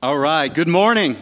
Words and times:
All 0.00 0.16
right, 0.16 0.46
good 0.46 0.68
morning. 0.68 1.16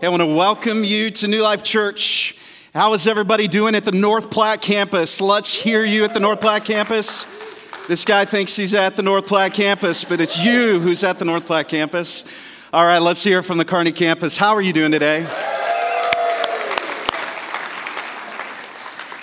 Hey, 0.00 0.06
I 0.06 0.08
want 0.08 0.22
to 0.22 0.26
welcome 0.26 0.84
you 0.84 1.10
to 1.10 1.28
New 1.28 1.42
Life 1.42 1.62
Church. 1.62 2.34
How 2.72 2.94
is 2.94 3.06
everybody 3.06 3.46
doing 3.46 3.74
at 3.74 3.84
the 3.84 3.92
North 3.92 4.30
Platte 4.30 4.62
campus? 4.62 5.20
Let's 5.20 5.52
hear 5.52 5.84
you 5.84 6.06
at 6.06 6.14
the 6.14 6.20
North 6.20 6.40
Platte 6.40 6.64
campus. 6.64 7.26
This 7.88 8.06
guy 8.06 8.24
thinks 8.24 8.56
he's 8.56 8.72
at 8.72 8.96
the 8.96 9.02
North 9.02 9.26
Platte 9.26 9.52
campus, 9.52 10.04
but 10.04 10.18
it's 10.18 10.42
you 10.42 10.80
who's 10.80 11.04
at 11.04 11.18
the 11.18 11.26
North 11.26 11.44
Platte 11.44 11.68
campus. 11.68 12.24
All 12.72 12.86
right, 12.86 13.02
let's 13.02 13.22
hear 13.22 13.42
from 13.42 13.58
the 13.58 13.66
Kearney 13.66 13.92
campus. 13.92 14.38
How 14.38 14.54
are 14.54 14.62
you 14.62 14.72
doing 14.72 14.92
today? 14.92 15.26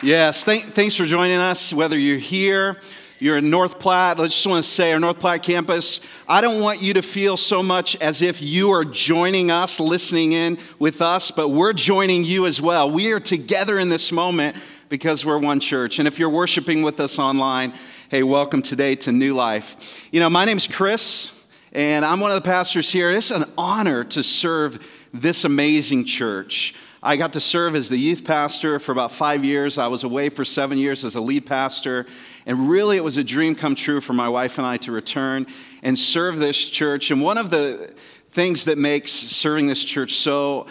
Yes, 0.04 0.44
th- 0.44 0.66
thanks 0.66 0.96
for 0.96 1.05
joining 1.05 1.39
us, 1.39 1.73
whether 1.73 1.98
you're 1.98 2.20
here 2.20 2.78
you're 3.20 3.38
in 3.38 3.50
North 3.50 3.80
Platte. 3.80 4.18
I 4.18 4.24
just 4.24 4.48
want 4.48 4.64
to 4.64 4.70
say, 4.70 4.94
our 4.94 5.00
North 5.00 5.20
Platte 5.20 5.44
campus, 5.44 6.00
I 6.28 6.40
don't 6.40 6.62
want 6.62 6.82
you 6.82 6.94
to 6.94 7.02
feel 7.02 7.36
so 7.36 7.62
much 7.62 7.98
as 7.98 8.22
if 8.22 8.42
you 8.42 8.72
are 8.72 8.86
joining 8.86 9.52
us, 9.52 9.80
listening 9.80 10.32
in 10.32 10.58
with 10.80 11.02
us, 11.02 11.30
but 11.30 11.50
we're 11.50 11.74
joining 11.74 12.24
you 12.24 12.46
as 12.46 12.62
well. 12.62 12.90
We 12.90 13.12
are 13.12 13.20
together 13.20 13.77
in 13.77 13.90
this 13.90 14.13
moment 14.13 14.55
because 14.88 15.26
we're 15.26 15.38
one 15.38 15.60
church. 15.60 16.00
And 16.00 16.08
if 16.08 16.18
you're 16.18 16.30
worshiping 16.30 16.82
with 16.82 17.02
us 17.02 17.20
online, 17.20 17.74
hey, 18.08 18.24
welcome 18.24 18.62
today 18.62 18.96
to 18.96 19.12
New 19.12 19.34
Life. 19.34 20.08
You 20.13 20.22
know, 20.22 20.30
my 20.30 20.46
name's 20.46 20.66
Chris, 20.66 21.46
and 21.74 22.05
I'm 22.05 22.22
one 22.22 22.32
of 22.32 22.41
the 22.41 22.49
pastors 22.49 22.90
here. 22.90 23.12
It's 23.12 23.32
an 23.32 23.44
honor 23.58 24.05
to 24.05 24.24
serve 24.24 24.82
this 25.13 25.44
amazing 25.44 26.05
church. 26.05 26.74
I 27.02 27.16
got 27.16 27.31
to 27.34 27.39
serve 27.39 27.76
as 27.76 27.88
the 27.88 27.98
youth 27.98 28.26
pastor 28.26 28.77
for 28.77 28.91
about 28.91 29.13
five 29.13 29.45
years. 29.45 29.77
I 29.77 29.88
was 29.88 30.03
away 30.03 30.27
for 30.27 30.44
seven 30.44 30.77
years 30.77 31.05
as 31.05 31.16
a 31.16 31.21
lead 31.21 31.45
pastor. 31.45 32.05
And 32.45 32.70
really, 32.70 32.98
it 32.98 33.03
was 33.03 33.16
a 33.16 33.23
dream 33.23 33.55
come 33.55 33.73
true 33.73 34.02
for 34.02 34.12
my 34.12 34.27
wife 34.27 34.57
and 34.57 34.67
I 34.67 34.76
to 34.77 34.91
return 34.91 35.48
and 35.81 35.98
serve 35.98 36.40
this 36.40 36.57
church. 36.70 37.09
And 37.09 37.21
one 37.21 37.38
of 37.38 37.52
the 37.52 37.93
things 38.30 38.66
that 38.66 38.77
makes 38.77 39.12
serving 39.12 39.67
this 39.67 39.84
church 39.84 40.13
so 40.13 40.67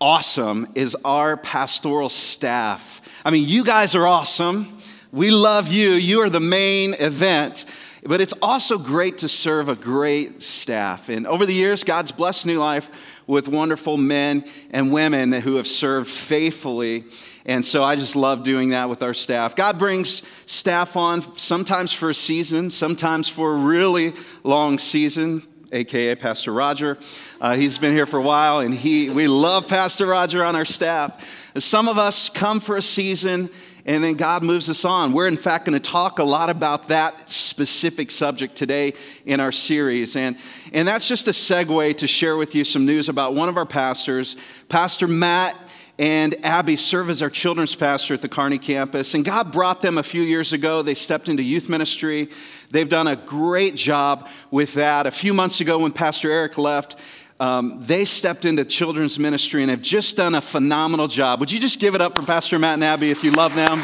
awesome 0.00 0.66
is 0.74 0.96
our 1.04 1.36
pastoral 1.36 2.08
staff. 2.08 3.02
I 3.22 3.30
mean, 3.30 3.46
you 3.46 3.62
guys 3.62 3.94
are 3.94 4.06
awesome. 4.06 4.78
We 5.12 5.30
love 5.30 5.70
you. 5.70 5.90
You 5.90 6.20
are 6.22 6.30
the 6.30 6.40
main 6.40 6.94
event. 6.94 7.66
But 8.04 8.20
it's 8.20 8.32
also 8.40 8.78
great 8.78 9.18
to 9.18 9.28
serve 9.28 9.68
a 9.68 9.76
great 9.76 10.42
staff. 10.42 11.08
And 11.08 11.26
over 11.26 11.44
the 11.44 11.52
years, 11.52 11.84
God's 11.84 12.12
blessed 12.12 12.46
New 12.46 12.58
Life 12.58 12.90
with 13.26 13.46
wonderful 13.46 13.96
men 13.96 14.44
and 14.70 14.92
women 14.92 15.32
who 15.32 15.56
have 15.56 15.66
served 15.66 16.08
faithfully. 16.08 17.04
And 17.44 17.64
so 17.64 17.84
I 17.84 17.96
just 17.96 18.16
love 18.16 18.42
doing 18.42 18.70
that 18.70 18.88
with 18.88 19.02
our 19.02 19.14
staff. 19.14 19.54
God 19.54 19.78
brings 19.78 20.22
staff 20.46 20.96
on 20.96 21.20
sometimes 21.22 21.92
for 21.92 22.10
a 22.10 22.14
season, 22.14 22.70
sometimes 22.70 23.28
for 23.28 23.52
a 23.52 23.56
really 23.56 24.14
long 24.44 24.78
season, 24.78 25.42
aka 25.70 26.14
Pastor 26.14 26.52
Roger. 26.52 26.98
Uh, 27.40 27.54
he's 27.54 27.78
been 27.78 27.92
here 27.94 28.06
for 28.06 28.18
a 28.18 28.22
while, 28.22 28.60
and 28.60 28.74
he, 28.74 29.10
we 29.10 29.28
love 29.28 29.68
Pastor 29.68 30.06
Roger 30.06 30.44
on 30.44 30.56
our 30.56 30.64
staff. 30.64 31.52
Some 31.58 31.88
of 31.88 31.98
us 31.98 32.28
come 32.28 32.60
for 32.60 32.76
a 32.76 32.82
season 32.82 33.50
and 33.84 34.04
then 34.04 34.14
God 34.14 34.42
moves 34.42 34.68
us 34.68 34.84
on. 34.84 35.12
We're, 35.12 35.28
in 35.28 35.36
fact, 35.36 35.66
going 35.66 35.80
to 35.80 35.90
talk 35.90 36.18
a 36.18 36.24
lot 36.24 36.50
about 36.50 36.88
that 36.88 37.30
specific 37.30 38.10
subject 38.10 38.56
today 38.56 38.94
in 39.24 39.40
our 39.40 39.52
series. 39.52 40.16
And, 40.16 40.36
and 40.72 40.86
that's 40.86 41.08
just 41.08 41.28
a 41.28 41.32
segue 41.32 41.96
to 41.98 42.06
share 42.06 42.36
with 42.36 42.54
you 42.54 42.64
some 42.64 42.86
news 42.86 43.08
about 43.08 43.34
one 43.34 43.48
of 43.48 43.56
our 43.56 43.66
pastors, 43.66 44.36
Pastor 44.68 45.06
Matt 45.06 45.56
and 46.00 46.34
Abby 46.42 46.76
serve 46.76 47.10
as 47.10 47.20
our 47.20 47.28
children's 47.28 47.74
pastor 47.74 48.14
at 48.14 48.22
the 48.22 48.28
Kearney 48.28 48.58
campus. 48.58 49.12
And 49.12 49.22
God 49.22 49.52
brought 49.52 49.82
them 49.82 49.98
a 49.98 50.02
few 50.02 50.22
years 50.22 50.54
ago. 50.54 50.80
They 50.80 50.94
stepped 50.94 51.28
into 51.28 51.42
youth 51.42 51.68
ministry. 51.68 52.30
They've 52.70 52.88
done 52.88 53.06
a 53.06 53.16
great 53.16 53.74
job 53.74 54.26
with 54.50 54.72
that. 54.74 55.06
A 55.06 55.10
few 55.10 55.34
months 55.34 55.60
ago, 55.60 55.80
when 55.80 55.92
Pastor 55.92 56.30
Eric 56.30 56.56
left, 56.56 56.96
um, 57.40 57.78
they 57.80 58.04
stepped 58.04 58.44
into 58.44 58.66
children's 58.66 59.18
ministry 59.18 59.62
and 59.62 59.70
have 59.70 59.80
just 59.80 60.18
done 60.18 60.34
a 60.34 60.42
phenomenal 60.42 61.08
job. 61.08 61.40
Would 61.40 61.50
you 61.50 61.58
just 61.58 61.80
give 61.80 61.94
it 61.94 62.02
up 62.02 62.14
for 62.14 62.22
Pastor 62.22 62.58
Matt 62.58 62.74
and 62.74 62.84
Abby 62.84 63.10
if 63.10 63.24
you 63.24 63.30
love 63.30 63.54
them? 63.54 63.82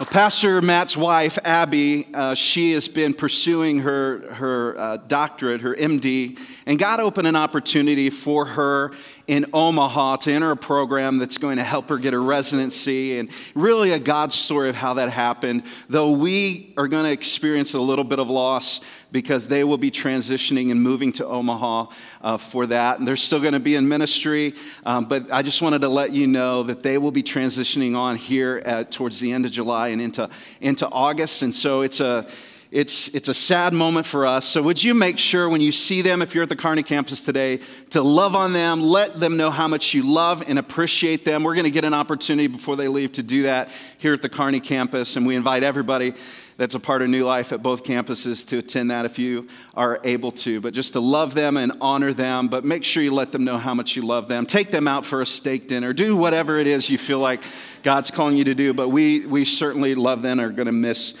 Well, 0.00 0.06
Pastor 0.10 0.60
Matt's 0.60 0.96
wife, 0.96 1.38
Abby, 1.44 2.08
uh, 2.12 2.34
she 2.34 2.72
has 2.72 2.88
been 2.88 3.14
pursuing 3.14 3.78
her, 3.82 4.34
her 4.34 4.76
uh, 4.76 4.96
doctorate, 4.96 5.60
her 5.60 5.76
MD, 5.76 6.36
and 6.66 6.80
God 6.80 6.98
opened 6.98 7.28
an 7.28 7.36
opportunity 7.36 8.10
for 8.10 8.44
her 8.44 8.90
in 9.26 9.46
Omaha 9.54 10.16
to 10.16 10.32
enter 10.32 10.50
a 10.50 10.56
program 10.56 11.18
that's 11.18 11.38
going 11.38 11.56
to 11.56 11.64
help 11.64 11.88
her 11.88 11.96
get 11.96 12.12
a 12.12 12.18
residency. 12.18 13.18
And 13.18 13.30
really, 13.54 13.92
a 13.92 13.98
God 13.98 14.32
story 14.32 14.68
of 14.68 14.76
how 14.76 14.94
that 14.94 15.10
happened. 15.10 15.62
Though 15.88 16.12
we 16.12 16.74
are 16.76 16.88
going 16.88 17.04
to 17.04 17.12
experience 17.12 17.74
a 17.74 17.80
little 17.80 18.04
bit 18.04 18.18
of 18.18 18.28
loss 18.28 18.80
because 19.12 19.48
they 19.48 19.64
will 19.64 19.78
be 19.78 19.90
transitioning 19.90 20.70
and 20.70 20.82
moving 20.82 21.12
to 21.14 21.26
Omaha 21.26 21.86
uh, 22.20 22.36
for 22.36 22.66
that. 22.66 22.98
And 22.98 23.08
they're 23.08 23.16
still 23.16 23.40
going 23.40 23.54
to 23.54 23.60
be 23.60 23.76
in 23.76 23.88
ministry. 23.88 24.54
Um, 24.84 25.06
but 25.06 25.32
I 25.32 25.42
just 25.42 25.62
wanted 25.62 25.80
to 25.82 25.88
let 25.88 26.12
you 26.12 26.26
know 26.26 26.64
that 26.64 26.82
they 26.82 26.98
will 26.98 27.12
be 27.12 27.22
transitioning 27.22 27.96
on 27.96 28.16
here 28.16 28.60
at, 28.64 28.90
towards 28.90 29.20
the 29.20 29.32
end 29.32 29.46
of 29.46 29.52
July 29.52 29.88
and 29.88 30.02
into, 30.02 30.28
into 30.60 30.88
August. 30.88 31.42
And 31.42 31.54
so 31.54 31.82
it's 31.82 32.00
a 32.00 32.26
it's, 32.70 33.08
it's 33.14 33.28
a 33.28 33.34
sad 33.34 33.72
moment 33.72 34.06
for 34.06 34.26
us. 34.26 34.44
So, 34.44 34.62
would 34.62 34.82
you 34.82 34.94
make 34.94 35.18
sure 35.18 35.48
when 35.48 35.60
you 35.60 35.72
see 35.72 36.02
them, 36.02 36.22
if 36.22 36.34
you're 36.34 36.42
at 36.42 36.48
the 36.48 36.56
Kearney 36.56 36.82
campus 36.82 37.24
today, 37.24 37.60
to 37.90 38.02
love 38.02 38.34
on 38.34 38.52
them, 38.52 38.82
let 38.82 39.20
them 39.20 39.36
know 39.36 39.50
how 39.50 39.68
much 39.68 39.94
you 39.94 40.02
love 40.02 40.42
and 40.48 40.58
appreciate 40.58 41.24
them? 41.24 41.44
We're 41.44 41.54
going 41.54 41.64
to 41.64 41.70
get 41.70 41.84
an 41.84 41.94
opportunity 41.94 42.48
before 42.48 42.76
they 42.76 42.88
leave 42.88 43.12
to 43.12 43.22
do 43.22 43.42
that 43.42 43.68
here 43.98 44.12
at 44.12 44.22
the 44.22 44.28
Kearney 44.28 44.60
campus, 44.60 45.16
and 45.16 45.26
we 45.26 45.36
invite 45.36 45.62
everybody 45.62 46.14
that's 46.56 46.74
a 46.74 46.80
part 46.80 47.02
of 47.02 47.08
New 47.08 47.24
Life 47.24 47.52
at 47.52 47.62
both 47.62 47.84
campuses 47.84 48.46
to 48.48 48.58
attend 48.58 48.90
that 48.90 49.04
if 49.04 49.18
you 49.18 49.48
are 49.74 50.00
able 50.04 50.30
to. 50.30 50.60
But 50.60 50.74
just 50.74 50.92
to 50.92 51.00
love 51.00 51.34
them 51.34 51.56
and 51.56 51.72
honor 51.80 52.12
them, 52.12 52.48
but 52.48 52.64
make 52.64 52.84
sure 52.84 53.02
you 53.02 53.12
let 53.12 53.32
them 53.32 53.44
know 53.44 53.58
how 53.58 53.74
much 53.74 53.96
you 53.96 54.02
love 54.02 54.28
them. 54.28 54.46
Take 54.46 54.70
them 54.70 54.86
out 54.86 55.04
for 55.04 55.20
a 55.20 55.26
steak 55.26 55.68
dinner. 55.68 55.92
Do 55.92 56.16
whatever 56.16 56.58
it 56.58 56.66
is 56.66 56.88
you 56.88 56.98
feel 56.98 57.18
like 57.18 57.40
God's 57.82 58.10
calling 58.10 58.36
you 58.36 58.44
to 58.44 58.54
do, 58.54 58.72
but 58.72 58.88
we, 58.88 59.26
we 59.26 59.44
certainly 59.44 59.94
love 59.94 60.22
them 60.22 60.38
and 60.38 60.50
are 60.50 60.54
going 60.54 60.66
to 60.66 60.72
miss 60.72 61.14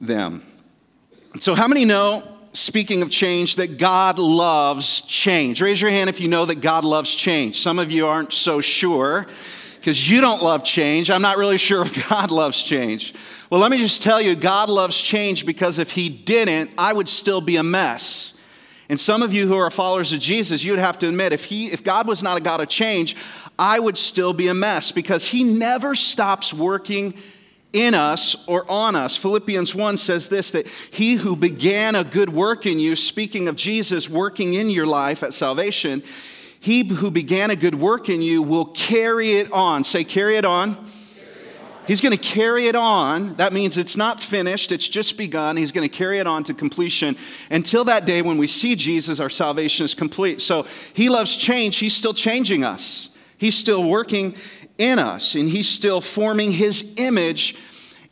them. 0.00 0.42
So, 1.40 1.54
how 1.54 1.68
many 1.68 1.84
know, 1.84 2.26
speaking 2.52 3.02
of 3.02 3.10
change, 3.10 3.56
that 3.56 3.78
God 3.78 4.18
loves 4.18 5.02
change? 5.02 5.60
Raise 5.60 5.80
your 5.80 5.90
hand 5.90 6.08
if 6.08 6.20
you 6.20 6.28
know 6.28 6.46
that 6.46 6.60
God 6.60 6.84
loves 6.84 7.14
change. 7.14 7.58
Some 7.58 7.78
of 7.78 7.90
you 7.90 8.06
aren't 8.06 8.32
so 8.32 8.60
sure 8.60 9.26
because 9.74 10.10
you 10.10 10.20
don't 10.20 10.42
love 10.42 10.64
change. 10.64 11.10
I'm 11.10 11.22
not 11.22 11.36
really 11.36 11.58
sure 11.68 11.82
if 11.82 12.08
God 12.08 12.30
loves 12.30 12.62
change. 12.62 13.12
Well, 13.50 13.60
let 13.60 13.70
me 13.70 13.78
just 13.78 14.02
tell 14.02 14.20
you, 14.20 14.34
God 14.34 14.68
loves 14.68 15.00
change 15.00 15.44
because 15.44 15.78
if 15.78 15.90
He 15.90 16.08
didn't, 16.08 16.70
I 16.78 16.92
would 16.92 17.08
still 17.08 17.40
be 17.40 17.56
a 17.56 17.62
mess. 17.62 18.32
And 18.88 18.98
some 18.98 19.22
of 19.22 19.34
you 19.34 19.48
who 19.48 19.56
are 19.56 19.70
followers 19.70 20.12
of 20.12 20.20
Jesus, 20.20 20.64
you'd 20.64 20.78
have 20.78 20.98
to 21.00 21.08
admit, 21.08 21.32
if, 21.32 21.44
he, 21.44 21.66
if 21.66 21.82
God 21.82 22.06
was 22.06 22.22
not 22.22 22.36
a 22.36 22.40
God 22.40 22.60
of 22.60 22.68
change, 22.68 23.16
I 23.58 23.80
would 23.80 23.98
still 23.98 24.32
be 24.32 24.46
a 24.48 24.54
mess 24.54 24.92
because 24.92 25.26
He 25.26 25.42
never 25.42 25.94
stops 25.94 26.54
working 26.54 27.14
in 27.72 27.94
us 27.94 28.46
or 28.48 28.70
on 28.70 28.96
us. 28.96 29.16
Philippians 29.16 29.74
1 29.74 29.96
says 29.96 30.28
this 30.28 30.50
that 30.52 30.66
he 30.66 31.14
who 31.14 31.36
began 31.36 31.94
a 31.94 32.04
good 32.04 32.30
work 32.30 32.66
in 32.66 32.78
you, 32.78 32.96
speaking 32.96 33.48
of 33.48 33.56
Jesus 33.56 34.08
working 34.08 34.54
in 34.54 34.70
your 34.70 34.86
life 34.86 35.22
at 35.22 35.32
salvation, 35.32 36.02
he 36.58 36.86
who 36.86 37.10
began 37.10 37.50
a 37.50 37.56
good 37.56 37.74
work 37.74 38.08
in 38.08 38.22
you 38.22 38.42
will 38.42 38.64
carry 38.66 39.34
it 39.34 39.52
on. 39.52 39.84
Say, 39.84 40.04
carry 40.04 40.36
it 40.36 40.44
on. 40.44 40.76
He's 41.86 42.00
going 42.00 42.16
to 42.16 42.22
carry 42.22 42.66
it 42.66 42.74
on. 42.74 43.34
That 43.34 43.52
means 43.52 43.76
it's 43.76 43.96
not 43.96 44.20
finished, 44.20 44.72
it's 44.72 44.88
just 44.88 45.16
begun. 45.16 45.56
He's 45.56 45.70
going 45.70 45.88
to 45.88 45.96
carry 45.96 46.18
it 46.18 46.26
on 46.26 46.42
to 46.44 46.54
completion 46.54 47.16
until 47.50 47.84
that 47.84 48.04
day 48.04 48.22
when 48.22 48.38
we 48.38 48.48
see 48.48 48.74
Jesus, 48.74 49.20
our 49.20 49.30
salvation 49.30 49.84
is 49.84 49.94
complete. 49.94 50.40
So 50.40 50.66
he 50.92 51.08
loves 51.08 51.36
change. 51.36 51.76
He's 51.76 51.94
still 51.94 52.14
changing 52.14 52.64
us, 52.64 53.10
He's 53.38 53.56
still 53.56 53.88
working 53.88 54.34
in 54.78 54.98
us, 54.98 55.34
and 55.34 55.48
He's 55.48 55.68
still 55.68 56.00
forming 56.00 56.52
His 56.52 56.94
image 56.96 57.56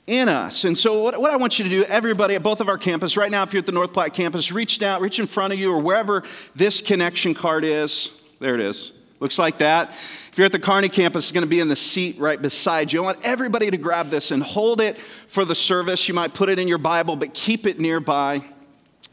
in 0.06 0.28
us. 0.28 0.64
And 0.64 0.76
so, 0.76 1.02
what, 1.02 1.20
what, 1.20 1.30
I 1.30 1.36
want 1.36 1.58
you 1.58 1.64
to 1.64 1.70
do, 1.70 1.84
everybody 1.84 2.34
at 2.34 2.42
both 2.42 2.60
of 2.60 2.68
our 2.68 2.78
campus, 2.78 3.16
right 3.16 3.30
now, 3.30 3.42
if 3.42 3.52
you're 3.52 3.60
at 3.60 3.66
the 3.66 3.72
North 3.72 3.92
Platte 3.92 4.14
campus, 4.14 4.52
reach 4.52 4.78
down, 4.78 5.00
reach 5.00 5.18
in 5.18 5.26
front 5.26 5.52
of 5.52 5.58
you, 5.58 5.72
or 5.72 5.80
wherever 5.80 6.22
this 6.54 6.80
connection 6.80 7.34
card 7.34 7.64
is. 7.64 8.20
There 8.40 8.54
it 8.54 8.60
is. 8.60 8.92
Looks 9.20 9.38
like 9.38 9.58
that. 9.58 9.88
If 9.90 10.38
you're 10.38 10.46
at 10.46 10.52
the 10.52 10.58
Kearney 10.58 10.88
campus, 10.88 11.26
it's 11.26 11.32
going 11.32 11.44
to 11.44 11.48
be 11.48 11.60
in 11.60 11.68
the 11.68 11.76
seat 11.76 12.18
right 12.18 12.40
beside 12.40 12.92
you. 12.92 13.00
I 13.00 13.04
want 13.04 13.20
everybody 13.24 13.70
to 13.70 13.76
grab 13.76 14.08
this 14.08 14.30
and 14.32 14.42
hold 14.42 14.80
it 14.80 14.98
for 14.98 15.44
the 15.44 15.54
service. 15.54 16.08
You 16.08 16.14
might 16.14 16.34
put 16.34 16.48
it 16.48 16.58
in 16.58 16.68
your 16.68 16.78
Bible, 16.78 17.16
but 17.16 17.32
keep 17.32 17.66
it 17.66 17.78
nearby 17.78 18.42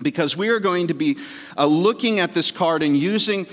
because 0.01 0.35
we 0.35 0.49
are 0.49 0.59
going 0.59 0.87
to 0.87 0.93
be 0.93 1.17
uh, 1.57 1.65
looking 1.65 2.19
at 2.19 2.33
this 2.33 2.51
card 2.51 2.81
and 2.81 2.97
using 2.97 3.45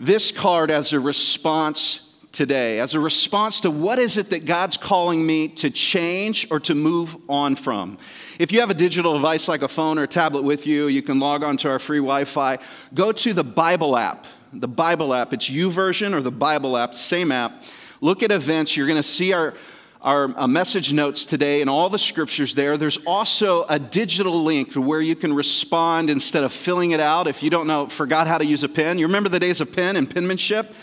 this 0.00 0.32
card 0.32 0.70
as 0.70 0.92
a 0.92 0.98
response 0.98 2.11
today 2.32 2.80
as 2.80 2.94
a 2.94 3.00
response 3.00 3.60
to 3.60 3.70
what 3.70 3.98
is 3.98 4.16
it 4.16 4.30
that 4.30 4.44
God's 4.44 4.76
calling 4.76 5.24
me 5.24 5.48
to 5.48 5.70
change 5.70 6.46
or 6.50 6.58
to 6.60 6.74
move 6.74 7.16
on 7.28 7.56
from. 7.56 7.98
If 8.38 8.50
you 8.50 8.60
have 8.60 8.70
a 8.70 8.74
digital 8.74 9.12
device 9.12 9.48
like 9.48 9.62
a 9.62 9.68
phone 9.68 9.98
or 9.98 10.04
a 10.04 10.08
tablet 10.08 10.42
with 10.42 10.66
you, 10.66 10.88
you 10.88 11.02
can 11.02 11.20
log 11.20 11.44
on 11.44 11.56
to 11.58 11.70
our 11.70 11.78
free 11.78 11.98
Wi 11.98 12.24
Fi. 12.24 12.58
Go 12.94 13.12
to 13.12 13.32
the 13.32 13.44
Bible 13.44 13.96
app. 13.96 14.26
The 14.54 14.68
Bible 14.68 15.14
app, 15.14 15.32
it's 15.32 15.48
YouVersion 15.48 16.12
or 16.12 16.20
the 16.20 16.30
Bible 16.30 16.76
app, 16.76 16.94
same 16.94 17.32
app. 17.32 17.62
Look 18.02 18.22
at 18.22 18.30
events. 18.30 18.76
You're 18.76 18.86
going 18.86 18.98
to 18.98 19.02
see 19.02 19.32
our 19.32 19.54
our 20.02 20.36
uh, 20.36 20.48
message 20.48 20.92
notes 20.92 21.24
today 21.24 21.60
and 21.60 21.70
all 21.70 21.88
the 21.88 21.98
scriptures 21.98 22.54
there. 22.54 22.76
There's 22.76 22.98
also 23.06 23.64
a 23.68 23.78
digital 23.78 24.42
link 24.42 24.74
where 24.74 25.00
you 25.00 25.14
can 25.14 25.32
respond 25.32 26.10
instead 26.10 26.42
of 26.42 26.52
filling 26.52 26.90
it 26.90 26.98
out. 26.98 27.28
If 27.28 27.40
you 27.42 27.50
don't 27.50 27.68
know, 27.68 27.86
forgot 27.86 28.26
how 28.26 28.38
to 28.38 28.44
use 28.44 28.64
a 28.64 28.68
pen, 28.68 28.98
you 28.98 29.06
remember 29.06 29.28
the 29.28 29.38
days 29.38 29.60
of 29.60 29.72
pen 29.72 29.94
and 29.94 30.12
penmanship? 30.12 30.74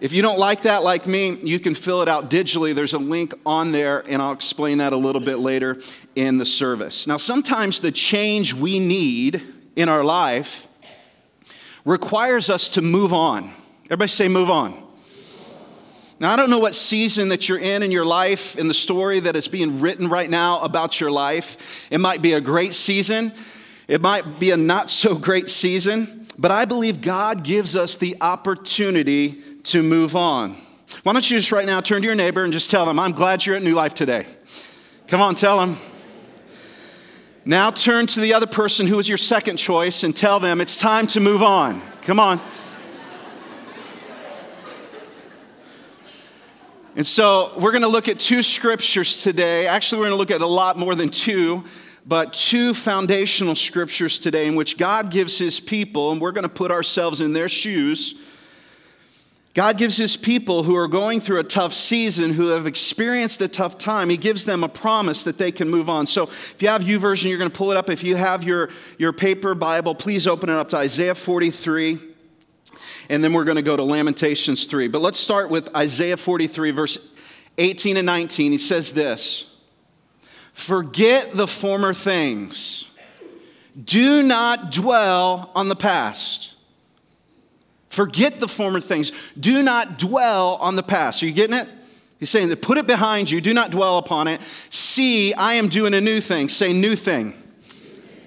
If 0.00 0.14
you 0.14 0.22
don't 0.22 0.38
like 0.38 0.62
that, 0.62 0.82
like 0.82 1.06
me, 1.06 1.38
you 1.42 1.60
can 1.60 1.74
fill 1.74 2.00
it 2.00 2.08
out 2.08 2.30
digitally. 2.30 2.74
There's 2.74 2.94
a 2.94 2.98
link 2.98 3.34
on 3.44 3.70
there, 3.70 4.02
and 4.08 4.22
I'll 4.22 4.32
explain 4.32 4.78
that 4.78 4.94
a 4.94 4.96
little 4.96 5.20
bit 5.20 5.40
later 5.40 5.76
in 6.16 6.38
the 6.38 6.46
service. 6.46 7.06
Now, 7.06 7.18
sometimes 7.18 7.80
the 7.80 7.92
change 7.92 8.54
we 8.54 8.78
need 8.78 9.42
in 9.76 9.90
our 9.90 10.02
life 10.02 10.68
requires 11.84 12.48
us 12.48 12.70
to 12.70 12.82
move 12.82 13.12
on. 13.12 13.52
Everybody 13.86 14.08
say, 14.08 14.28
move 14.28 14.50
on. 14.50 14.82
Now, 16.18 16.32
I 16.32 16.36
don't 16.36 16.48
know 16.48 16.58
what 16.58 16.74
season 16.74 17.28
that 17.28 17.50
you're 17.50 17.58
in 17.58 17.82
in 17.82 17.90
your 17.90 18.06
life, 18.06 18.56
in 18.56 18.68
the 18.68 18.74
story 18.74 19.20
that 19.20 19.36
is 19.36 19.48
being 19.48 19.80
written 19.80 20.08
right 20.08 20.30
now 20.30 20.60
about 20.60 20.98
your 20.98 21.10
life. 21.10 21.86
It 21.90 21.98
might 21.98 22.22
be 22.22 22.32
a 22.32 22.40
great 22.40 22.72
season, 22.72 23.32
it 23.86 24.00
might 24.00 24.38
be 24.38 24.50
a 24.50 24.56
not 24.56 24.88
so 24.88 25.14
great 25.14 25.50
season, 25.50 26.26
but 26.38 26.50
I 26.50 26.64
believe 26.64 27.02
God 27.02 27.42
gives 27.42 27.76
us 27.76 27.96
the 27.96 28.16
opportunity 28.22 29.42
to 29.64 29.82
move 29.82 30.16
on. 30.16 30.56
Why 31.02 31.12
don't 31.12 31.30
you 31.30 31.38
just 31.38 31.52
right 31.52 31.66
now 31.66 31.80
turn 31.80 32.02
to 32.02 32.06
your 32.06 32.16
neighbor 32.16 32.44
and 32.44 32.52
just 32.52 32.70
tell 32.70 32.84
them, 32.84 32.98
I'm 32.98 33.12
glad 33.12 33.46
you're 33.46 33.56
at 33.56 33.62
New 33.62 33.74
Life 33.74 33.94
today. 33.94 34.26
Come 35.06 35.20
on, 35.20 35.34
tell 35.34 35.58
them. 35.58 35.78
Now 37.44 37.70
turn 37.70 38.06
to 38.08 38.20
the 38.20 38.34
other 38.34 38.46
person 38.46 38.86
who 38.86 38.96
was 38.96 39.08
your 39.08 39.18
second 39.18 39.56
choice 39.56 40.04
and 40.04 40.14
tell 40.14 40.40
them 40.40 40.60
it's 40.60 40.76
time 40.76 41.06
to 41.08 41.20
move 41.20 41.42
on. 41.42 41.80
Come 42.02 42.20
on. 42.20 42.40
And 46.96 47.06
so 47.06 47.52
we're 47.56 47.70
going 47.70 47.82
to 47.82 47.88
look 47.88 48.08
at 48.08 48.18
two 48.18 48.42
scriptures 48.42 49.22
today. 49.22 49.66
Actually, 49.66 50.00
we're 50.00 50.08
going 50.08 50.16
to 50.16 50.18
look 50.18 50.30
at 50.30 50.42
a 50.42 50.46
lot 50.46 50.76
more 50.76 50.94
than 50.94 51.08
two, 51.08 51.64
but 52.04 52.34
two 52.34 52.74
foundational 52.74 53.54
scriptures 53.54 54.18
today 54.18 54.46
in 54.46 54.54
which 54.54 54.76
God 54.76 55.10
gives 55.10 55.38
his 55.38 55.60
people, 55.60 56.12
and 56.12 56.20
we're 56.20 56.32
going 56.32 56.42
to 56.42 56.48
put 56.48 56.70
ourselves 56.70 57.20
in 57.20 57.32
their 57.32 57.48
shoes. 57.48 58.16
God 59.60 59.76
gives 59.76 59.98
his 59.98 60.16
people 60.16 60.62
who 60.62 60.74
are 60.74 60.88
going 60.88 61.20
through 61.20 61.38
a 61.38 61.44
tough 61.44 61.74
season, 61.74 62.32
who 62.32 62.46
have 62.46 62.66
experienced 62.66 63.42
a 63.42 63.46
tough 63.46 63.76
time, 63.76 64.08
he 64.08 64.16
gives 64.16 64.46
them 64.46 64.64
a 64.64 64.70
promise 64.70 65.22
that 65.24 65.36
they 65.36 65.52
can 65.52 65.68
move 65.68 65.90
on. 65.90 66.06
So 66.06 66.22
if 66.22 66.62
you 66.62 66.68
have 66.68 66.80
YouVersion, 66.80 67.28
you're 67.28 67.36
going 67.36 67.50
to 67.50 67.54
pull 67.58 67.70
it 67.70 67.76
up. 67.76 67.90
If 67.90 68.02
you 68.02 68.16
have 68.16 68.42
your, 68.42 68.70
your 68.96 69.12
paper 69.12 69.54
Bible, 69.54 69.94
please 69.94 70.26
open 70.26 70.48
it 70.48 70.54
up 70.54 70.70
to 70.70 70.78
Isaiah 70.78 71.14
43 71.14 71.98
and 73.10 73.22
then 73.22 73.34
we're 73.34 73.44
going 73.44 73.56
to 73.56 73.62
go 73.62 73.76
to 73.76 73.82
Lamentations 73.82 74.64
3. 74.64 74.88
But 74.88 75.02
let's 75.02 75.20
start 75.20 75.50
with 75.50 75.76
Isaiah 75.76 76.16
43, 76.16 76.70
verse 76.70 77.12
18 77.58 77.98
and 77.98 78.06
19. 78.06 78.52
He 78.52 78.56
says 78.56 78.94
this 78.94 79.44
Forget 80.54 81.32
the 81.34 81.46
former 81.46 81.92
things, 81.92 82.88
do 83.84 84.22
not 84.22 84.72
dwell 84.72 85.50
on 85.54 85.68
the 85.68 85.76
past. 85.76 86.56
Forget 87.90 88.40
the 88.40 88.48
former 88.48 88.80
things. 88.80 89.12
Do 89.38 89.62
not 89.62 89.98
dwell 89.98 90.54
on 90.56 90.76
the 90.76 90.82
past. 90.82 91.22
Are 91.22 91.26
you 91.26 91.32
getting 91.32 91.56
it? 91.56 91.68
He's 92.18 92.30
saying 92.30 92.48
that 92.48 92.62
put 92.62 92.78
it 92.78 92.86
behind 92.86 93.30
you, 93.30 93.40
do 93.40 93.52
not 93.52 93.70
dwell 93.70 93.98
upon 93.98 94.28
it. 94.28 94.40
See, 94.70 95.34
I 95.34 95.54
am 95.54 95.68
doing 95.68 95.92
a 95.94 96.00
new 96.00 96.20
thing. 96.20 96.48
Say, 96.48 96.72
new 96.72 96.94
thing. 96.94 97.34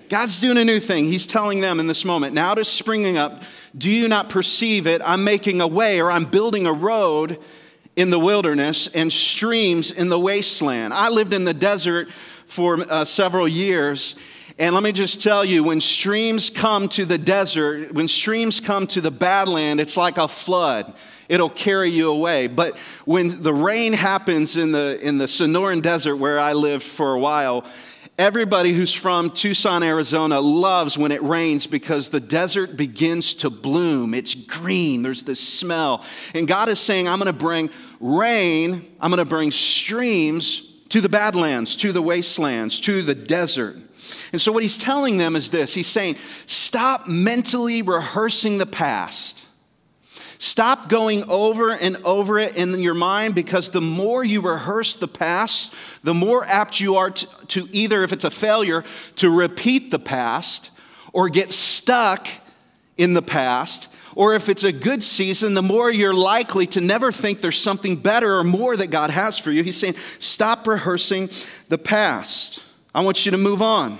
God's 0.09 0.41
doing 0.41 0.57
a 0.57 0.65
new 0.65 0.79
thing. 0.79 1.05
He's 1.05 1.25
telling 1.25 1.61
them 1.61 1.79
in 1.79 1.87
this 1.87 2.03
moment. 2.03 2.33
Now 2.33 2.51
it 2.51 2.59
is 2.59 2.67
springing 2.67 3.17
up. 3.17 3.41
Do 3.75 3.89
you 3.89 4.07
not 4.07 4.29
perceive 4.29 4.85
it? 4.85 5.01
I'm 5.05 5.23
making 5.23 5.61
a 5.61 5.67
way 5.67 6.01
or 6.01 6.11
I'm 6.11 6.25
building 6.25 6.67
a 6.67 6.73
road 6.73 7.39
in 7.95 8.09
the 8.09 8.19
wilderness 8.19 8.87
and 8.87 9.13
streams 9.13 9.91
in 9.91 10.09
the 10.09 10.19
wasteland. 10.19 10.93
I 10.93 11.09
lived 11.09 11.33
in 11.33 11.45
the 11.45 11.53
desert 11.53 12.11
for 12.45 12.79
uh, 12.91 13.05
several 13.05 13.47
years. 13.47 14.15
And 14.59 14.75
let 14.75 14.83
me 14.83 14.91
just 14.91 15.21
tell 15.21 15.43
you, 15.43 15.63
when 15.63 15.81
streams 15.81 16.49
come 16.49 16.87
to 16.89 17.05
the 17.05 17.17
desert, 17.17 17.91
when 17.91 18.07
streams 18.07 18.59
come 18.59 18.85
to 18.87 19.01
the 19.01 19.11
badland, 19.11 19.79
it's 19.79 19.97
like 19.97 20.17
a 20.17 20.27
flood. 20.27 20.93
It'll 21.27 21.49
carry 21.49 21.89
you 21.89 22.11
away. 22.11 22.47
But 22.47 22.77
when 23.05 23.41
the 23.41 23.53
rain 23.53 23.93
happens 23.93 24.55
in 24.55 24.71
the, 24.71 24.99
in 25.01 25.17
the 25.17 25.25
Sonoran 25.25 25.81
Desert, 25.81 26.17
where 26.17 26.39
I 26.39 26.53
lived 26.53 26.83
for 26.83 27.13
a 27.13 27.19
while, 27.19 27.65
Everybody 28.15 28.73
who's 28.73 28.93
from 28.93 29.31
Tucson, 29.31 29.81
Arizona 29.81 30.39
loves 30.39 30.99
when 30.99 31.11
it 31.11 31.23
rains 31.23 31.65
because 31.65 32.11
the 32.11 32.19
desert 32.19 32.77
begins 32.77 33.33
to 33.35 33.49
bloom. 33.49 34.13
It's 34.13 34.35
green, 34.35 35.01
there's 35.01 35.23
this 35.23 35.39
smell. 35.39 36.05
And 36.35 36.47
God 36.47 36.69
is 36.69 36.79
saying, 36.79 37.07
I'm 37.07 37.19
to 37.21 37.33
bring 37.33 37.71
rain, 37.99 38.87
I'm 39.01 39.09
to 39.13 39.25
bring 39.25 39.49
streams 39.49 40.72
to 40.93 41.01
the 41.01 41.09
badlands, 41.09 41.75
to 41.75 41.91
the 41.91 42.03
wastelands, 42.03 42.79
to 42.79 43.01
the 43.01 43.15
desert. 43.15 43.75
And 44.31 44.39
so, 44.39 44.51
what 44.51 44.61
he's 44.61 44.77
telling 44.77 45.17
them 45.17 45.35
is 45.35 45.49
this 45.49 45.73
He's 45.73 45.87
saying, 45.87 46.17
stop 46.45 47.07
mentally 47.07 47.81
rehearsing 47.81 48.59
the 48.59 48.67
past. 48.67 49.43
Stop 50.37 50.89
going 50.89 51.27
over 51.31 51.71
and 51.71 51.97
over 52.05 52.37
it 52.37 52.55
in 52.55 52.79
your 52.79 52.93
mind 52.93 53.33
because 53.33 53.71
the 53.71 53.81
more 53.81 54.23
you 54.23 54.41
rehearse 54.41 54.93
the 54.93 55.07
past, 55.07 55.73
the 56.03 56.13
more 56.13 56.45
apt 56.45 56.79
you 56.79 56.97
are 56.97 57.09
to, 57.09 57.27
to, 57.47 57.67
either, 57.71 58.03
if 58.03 58.13
it's 58.13 58.23
a 58.23 58.29
failure, 58.29 58.83
to 59.15 59.31
repeat 59.31 59.89
the 59.89 59.97
past 59.97 60.69
or 61.11 61.27
get 61.27 61.51
stuck 61.51 62.27
in 62.97 63.13
the 63.13 63.21
past. 63.23 63.91
Or 64.15 64.35
if 64.35 64.49
it's 64.49 64.63
a 64.63 64.71
good 64.71 65.03
season, 65.03 65.53
the 65.53 65.61
more 65.61 65.89
you're 65.89 66.13
likely 66.13 66.67
to 66.67 66.81
never 66.81 67.11
think 67.11 67.41
there's 67.41 67.59
something 67.59 67.95
better 67.95 68.37
or 68.37 68.43
more 68.43 68.77
that 68.77 68.87
God 68.87 69.09
has 69.09 69.37
for 69.37 69.51
you. 69.51 69.63
He's 69.63 69.77
saying, 69.77 69.95
stop 70.19 70.67
rehearsing 70.67 71.29
the 71.69 71.77
past. 71.77 72.61
I 72.93 73.03
want 73.03 73.25
you 73.25 73.31
to 73.31 73.37
move 73.37 73.61
on. 73.61 73.99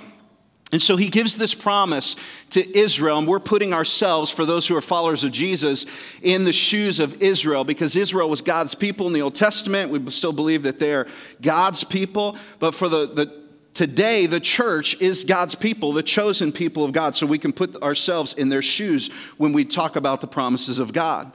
And 0.71 0.81
so 0.81 0.97
he 0.97 1.09
gives 1.09 1.37
this 1.37 1.53
promise 1.53 2.15
to 2.49 2.77
Israel, 2.77 3.19
and 3.19 3.27
we're 3.27 3.39
putting 3.39 3.73
ourselves, 3.73 4.31
for 4.31 4.43
those 4.43 4.65
who 4.65 4.75
are 4.75 4.81
followers 4.81 5.23
of 5.23 5.31
Jesus, 5.31 5.85
in 6.23 6.45
the 6.45 6.51
shoes 6.51 6.99
of 6.99 7.21
Israel 7.21 7.63
because 7.63 7.95
Israel 7.95 8.27
was 8.27 8.41
God's 8.41 8.73
people 8.73 9.05
in 9.05 9.13
the 9.13 9.21
Old 9.21 9.35
Testament. 9.35 9.91
We 9.91 10.09
still 10.09 10.33
believe 10.33 10.63
that 10.63 10.79
they're 10.79 11.05
God's 11.43 11.83
people, 11.83 12.37
but 12.57 12.73
for 12.73 12.89
the, 12.89 13.05
the 13.05 13.42
today, 13.73 14.25
the 14.25 14.39
church 14.39 14.99
is 15.01 15.23
God's 15.23 15.55
people, 15.55 15.93
the 15.93 16.03
chosen 16.03 16.51
people 16.51 16.83
of 16.83 16.91
God, 16.91 17.15
so 17.15 17.25
we 17.25 17.37
can 17.37 17.53
put 17.53 17.81
ourselves 17.81 18.33
in 18.33 18.49
their 18.49 18.61
shoes 18.61 19.11
when 19.37 19.53
we 19.53 19.65
talk 19.65 19.95
about 19.95 20.21
the 20.21 20.27
promises 20.27 20.79
of 20.79 20.93
God. 20.93 21.31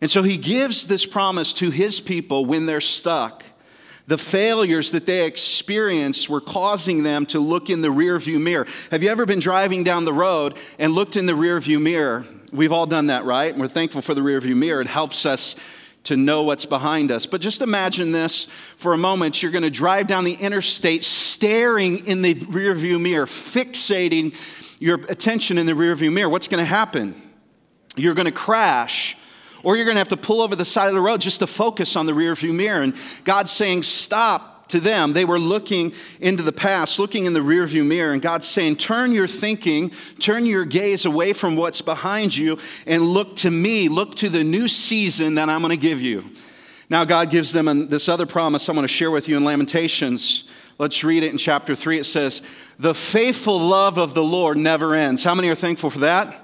And 0.00 0.10
so 0.10 0.22
he 0.22 0.36
gives 0.36 0.86
this 0.86 1.06
promise 1.06 1.52
to 1.54 1.70
his 1.70 2.00
people 2.00 2.44
when 2.44 2.66
they're 2.66 2.80
stuck 2.80 3.42
the 4.06 4.18
failures 4.18 4.92
that 4.92 5.06
they 5.06 5.26
experienced 5.26 6.30
were 6.30 6.40
causing 6.40 7.02
them 7.02 7.26
to 7.26 7.40
look 7.40 7.70
in 7.70 7.82
the 7.82 7.88
rearview 7.88 8.40
mirror. 8.40 8.66
Have 8.90 9.02
you 9.02 9.10
ever 9.10 9.26
been 9.26 9.40
driving 9.40 9.82
down 9.82 10.04
the 10.04 10.12
road 10.12 10.56
and 10.78 10.92
looked 10.92 11.16
in 11.16 11.26
the 11.26 11.32
rearview 11.32 11.80
mirror? 11.80 12.24
We've 12.52 12.72
all 12.72 12.86
done 12.86 13.08
that, 13.08 13.24
right? 13.24 13.56
we're 13.56 13.66
thankful 13.68 14.02
for 14.02 14.14
the 14.14 14.20
rearview 14.20 14.56
mirror. 14.56 14.80
It 14.80 14.86
helps 14.86 15.26
us 15.26 15.56
to 16.06 16.16
know 16.16 16.42
what's 16.42 16.66
behind 16.66 17.10
us. 17.10 17.26
But 17.26 17.40
just 17.40 17.62
imagine 17.62 18.12
this 18.12 18.46
for 18.76 18.92
a 18.92 18.98
moment. 18.98 19.42
You're 19.42 19.52
going 19.52 19.62
to 19.62 19.70
drive 19.70 20.06
down 20.06 20.24
the 20.24 20.34
interstate 20.34 21.04
staring 21.04 22.06
in 22.06 22.22
the 22.22 22.34
rearview 22.34 23.00
mirror, 23.00 23.26
fixating 23.26 24.34
your 24.78 25.00
attention 25.08 25.58
in 25.58 25.66
the 25.66 25.72
rearview 25.72 26.12
mirror. 26.12 26.28
What's 26.28 26.48
going 26.48 26.62
to 26.62 26.68
happen? 26.68 27.20
You're 27.96 28.14
going 28.14 28.26
to 28.26 28.32
crash 28.32 29.16
or 29.62 29.76
you're 29.76 29.84
going 29.84 29.96
to 29.96 30.00
have 30.00 30.08
to 30.08 30.16
pull 30.16 30.42
over 30.42 30.54
the 30.54 30.64
side 30.64 30.88
of 30.88 30.94
the 30.94 31.00
road 31.00 31.20
just 31.20 31.40
to 31.40 31.46
focus 31.46 31.96
on 31.96 32.06
the 32.06 32.12
rearview 32.12 32.54
mirror. 32.54 32.82
And 32.82 32.94
God's 33.24 33.50
saying, 33.50 33.82
Stop 33.82 34.55
to 34.68 34.80
them. 34.80 35.12
They 35.12 35.24
were 35.24 35.38
looking 35.38 35.92
into 36.20 36.42
the 36.42 36.52
past, 36.52 36.98
looking 36.98 37.26
in 37.26 37.32
the 37.32 37.40
rearview 37.40 37.86
mirror, 37.86 38.12
and 38.12 38.22
God's 38.22 38.46
saying, 38.46 38.76
Turn 38.76 39.12
your 39.12 39.28
thinking, 39.28 39.92
turn 40.18 40.46
your 40.46 40.64
gaze 40.64 41.04
away 41.04 41.32
from 41.32 41.56
what's 41.56 41.80
behind 41.80 42.36
you, 42.36 42.58
and 42.86 43.02
look 43.02 43.36
to 43.36 43.50
me. 43.50 43.88
Look 43.88 44.14
to 44.16 44.28
the 44.28 44.44
new 44.44 44.68
season 44.68 45.36
that 45.36 45.48
I'm 45.48 45.60
going 45.60 45.70
to 45.70 45.76
give 45.76 46.02
you. 46.02 46.24
Now, 46.88 47.04
God 47.04 47.30
gives 47.30 47.52
them 47.52 47.88
this 47.88 48.08
other 48.08 48.26
promise 48.26 48.68
I 48.68 48.72
want 48.72 48.84
to 48.84 48.88
share 48.88 49.10
with 49.10 49.28
you 49.28 49.36
in 49.36 49.44
Lamentations. 49.44 50.44
Let's 50.78 51.02
read 51.02 51.22
it 51.22 51.32
in 51.32 51.38
chapter 51.38 51.74
3. 51.74 51.98
It 51.98 52.04
says, 52.04 52.42
The 52.78 52.94
faithful 52.94 53.58
love 53.58 53.98
of 53.98 54.14
the 54.14 54.22
Lord 54.22 54.58
never 54.58 54.94
ends. 54.94 55.24
How 55.24 55.34
many 55.34 55.48
are 55.48 55.54
thankful 55.54 55.90
for 55.90 56.00
that? 56.00 56.42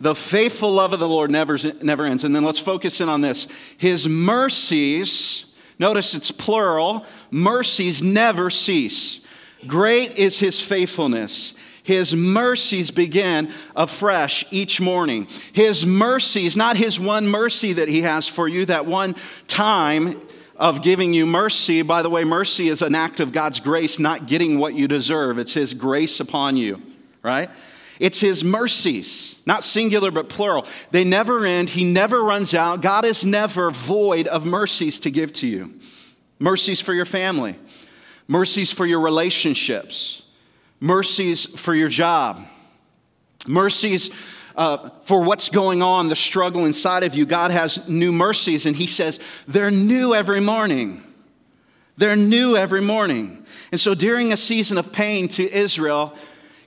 The 0.00 0.14
faithful 0.16 0.72
love 0.72 0.92
of 0.92 0.98
the 0.98 1.08
Lord 1.08 1.30
never, 1.30 1.56
never 1.80 2.06
ends. 2.06 2.24
And 2.24 2.34
then 2.34 2.44
let's 2.44 2.58
focus 2.58 3.00
in 3.00 3.08
on 3.08 3.20
this. 3.20 3.46
His 3.76 4.08
mercies, 4.08 5.51
notice 5.78 6.14
it's 6.14 6.30
plural, 6.30 7.04
mercies 7.30 8.02
never 8.02 8.50
cease. 8.50 9.20
Great 9.66 10.16
is 10.18 10.38
his 10.38 10.60
faithfulness. 10.60 11.54
His 11.84 12.14
mercies 12.14 12.90
begin 12.90 13.50
afresh 13.74 14.44
each 14.50 14.80
morning. 14.80 15.26
His 15.52 15.84
mercies, 15.84 16.56
not 16.56 16.76
his 16.76 17.00
one 17.00 17.26
mercy 17.26 17.72
that 17.72 17.88
he 17.88 18.02
has 18.02 18.28
for 18.28 18.46
you, 18.46 18.64
that 18.66 18.86
one 18.86 19.16
time 19.48 20.20
of 20.56 20.82
giving 20.82 21.12
you 21.12 21.26
mercy. 21.26 21.82
By 21.82 22.02
the 22.02 22.10
way, 22.10 22.22
mercy 22.22 22.68
is 22.68 22.82
an 22.82 22.94
act 22.94 23.18
of 23.18 23.32
God's 23.32 23.58
grace, 23.58 23.98
not 23.98 24.26
getting 24.26 24.58
what 24.58 24.74
you 24.74 24.86
deserve. 24.86 25.38
It's 25.38 25.54
his 25.54 25.74
grace 25.74 26.20
upon 26.20 26.56
you, 26.56 26.80
right? 27.22 27.50
It's 28.02 28.18
His 28.18 28.42
mercies, 28.42 29.40
not 29.46 29.62
singular 29.62 30.10
but 30.10 30.28
plural. 30.28 30.66
They 30.90 31.04
never 31.04 31.46
end, 31.46 31.70
He 31.70 31.84
never 31.84 32.24
runs 32.24 32.52
out. 32.52 32.82
God 32.82 33.04
is 33.04 33.24
never 33.24 33.70
void 33.70 34.26
of 34.26 34.44
mercies 34.44 34.98
to 35.00 35.10
give 35.10 35.32
to 35.34 35.46
you. 35.46 35.72
mercies 36.40 36.80
for 36.80 36.92
your 36.92 37.06
family, 37.06 37.54
mercies 38.26 38.72
for 38.72 38.86
your 38.86 39.00
relationships, 39.00 40.24
mercies 40.80 41.46
for 41.46 41.76
your 41.76 41.88
job, 41.88 42.44
mercies 43.46 44.10
uh, 44.56 44.90
for 45.02 45.22
what's 45.22 45.48
going 45.48 45.80
on, 45.80 46.08
the 46.08 46.16
struggle 46.16 46.64
inside 46.64 47.04
of 47.04 47.14
you. 47.14 47.24
God 47.24 47.52
has 47.52 47.88
new 47.88 48.10
mercies, 48.10 48.66
and 48.66 48.74
He 48.74 48.88
says 48.88 49.20
they're 49.46 49.70
new 49.70 50.12
every 50.12 50.40
morning. 50.40 51.04
They're 51.96 52.16
new 52.16 52.56
every 52.56 52.80
morning. 52.80 53.44
And 53.70 53.80
so 53.80 53.94
during 53.94 54.32
a 54.32 54.36
season 54.36 54.76
of 54.76 54.92
pain 54.92 55.28
to 55.28 55.48
Israel, 55.48 56.16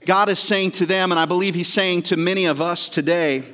God 0.06 0.28
is 0.28 0.38
saying 0.38 0.70
to 0.72 0.86
them, 0.86 1.10
and 1.12 1.18
I 1.18 1.26
believe 1.26 1.54
He's 1.54 1.72
saying 1.72 2.04
to 2.04 2.16
many 2.16 2.46
of 2.46 2.60
us 2.60 2.88
today, 2.88 3.44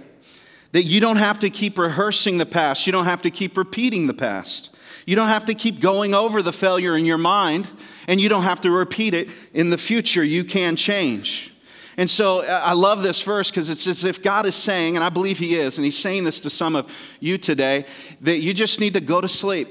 that 0.73 0.85
you 0.85 1.01
don't 1.01 1.17
have 1.17 1.39
to 1.41 1.51
keep 1.51 1.79
rehearsing 1.79 2.39
the 2.39 2.47
past. 2.47 2.87
You 2.87 2.93
don't 2.93 3.05
have 3.05 3.23
to 3.23 3.31
keep 3.31 3.57
repeating 3.57 4.07
the 4.07 4.15
past. 4.15 4.71
You 5.07 5.17
don't 5.17 5.29
have 5.29 5.47
to 5.47 5.55
keep 5.55 5.81
going 5.81 6.15
over 6.15 6.43
the 6.43 6.53
failure 6.53 6.97
in 6.97 7.05
your 7.07 7.19
mind, 7.19 7.73
and 8.07 8.21
you 8.21 8.29
don't 8.29 8.45
have 8.45 8.61
to 8.63 8.71
repeat 8.71 9.15
it 9.15 9.29
in 9.53 9.71
the 9.71 9.79
future. 9.79 10.23
You 10.23 10.45
can 10.45 10.77
change. 10.77 11.53
And 11.97 12.09
so 12.09 12.41
uh, 12.41 12.61
I 12.65 12.73
love 12.73 13.03
this 13.03 13.21
verse 13.23 13.51
because 13.51 13.69
it's 13.69 13.87
as 13.87 14.05
if 14.05 14.23
God 14.23 14.47
is 14.47 14.55
saying, 14.55 14.97
and 14.97 15.05
I 15.05 15.11
believe 15.11 15.39
He 15.39 15.57
is, 15.57 15.77
and 15.77 15.85
He's 15.85 15.99
saying 15.99 16.25
this 16.25 16.41
to 16.41 16.51
some 16.51 16.77
of 16.77 16.91
you 17.21 17.37
today, 17.37 17.85
that 18.21 18.41
you 18.41 18.55
just 18.55 18.81
need 18.81 18.95
to 18.95 19.01
go 19.01 19.21
to 19.21 19.29
sleep. 19.29 19.69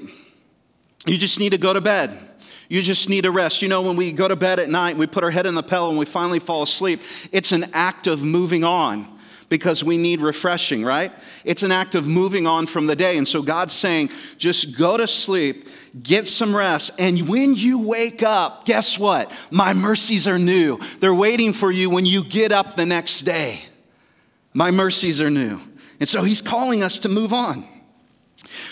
You 1.06 1.18
just 1.18 1.40
need 1.40 1.50
to 1.50 1.58
go 1.58 1.72
to 1.72 1.80
bed. 1.80 2.16
You 2.72 2.80
just 2.80 3.10
need 3.10 3.26
a 3.26 3.30
rest. 3.30 3.60
You 3.60 3.68
know, 3.68 3.82
when 3.82 3.96
we 3.96 4.12
go 4.12 4.26
to 4.26 4.34
bed 4.34 4.58
at 4.58 4.70
night, 4.70 4.96
we 4.96 5.06
put 5.06 5.22
our 5.22 5.30
head 5.30 5.44
in 5.44 5.54
the 5.54 5.62
pillow 5.62 5.90
and 5.90 5.98
we 5.98 6.06
finally 6.06 6.38
fall 6.38 6.62
asleep, 6.62 7.02
it's 7.30 7.52
an 7.52 7.66
act 7.74 8.06
of 8.06 8.22
moving 8.22 8.64
on 8.64 9.06
because 9.50 9.84
we 9.84 9.98
need 9.98 10.20
refreshing, 10.20 10.82
right? 10.82 11.12
It's 11.44 11.62
an 11.62 11.70
act 11.70 11.94
of 11.94 12.06
moving 12.06 12.46
on 12.46 12.66
from 12.66 12.86
the 12.86 12.96
day. 12.96 13.18
And 13.18 13.28
so 13.28 13.42
God's 13.42 13.74
saying, 13.74 14.08
just 14.38 14.78
go 14.78 14.96
to 14.96 15.06
sleep, 15.06 15.68
get 16.02 16.26
some 16.26 16.56
rest, 16.56 16.92
and 16.98 17.28
when 17.28 17.56
you 17.56 17.86
wake 17.86 18.22
up, 18.22 18.64
guess 18.64 18.98
what? 18.98 19.30
My 19.50 19.74
mercies 19.74 20.26
are 20.26 20.38
new. 20.38 20.78
They're 20.98 21.14
waiting 21.14 21.52
for 21.52 21.70
you 21.70 21.90
when 21.90 22.06
you 22.06 22.24
get 22.24 22.52
up 22.52 22.76
the 22.76 22.86
next 22.86 23.20
day. 23.20 23.60
My 24.54 24.70
mercies 24.70 25.20
are 25.20 25.28
new. 25.28 25.60
And 26.00 26.08
so 26.08 26.22
He's 26.22 26.40
calling 26.40 26.82
us 26.82 27.00
to 27.00 27.10
move 27.10 27.34
on. 27.34 27.68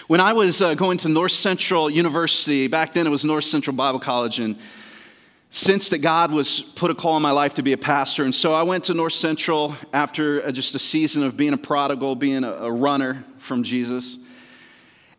When 0.06 0.20
I 0.20 0.32
was 0.32 0.60
uh, 0.60 0.75
going 0.75 0.99
to 0.99 1.08
North 1.08 1.32
Central 1.32 1.90
University, 1.90 2.68
back 2.68 2.92
then 2.92 3.06
it 3.06 3.10
was 3.10 3.25
North 3.25 3.44
Central 3.44 3.76
Bible 3.76 4.00
College, 4.00 4.40
and 4.40 4.58
sensed 5.50 5.90
that 5.90 5.99
God 5.99 6.30
was 6.30 6.60
put 6.60 6.90
a 6.90 6.94
call 6.94 7.16
in 7.16 7.22
my 7.22 7.32
life 7.32 7.54
to 7.54 7.62
be 7.62 7.72
a 7.72 7.78
pastor. 7.78 8.25
And 8.25 8.34
so 8.34 8.52
I 8.52 8.62
went 8.62 8.84
to 8.84 8.94
North 8.94 9.14
Central 9.14 9.75
after 9.92 10.44
uh, 10.44 10.52
just 10.52 10.75
a 10.75 10.78
season 10.78 11.25
of 11.25 11.37
being 11.37 11.52
a 11.52 11.58
prodigal, 11.58 12.14
being 12.14 12.44
a, 12.44 12.52
a 12.52 12.72
runner 12.72 13.25
from 13.38 13.64
Jesus. 13.64 14.18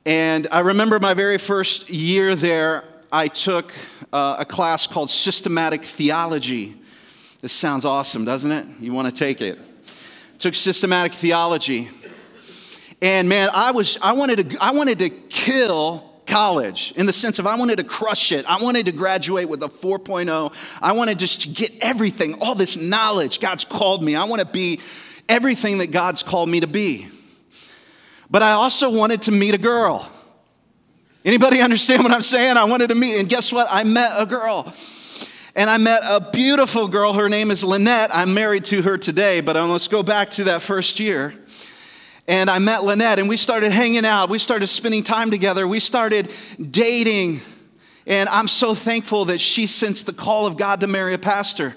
And 0.05 0.47
I 0.51 0.61
remember 0.61 0.99
my 0.99 1.13
very 1.13 1.37
first 1.37 1.89
year 1.89 2.35
there, 2.35 2.85
I 3.11 3.27
took 3.27 3.73
uh, 4.13 4.37
a 4.39 4.45
class 4.45 4.87
called 4.87 5.09
Systematic 5.09 5.83
Theology. 5.83 6.75
This 7.41 7.51
sounds 7.51 7.83
awesome, 7.83 8.23
doesn't 8.23 8.51
it? 8.51 8.65
You 8.79 8.93
want 8.93 9.13
to 9.13 9.19
take 9.19 9.41
it. 9.41 9.59
Took 10.39 10.55
systematic 10.55 11.13
theology. 11.13 11.89
And 13.01 13.27
man, 13.27 13.49
I 13.51 13.71
was 13.71 13.97
I 14.01 14.13
wanted 14.13 14.49
to 14.49 14.63
I 14.63 14.71
wanted 14.71 14.99
to 14.99 15.09
kill 15.09 16.07
college 16.27 16.93
in 16.95 17.05
the 17.05 17.13
sense 17.13 17.39
of 17.39 17.47
I 17.47 17.55
wanted 17.55 17.77
to 17.77 17.83
crush 17.83 18.31
it. 18.31 18.45
I 18.45 18.61
wanted 18.61 18.85
to 18.85 18.91
graduate 18.91 19.49
with 19.49 19.63
a 19.63 19.67
4.0. 19.67 20.53
I 20.81 20.91
wanted 20.93 21.19
just 21.19 21.41
to 21.41 21.49
get 21.49 21.73
everything, 21.81 22.35
all 22.41 22.55
this 22.55 22.77
knowledge 22.77 23.39
God's 23.39 23.65
called 23.65 24.03
me. 24.03 24.15
I 24.15 24.25
want 24.25 24.41
to 24.41 24.47
be 24.47 24.79
everything 25.27 25.79
that 25.79 25.87
God's 25.87 26.23
called 26.23 26.49
me 26.49 26.59
to 26.59 26.67
be. 26.67 27.07
But 28.29 28.43
I 28.43 28.51
also 28.51 28.89
wanted 28.89 29.23
to 29.23 29.31
meet 29.31 29.53
a 29.53 29.57
girl. 29.57 30.09
Anybody 31.25 31.59
understand 31.59 32.03
what 32.03 32.11
I'm 32.11 32.21
saying? 32.21 32.55
I 32.55 32.63
wanted 32.63 32.89
to 32.89 32.95
meet, 32.95 33.19
and 33.19 33.27
guess 33.27 33.51
what? 33.51 33.67
I 33.69 33.83
met 33.83 34.11
a 34.15 34.25
girl. 34.25 34.73
And 35.53 35.69
I 35.69 35.77
met 35.77 36.01
a 36.03 36.31
beautiful 36.31 36.87
girl. 36.87 37.13
Her 37.13 37.27
name 37.27 37.51
is 37.51 37.63
Lynette. 37.63 38.09
I'm 38.13 38.33
married 38.33 38.63
to 38.65 38.81
her 38.83 38.97
today, 38.97 39.41
but 39.41 39.57
let's 39.57 39.89
go 39.89 40.01
back 40.01 40.29
to 40.31 40.45
that 40.45 40.61
first 40.61 40.99
year 40.99 41.35
and 42.27 42.49
I 42.49 42.59
met 42.59 42.83
Lynette 42.83 43.19
and 43.19 43.27
we 43.27 43.37
started 43.37 43.71
hanging 43.71 44.05
out. 44.05 44.29
We 44.29 44.37
started 44.37 44.67
spending 44.67 45.03
time 45.03 45.31
together. 45.31 45.67
We 45.67 45.79
started 45.79 46.31
dating. 46.69 47.41
And 48.05 48.29
I'm 48.29 48.47
so 48.47 48.75
thankful 48.75 49.25
that 49.25 49.39
she 49.39 49.67
sensed 49.67 50.05
the 50.05 50.13
call 50.13 50.45
of 50.45 50.57
God 50.57 50.81
to 50.81 50.87
marry 50.87 51.13
a 51.13 51.17
pastor. 51.17 51.75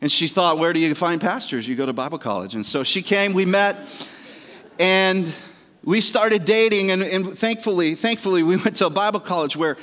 And 0.00 0.12
she 0.12 0.28
thought, 0.28 0.58
where 0.58 0.72
do 0.72 0.78
you 0.78 0.94
find 0.94 1.20
pastors? 1.20 1.66
You 1.66 1.74
go 1.74 1.86
to 1.86 1.92
Bible 1.92 2.18
college. 2.18 2.54
And 2.54 2.64
so 2.64 2.82
she 2.82 3.02
came, 3.02 3.32
we 3.32 3.46
met, 3.46 3.76
and 4.78 5.32
we 5.82 6.00
started 6.00 6.44
dating. 6.44 6.90
And, 6.90 7.02
and 7.02 7.36
thankfully, 7.36 7.94
thankfully, 7.94 8.42
we 8.42 8.56
went 8.64 8.76
to 8.76 8.86
a 8.86 8.90
Bible 8.90 9.20
college 9.20 9.56
where 9.56 9.76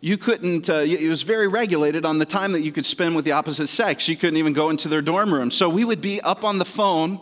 you 0.00 0.16
couldn't, 0.16 0.70
uh, 0.70 0.84
it 0.86 1.08
was 1.08 1.22
very 1.22 1.48
regulated 1.48 2.06
on 2.06 2.18
the 2.18 2.24
time 2.24 2.52
that 2.52 2.60
you 2.60 2.70
could 2.70 2.86
spend 2.86 3.16
with 3.16 3.24
the 3.24 3.32
opposite 3.32 3.66
sex. 3.66 4.08
You 4.08 4.16
couldn't 4.16 4.36
even 4.36 4.52
go 4.52 4.70
into 4.70 4.88
their 4.88 5.02
dorm 5.02 5.34
room. 5.34 5.50
So 5.50 5.68
we 5.68 5.84
would 5.84 6.00
be 6.00 6.20
up 6.20 6.44
on 6.44 6.58
the 6.58 6.64
phone 6.64 7.20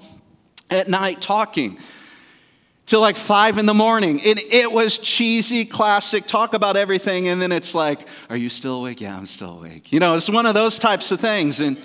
at 0.71 0.87
night 0.87 1.23
talking 1.23 1.79
till 2.87 3.01
like 3.01 3.17
five 3.17 3.59
in 3.59 3.67
the 3.67 3.75
morning. 3.75 4.21
It, 4.21 4.41
it 4.53 4.73
was 4.73 4.97
cheesy, 4.97 5.65
classic, 5.65 6.27
talk 6.27 6.55
about 6.55 6.77
everything, 6.77 7.29
and 7.29 7.43
then 7.43 7.53
it's 7.53 7.75
like, 7.75 8.01
Are 8.31 8.37
you 8.37 8.49
still 8.49 8.81
awake? 8.81 9.01
Yeah, 9.01 9.17
I'm 9.17 9.27
still 9.27 9.59
awake. 9.59 9.93
You 9.93 10.01
know, 10.01 10.15
it's 10.15 10.31
one 10.31 10.47
of 10.47 10.55
those 10.55 10.79
types 10.79 11.11
of 11.11 11.21
things. 11.21 11.61
And, 11.61 11.77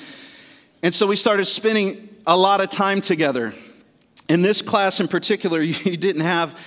and 0.83 0.93
so 0.93 1.07
we 1.07 1.15
started 1.15 1.45
spending 1.45 2.09
a 2.25 2.37
lot 2.37 2.61
of 2.61 2.69
time 2.69 3.01
together. 3.01 3.53
In 4.29 4.43
this 4.43 4.61
class 4.61 4.99
in 4.99 5.07
particular, 5.07 5.59
you 5.61 5.97
didn't 5.97 6.21
have, 6.21 6.57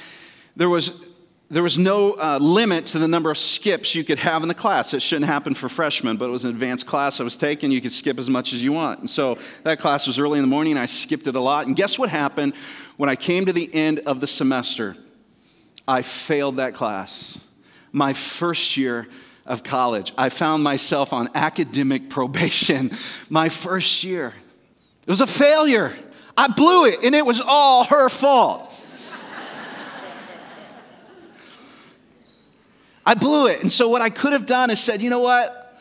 there 0.57 0.69
was, 0.69 1.07
there 1.55 1.63
was 1.63 1.79
no 1.79 2.15
uh, 2.15 2.39
limit 2.41 2.85
to 2.87 2.99
the 2.99 3.07
number 3.07 3.31
of 3.31 3.39
skips 3.39 3.95
you 3.95 4.03
could 4.03 4.19
have 4.19 4.43
in 4.43 4.49
the 4.49 4.55
class. 4.55 4.93
It 4.93 5.01
shouldn't 5.01 5.31
happen 5.31 5.55
for 5.55 5.69
freshmen, 5.69 6.17
but 6.17 6.25
it 6.25 6.33
was 6.33 6.43
an 6.43 6.51
advanced 6.51 6.85
class 6.85 7.21
I 7.21 7.23
was 7.23 7.37
taking. 7.37 7.71
You 7.71 7.81
could 7.81 7.93
skip 7.93 8.19
as 8.19 8.29
much 8.29 8.53
as 8.53 8.65
you 8.65 8.73
want. 8.73 8.99
And 8.99 9.09
so 9.09 9.39
that 9.63 9.79
class 9.79 10.09
was 10.09 10.19
early 10.19 10.41
in 10.41 10.43
the 10.43 10.49
morning. 10.49 10.77
I 10.77 10.87
skipped 10.87 11.29
it 11.29 11.37
a 11.37 11.41
lot. 11.41 11.69
And 11.69 11.77
guess 11.77 11.97
what 11.97 12.09
happened 12.09 12.55
when 12.97 13.09
I 13.09 13.15
came 13.15 13.47
to 13.47 13.53
the 13.53 13.73
end 13.73 14.01
of 14.01 14.19
the 14.19 14.27
semester, 14.27 14.97
I 15.87 16.03
failed 16.03 16.57
that 16.57 16.75
class. 16.75 17.39
My 17.93 18.15
first 18.15 18.77
year 18.77 19.07
of 19.47 19.63
college, 19.63 20.13
I 20.19 20.31
found 20.31 20.65
myself 20.65 21.13
on 21.13 21.29
academic 21.37 22.11
probation 22.11 22.91
my 23.31 23.49
first 23.49 24.03
year. 24.03 24.35
It 25.07 25.09
was 25.09 25.21
a 25.21 25.27
failure. 25.29 25.93
I 26.37 26.49
blew 26.49 26.87
it, 26.87 27.05
and 27.05 27.15
it 27.15 27.25
was 27.25 27.41
all 27.47 27.85
her 27.85 28.09
fault. 28.09 28.74
I 33.07 33.15
blew 33.15 33.47
it. 33.47 33.61
And 33.61 33.71
so, 33.71 33.89
what 33.89 34.03
I 34.03 34.11
could 34.11 34.33
have 34.33 34.47
done 34.47 34.71
is 34.71 34.81
said, 34.81 35.03
you 35.03 35.11
know 35.11 35.21
what? 35.21 35.79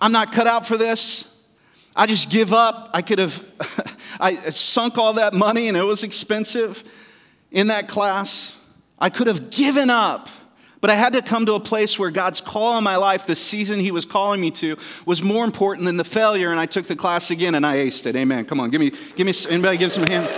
I'm 0.00 0.12
not 0.12 0.32
cut 0.32 0.46
out 0.46 0.66
for 0.66 0.76
this. 0.76 1.32
I 1.94 2.06
just 2.06 2.30
give 2.30 2.52
up. 2.52 2.90
I 2.92 3.00
could 3.00 3.18
have 3.18 3.42
I 4.20 4.34
sunk 4.50 4.98
all 4.98 5.14
that 5.14 5.32
money 5.32 5.68
and 5.68 5.76
it 5.76 5.82
was 5.82 6.02
expensive 6.02 6.84
in 7.50 7.68
that 7.68 7.88
class. 7.88 8.62
I 8.98 9.10
could 9.10 9.26
have 9.26 9.50
given 9.50 9.90
up. 9.90 10.28
But 10.82 10.90
I 10.90 10.94
had 10.94 11.14
to 11.14 11.22
come 11.22 11.46
to 11.46 11.54
a 11.54 11.60
place 11.60 11.98
where 11.98 12.10
God's 12.10 12.40
call 12.42 12.76
in 12.76 12.84
my 12.84 12.96
life, 12.96 13.26
the 13.26 13.34
season 13.34 13.80
He 13.80 13.90
was 13.90 14.04
calling 14.04 14.40
me 14.40 14.50
to, 14.52 14.76
was 15.06 15.22
more 15.22 15.44
important 15.44 15.86
than 15.86 15.96
the 15.96 16.04
failure. 16.04 16.50
And 16.50 16.60
I 16.60 16.66
took 16.66 16.86
the 16.86 16.94
class 16.94 17.30
again 17.30 17.54
and 17.54 17.64
I 17.64 17.78
aced 17.78 18.06
it. 18.06 18.14
Amen. 18.14 18.44
Come 18.44 18.60
on, 18.60 18.70
give 18.70 18.80
me, 18.80 18.90
give 19.16 19.26
me, 19.26 19.32
anybody 19.48 19.78
give 19.78 19.90
some 19.90 20.04
hand. 20.04 20.28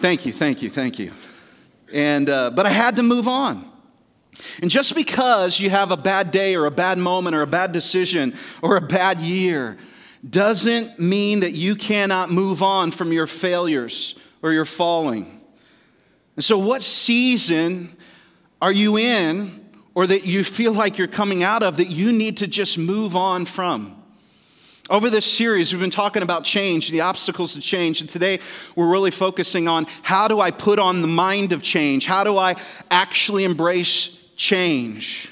Thank 0.00 0.26
you, 0.26 0.32
thank 0.32 0.62
you, 0.62 0.70
thank 0.70 0.98
you. 0.98 1.12
And, 1.92 2.28
uh, 2.28 2.50
but 2.50 2.66
I 2.66 2.70
had 2.70 2.96
to 2.96 3.02
move 3.02 3.26
on. 3.26 3.68
And 4.62 4.70
just 4.70 4.94
because 4.94 5.60
you 5.60 5.70
have 5.70 5.90
a 5.90 5.96
bad 5.96 6.30
day 6.30 6.54
or 6.54 6.66
a 6.66 6.70
bad 6.70 6.98
moment 6.98 7.36
or 7.36 7.42
a 7.42 7.46
bad 7.46 7.72
decision 7.72 8.34
or 8.62 8.76
a 8.76 8.80
bad 8.80 9.18
year 9.18 9.78
doesn't 10.28 10.98
mean 10.98 11.40
that 11.40 11.52
you 11.52 11.76
cannot 11.76 12.30
move 12.30 12.62
on 12.62 12.90
from 12.90 13.12
your 13.12 13.26
failures 13.26 14.14
or 14.42 14.52
your 14.52 14.64
falling. 14.64 15.40
And 16.36 16.44
so, 16.44 16.58
what 16.58 16.82
season 16.82 17.96
are 18.60 18.72
you 18.72 18.96
in 18.96 19.64
or 19.94 20.06
that 20.06 20.24
you 20.24 20.44
feel 20.44 20.72
like 20.72 20.98
you're 20.98 21.08
coming 21.08 21.42
out 21.42 21.62
of 21.62 21.76
that 21.76 21.88
you 21.88 22.12
need 22.12 22.36
to 22.38 22.46
just 22.46 22.78
move 22.78 23.16
on 23.16 23.44
from? 23.44 23.94
Over 24.90 25.10
this 25.10 25.26
series, 25.26 25.72
we've 25.72 25.82
been 25.82 25.90
talking 25.90 26.22
about 26.22 26.44
change, 26.44 26.90
the 26.90 27.02
obstacles 27.02 27.52
to 27.52 27.60
change. 27.60 28.00
And 28.00 28.08
today, 28.08 28.38
we're 28.74 28.88
really 28.88 29.10
focusing 29.10 29.68
on 29.68 29.86
how 30.02 30.28
do 30.28 30.40
I 30.40 30.50
put 30.50 30.78
on 30.78 31.02
the 31.02 31.08
mind 31.08 31.52
of 31.52 31.62
change? 31.62 32.06
How 32.06 32.24
do 32.24 32.38
I 32.38 32.54
actually 32.90 33.44
embrace 33.44 34.17
change? 34.38 35.30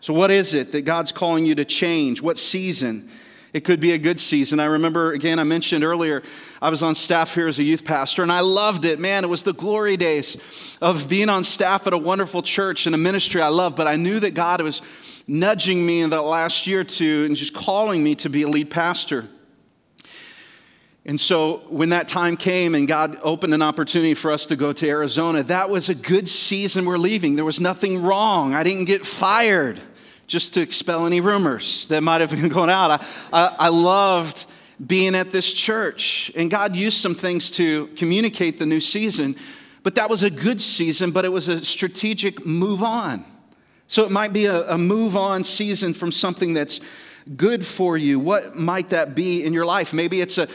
So, 0.00 0.12
what 0.12 0.32
is 0.32 0.52
it 0.52 0.72
that 0.72 0.82
God's 0.82 1.12
calling 1.12 1.46
you 1.46 1.54
to 1.54 1.64
change? 1.64 2.20
What 2.20 2.36
season? 2.36 3.08
It 3.52 3.64
could 3.64 3.80
be 3.80 3.92
a 3.92 3.98
good 3.98 4.18
season. 4.18 4.58
I 4.60 4.64
remember, 4.64 5.12
again, 5.12 5.38
I 5.38 5.44
mentioned 5.44 5.84
earlier, 5.84 6.22
I 6.62 6.70
was 6.70 6.82
on 6.82 6.94
staff 6.94 7.34
here 7.34 7.46
as 7.46 7.58
a 7.58 7.62
youth 7.62 7.84
pastor, 7.84 8.22
and 8.22 8.32
I 8.32 8.40
loved 8.40 8.86
it. 8.86 8.98
Man, 8.98 9.24
it 9.24 9.26
was 9.28 9.42
the 9.42 9.52
glory 9.52 9.98
days 9.98 10.76
of 10.80 11.06
being 11.06 11.28
on 11.28 11.44
staff 11.44 11.86
at 11.86 11.92
a 11.92 11.98
wonderful 11.98 12.40
church 12.40 12.86
and 12.86 12.94
a 12.94 12.98
ministry 12.98 13.42
I 13.42 13.48
love. 13.48 13.76
But 13.76 13.86
I 13.86 13.96
knew 13.96 14.18
that 14.20 14.32
God 14.32 14.62
was 14.62 14.80
nudging 15.26 15.84
me 15.84 16.00
in 16.00 16.08
the 16.08 16.22
last 16.22 16.66
year 16.66 16.80
or 16.80 16.84
two 16.84 17.24
and 17.26 17.36
just 17.36 17.52
calling 17.52 18.02
me 18.02 18.14
to 18.16 18.30
be 18.30 18.42
a 18.42 18.48
lead 18.48 18.70
pastor. 18.70 19.28
And 21.04 21.20
so 21.20 21.62
when 21.68 21.88
that 21.88 22.06
time 22.06 22.36
came 22.36 22.74
and 22.74 22.86
God 22.86 23.18
opened 23.22 23.54
an 23.54 23.62
opportunity 23.62 24.14
for 24.14 24.30
us 24.30 24.46
to 24.46 24.56
go 24.56 24.72
to 24.72 24.88
Arizona, 24.88 25.42
that 25.44 25.68
was 25.68 25.88
a 25.88 25.94
good 25.94 26.28
season 26.28 26.84
we're 26.84 26.96
leaving. 26.96 27.34
There 27.34 27.44
was 27.44 27.60
nothing 27.60 28.02
wrong. 28.02 28.54
I 28.54 28.62
didn't 28.62 28.84
get 28.84 29.04
fired 29.04 29.80
just 30.28 30.54
to 30.54 30.60
expel 30.60 31.04
any 31.06 31.20
rumors 31.20 31.88
that 31.88 32.02
might 32.02 32.20
have 32.20 32.30
been 32.40 32.48
going 32.48 32.70
out. 32.70 32.90
I, 32.90 33.06
I, 33.32 33.56
I 33.58 33.68
loved 33.68 34.46
being 34.84 35.14
at 35.14 35.32
this 35.32 35.52
church, 35.52 36.30
and 36.34 36.50
God 36.50 36.74
used 36.74 36.98
some 36.98 37.14
things 37.14 37.50
to 37.52 37.88
communicate 37.88 38.58
the 38.58 38.66
new 38.66 38.80
season. 38.80 39.36
But 39.82 39.96
that 39.96 40.08
was 40.08 40.22
a 40.22 40.30
good 40.30 40.60
season, 40.60 41.10
but 41.10 41.24
it 41.24 41.30
was 41.30 41.48
a 41.48 41.64
strategic 41.64 42.46
move 42.46 42.82
on. 42.82 43.24
So 43.88 44.04
it 44.04 44.10
might 44.10 44.32
be 44.32 44.46
a, 44.46 44.70
a 44.70 44.78
move 44.78 45.16
on 45.16 45.42
season 45.44 45.94
from 45.94 46.12
something 46.12 46.54
that's 46.54 46.80
good 47.36 47.66
for 47.66 47.96
you. 47.96 48.18
What 48.18 48.56
might 48.56 48.90
that 48.90 49.14
be 49.14 49.44
in 49.44 49.52
your 49.52 49.66
life? 49.66 49.92
Maybe 49.92 50.20
it's 50.20 50.38
a 50.38 50.48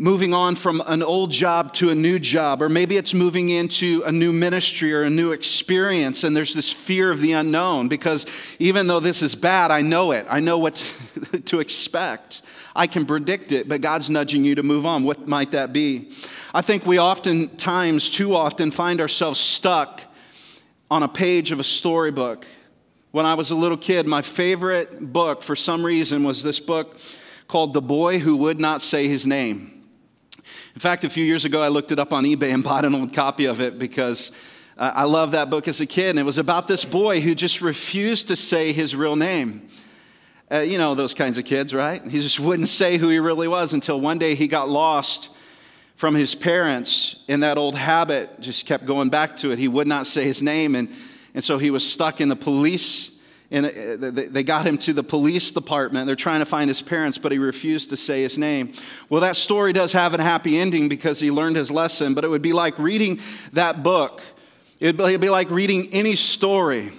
moving 0.00 0.32
on 0.32 0.56
from 0.56 0.82
an 0.86 1.02
old 1.02 1.30
job 1.30 1.74
to 1.74 1.90
a 1.90 1.94
new 1.94 2.18
job, 2.18 2.62
or 2.62 2.70
maybe 2.70 2.96
it's 2.96 3.12
moving 3.12 3.50
into 3.50 4.02
a 4.06 4.10
new 4.10 4.32
ministry 4.32 4.94
or 4.94 5.02
a 5.02 5.10
new 5.10 5.30
experience, 5.30 6.24
and 6.24 6.34
there's 6.34 6.54
this 6.54 6.72
fear 6.72 7.10
of 7.10 7.20
the 7.20 7.32
unknown 7.32 7.86
because 7.86 8.24
even 8.58 8.86
though 8.86 8.98
this 8.98 9.20
is 9.20 9.34
bad, 9.34 9.70
I 9.70 9.82
know 9.82 10.12
it. 10.12 10.26
I 10.30 10.40
know 10.40 10.58
what 10.58 10.76
to 11.44 11.60
expect. 11.60 12.40
I 12.74 12.86
can 12.86 13.04
predict 13.04 13.52
it, 13.52 13.68
but 13.68 13.82
God's 13.82 14.08
nudging 14.08 14.42
you 14.42 14.54
to 14.54 14.62
move 14.62 14.86
on. 14.86 15.04
What 15.04 15.28
might 15.28 15.50
that 15.50 15.70
be? 15.70 16.10
I 16.54 16.62
think 16.62 16.86
we 16.86 16.98
oftentimes, 16.98 18.08
too 18.08 18.34
often, 18.34 18.70
find 18.70 19.02
ourselves 19.02 19.38
stuck 19.38 20.00
on 20.90 21.02
a 21.02 21.08
page 21.08 21.52
of 21.52 21.60
a 21.60 21.64
storybook. 21.64 22.46
When 23.10 23.26
I 23.26 23.34
was 23.34 23.50
a 23.50 23.54
little 23.54 23.76
kid, 23.76 24.06
my 24.06 24.22
favorite 24.22 25.12
book 25.12 25.42
for 25.42 25.54
some 25.54 25.84
reason 25.84 26.24
was 26.24 26.42
this 26.42 26.58
book 26.58 26.98
called 27.48 27.74
The 27.74 27.82
Boy 27.82 28.18
Who 28.20 28.38
Would 28.38 28.58
Not 28.58 28.80
Say 28.80 29.06
His 29.06 29.26
Name. 29.26 29.79
In 30.74 30.80
fact, 30.80 31.02
a 31.02 31.10
few 31.10 31.24
years 31.24 31.44
ago, 31.44 31.62
I 31.62 31.68
looked 31.68 31.90
it 31.90 31.98
up 31.98 32.12
on 32.12 32.24
eBay 32.24 32.54
and 32.54 32.62
bought 32.62 32.84
an 32.84 32.94
old 32.94 33.12
copy 33.12 33.46
of 33.46 33.60
it 33.60 33.76
because 33.78 34.30
uh, 34.78 34.92
I 34.94 35.04
loved 35.04 35.32
that 35.32 35.50
book 35.50 35.66
as 35.66 35.80
a 35.80 35.86
kid. 35.86 36.10
And 36.10 36.18
it 36.18 36.22
was 36.22 36.38
about 36.38 36.68
this 36.68 36.84
boy 36.84 37.20
who 37.20 37.34
just 37.34 37.60
refused 37.60 38.28
to 38.28 38.36
say 38.36 38.72
his 38.72 38.94
real 38.94 39.16
name. 39.16 39.68
Uh, 40.50 40.60
you 40.60 40.78
know, 40.78 40.94
those 40.94 41.12
kinds 41.12 41.38
of 41.38 41.44
kids, 41.44 41.74
right? 41.74 42.02
He 42.04 42.20
just 42.20 42.38
wouldn't 42.38 42.68
say 42.68 42.98
who 42.98 43.08
he 43.08 43.18
really 43.18 43.48
was 43.48 43.72
until 43.74 44.00
one 44.00 44.18
day 44.18 44.36
he 44.36 44.46
got 44.46 44.68
lost 44.68 45.30
from 45.96 46.14
his 46.14 46.34
parents, 46.34 47.22
and 47.28 47.42
that 47.42 47.58
old 47.58 47.74
habit 47.74 48.40
just 48.40 48.64
kept 48.64 48.86
going 48.86 49.10
back 49.10 49.36
to 49.38 49.50
it. 49.50 49.58
He 49.58 49.68
would 49.68 49.86
not 49.86 50.06
say 50.06 50.24
his 50.24 50.40
name, 50.40 50.74
and, 50.74 50.88
and 51.34 51.44
so 51.44 51.58
he 51.58 51.70
was 51.70 51.88
stuck 51.88 52.20
in 52.20 52.28
the 52.28 52.36
police 52.36 53.09
and 53.50 53.66
uh, 53.66 54.10
they 54.30 54.44
got 54.44 54.64
him 54.64 54.78
to 54.78 54.92
the 54.92 55.02
police 55.02 55.50
department. 55.50 56.06
They're 56.06 56.14
trying 56.14 56.38
to 56.40 56.46
find 56.46 56.70
his 56.70 56.82
parents, 56.82 57.18
but 57.18 57.32
he 57.32 57.38
refused 57.38 57.90
to 57.90 57.96
say 57.96 58.22
his 58.22 58.38
name. 58.38 58.72
Well, 59.08 59.20
that 59.22 59.36
story 59.36 59.72
does 59.72 59.92
have 59.92 60.14
a 60.14 60.22
happy 60.22 60.56
ending 60.56 60.88
because 60.88 61.18
he 61.18 61.30
learned 61.32 61.56
his 61.56 61.70
lesson, 61.70 62.14
but 62.14 62.22
it 62.22 62.28
would 62.28 62.42
be 62.42 62.52
like 62.52 62.78
reading 62.78 63.18
that 63.52 63.82
book. 63.82 64.22
It 64.78 64.96
would 64.96 65.20
be 65.20 65.28
like 65.30 65.50
reading 65.50 65.88
any 65.92 66.14
story, 66.14 66.92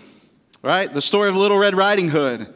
right? 0.62 0.94
The 0.94 1.02
story 1.02 1.30
of 1.30 1.36
Little 1.36 1.58
Red 1.58 1.74
Riding 1.74 2.10
Hood. 2.10 2.54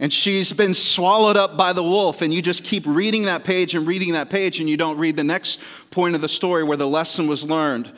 And 0.00 0.12
she's 0.12 0.52
been 0.52 0.74
swallowed 0.74 1.36
up 1.36 1.56
by 1.56 1.72
the 1.72 1.82
wolf, 1.82 2.20
and 2.20 2.34
you 2.34 2.42
just 2.42 2.64
keep 2.64 2.84
reading 2.86 3.22
that 3.24 3.44
page 3.44 3.74
and 3.74 3.86
reading 3.86 4.14
that 4.14 4.28
page, 4.28 4.58
and 4.58 4.68
you 4.68 4.76
don't 4.76 4.98
read 4.98 5.16
the 5.16 5.24
next 5.24 5.60
point 5.90 6.14
of 6.14 6.20
the 6.20 6.28
story 6.28 6.64
where 6.64 6.76
the 6.76 6.88
lesson 6.88 7.28
was 7.28 7.44
learned. 7.44 7.92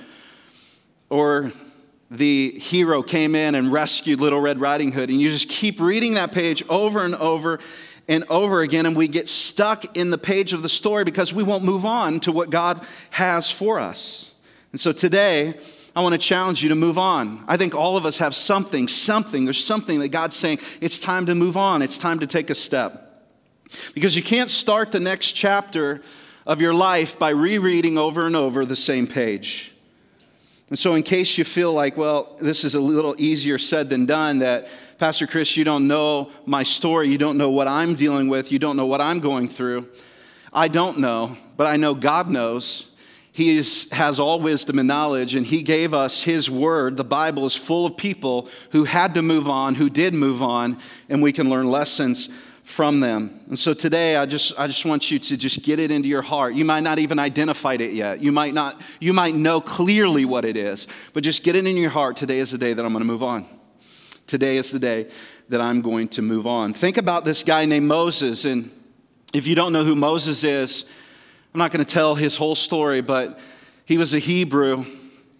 Or 1.09 1.53
the 2.11 2.51
hero 2.59 3.03
came 3.03 3.35
in 3.35 3.55
and 3.55 3.73
rescued 3.73 4.21
Little 4.21 4.41
Red 4.41 4.61
Riding 4.61 4.93
Hood. 4.93 5.11
And 5.11 5.21
you 5.21 5.29
just 5.29 5.49
keep 5.49 5.81
reading 5.81 6.15
that 6.15 6.33
page 6.33 6.63
over 6.69 7.05
and 7.05 7.15
over 7.17 7.59
and 8.09 8.25
over 8.31 8.61
again, 8.61 8.87
and 8.87 8.97
we 8.97 9.09
get 9.09 9.29
stuck 9.29 9.97
in 9.97 10.11
the 10.11 10.19
page 10.19 10.53
of 10.53 10.63
the 10.63 10.69
story 10.69 11.03
because 11.03 11.35
we 11.35 11.43
won't 11.43 11.65
move 11.65 11.85
on 11.85 12.21
to 12.21 12.31
what 12.31 12.51
God 12.51 12.87
has 13.11 13.51
for 13.51 13.81
us. 13.81 14.31
And 14.71 14.81
so 14.81 14.93
today, 14.93 15.55
I 15.97 16.03
want 16.03 16.13
to 16.13 16.19
challenge 16.19 16.63
you 16.63 16.69
to 16.69 16.75
move 16.75 16.99
on. 16.99 17.45
I 17.49 17.57
think 17.57 17.75
all 17.75 17.97
of 17.97 18.07
us 18.07 18.19
have 18.19 18.35
something, 18.35 18.87
something, 18.87 19.45
there's 19.45 19.65
something 19.65 19.99
that 20.01 20.09
God's 20.09 20.37
saying, 20.37 20.61
it's 20.81 20.99
time 20.99 21.27
to 21.27 21.35
move 21.35 21.57
on, 21.57 21.83
it's 21.83 21.99
time 21.99 22.21
to 22.21 22.27
take 22.27 22.51
a 22.51 22.55
step. 22.55 23.03
Because 23.95 24.15
you 24.15 24.23
can't 24.23 24.51
start 24.51 24.93
the 24.93 25.01
next 25.01 25.33
chapter 25.33 26.03
of 26.47 26.61
your 26.61 26.75
life 26.75 27.19
by 27.19 27.31
rereading 27.31 27.99
over 27.99 28.27
and 28.27 28.37
over 28.37 28.65
the 28.65 28.77
same 28.77 29.07
page. 29.07 29.73
And 30.69 30.79
so, 30.79 30.95
in 30.95 31.05
case 31.05 31.39
you 31.39 31.45
feel 31.45 31.73
like, 31.73 31.97
well, 31.97 32.37
this 32.41 32.65
is 32.65 32.75
a 32.75 32.81
little 32.81 33.15
easier 33.19 33.57
said 33.57 33.89
than 33.89 34.05
done, 34.05 34.41
that 34.41 34.69
Pastor 34.99 35.27
Chris, 35.27 35.57
you 35.57 35.63
don't 35.63 35.87
know 35.87 36.31
my 36.45 36.65
story, 36.65 37.09
you 37.09 37.19
don't 37.19 37.39
know 37.39 37.51
what 37.51 37.69
I'm 37.69 37.95
dealing 37.95 38.29
with, 38.29 38.51
you 38.51 38.59
don't 38.59 38.77
know 38.77 38.87
what 38.87 39.01
I'm 39.01 39.21
going 39.21 39.49
through. 39.49 39.89
I 40.53 40.67
don't 40.67 40.99
know, 40.99 41.37
but 41.57 41.67
I 41.67 41.77
know 41.77 41.95
God 41.95 42.29
knows. 42.29 42.93
He 43.31 43.59
is, 43.59 43.91
has 43.93 44.19
all 44.19 44.41
wisdom 44.41 44.79
and 44.79 44.89
knowledge, 44.89 45.35
and 45.37 45.47
He 45.47 45.63
gave 45.63 45.95
us 45.95 46.23
His 46.23 46.51
word. 46.51 46.97
The 46.97 47.05
Bible 47.05 47.47
is 47.47 47.55
full 47.55 47.87
of 47.87 47.97
people 47.97 48.49
who 48.71 48.85
had 48.85 49.15
to 49.15 49.23
move 49.23 49.49
on, 49.49 49.77
who 49.77 49.89
did 49.89 50.15
move 50.15 50.43
on, 50.43 50.79
and 51.09 51.23
we 51.23 51.33
can 51.33 51.49
learn 51.49 51.71
lessons 51.71 52.29
from 52.67 52.99
them. 52.99 53.39
And 53.47 53.57
so 53.57 53.73
today 53.75 54.17
I 54.17 54.27
just 54.27 54.59
I 54.59 54.67
just 54.67 54.85
want 54.85 55.09
you 55.09 55.21
to 55.21 55.37
just 55.37 55.63
get 55.63 55.79
it 55.79 55.93
into 55.93 56.09
your 56.09 56.21
heart. 56.21 56.55
You 56.55 56.65
might 56.65 56.83
not 56.83 56.99
even 56.99 57.17
identified 57.17 57.81
it 57.81 57.93
yet. 57.93 58.21
You 58.21 58.33
might 58.33 58.55
not 58.55 58.81
you 58.99 59.13
might 59.13 59.37
know 59.37 59.61
clearly 59.61 60.25
what 60.25 60.45
it 60.45 60.57
is, 60.57 60.89
but 61.13 61.23
just 61.23 61.45
get 61.45 61.55
it 61.55 61.65
in 61.65 61.77
your 61.77 61.91
heart. 61.91 62.17
Today 62.17 62.41
is 62.41 62.51
the 62.51 62.59
day 62.59 62.75
that 62.75 62.85
I'm 62.85 62.93
going 62.93 63.05
to 63.05 63.07
move 63.07 63.23
on. 63.23 63.47
Today 64.27 64.57
is 64.57 64.73
the 64.73 64.81
day 64.81 65.09
that 65.49 65.61
I'm 65.61 65.81
going 65.81 66.09
to 66.09 66.23
move 66.23 66.45
on. 66.45 66.75
Think 66.75 66.97
about 66.97 67.25
this 67.25 67.45
guy 67.45 67.67
named 67.67 67.87
Moses 67.87 68.45
and 68.45 68.73
if 69.33 69.47
you 69.47 69.55
don't 69.55 69.73
know 69.73 69.85
who 69.85 69.95
Moses 69.95 70.43
is, 70.43 70.87
I'm 71.55 71.59
not 71.59 71.71
going 71.71 71.85
to 71.85 71.95
tell 71.95 72.17
his 72.17 72.37
whole 72.37 72.57
story, 72.57 73.01
but 73.01 73.39
he 73.85 73.97
was 73.97 74.13
a 74.13 74.19
Hebrew 74.19 74.87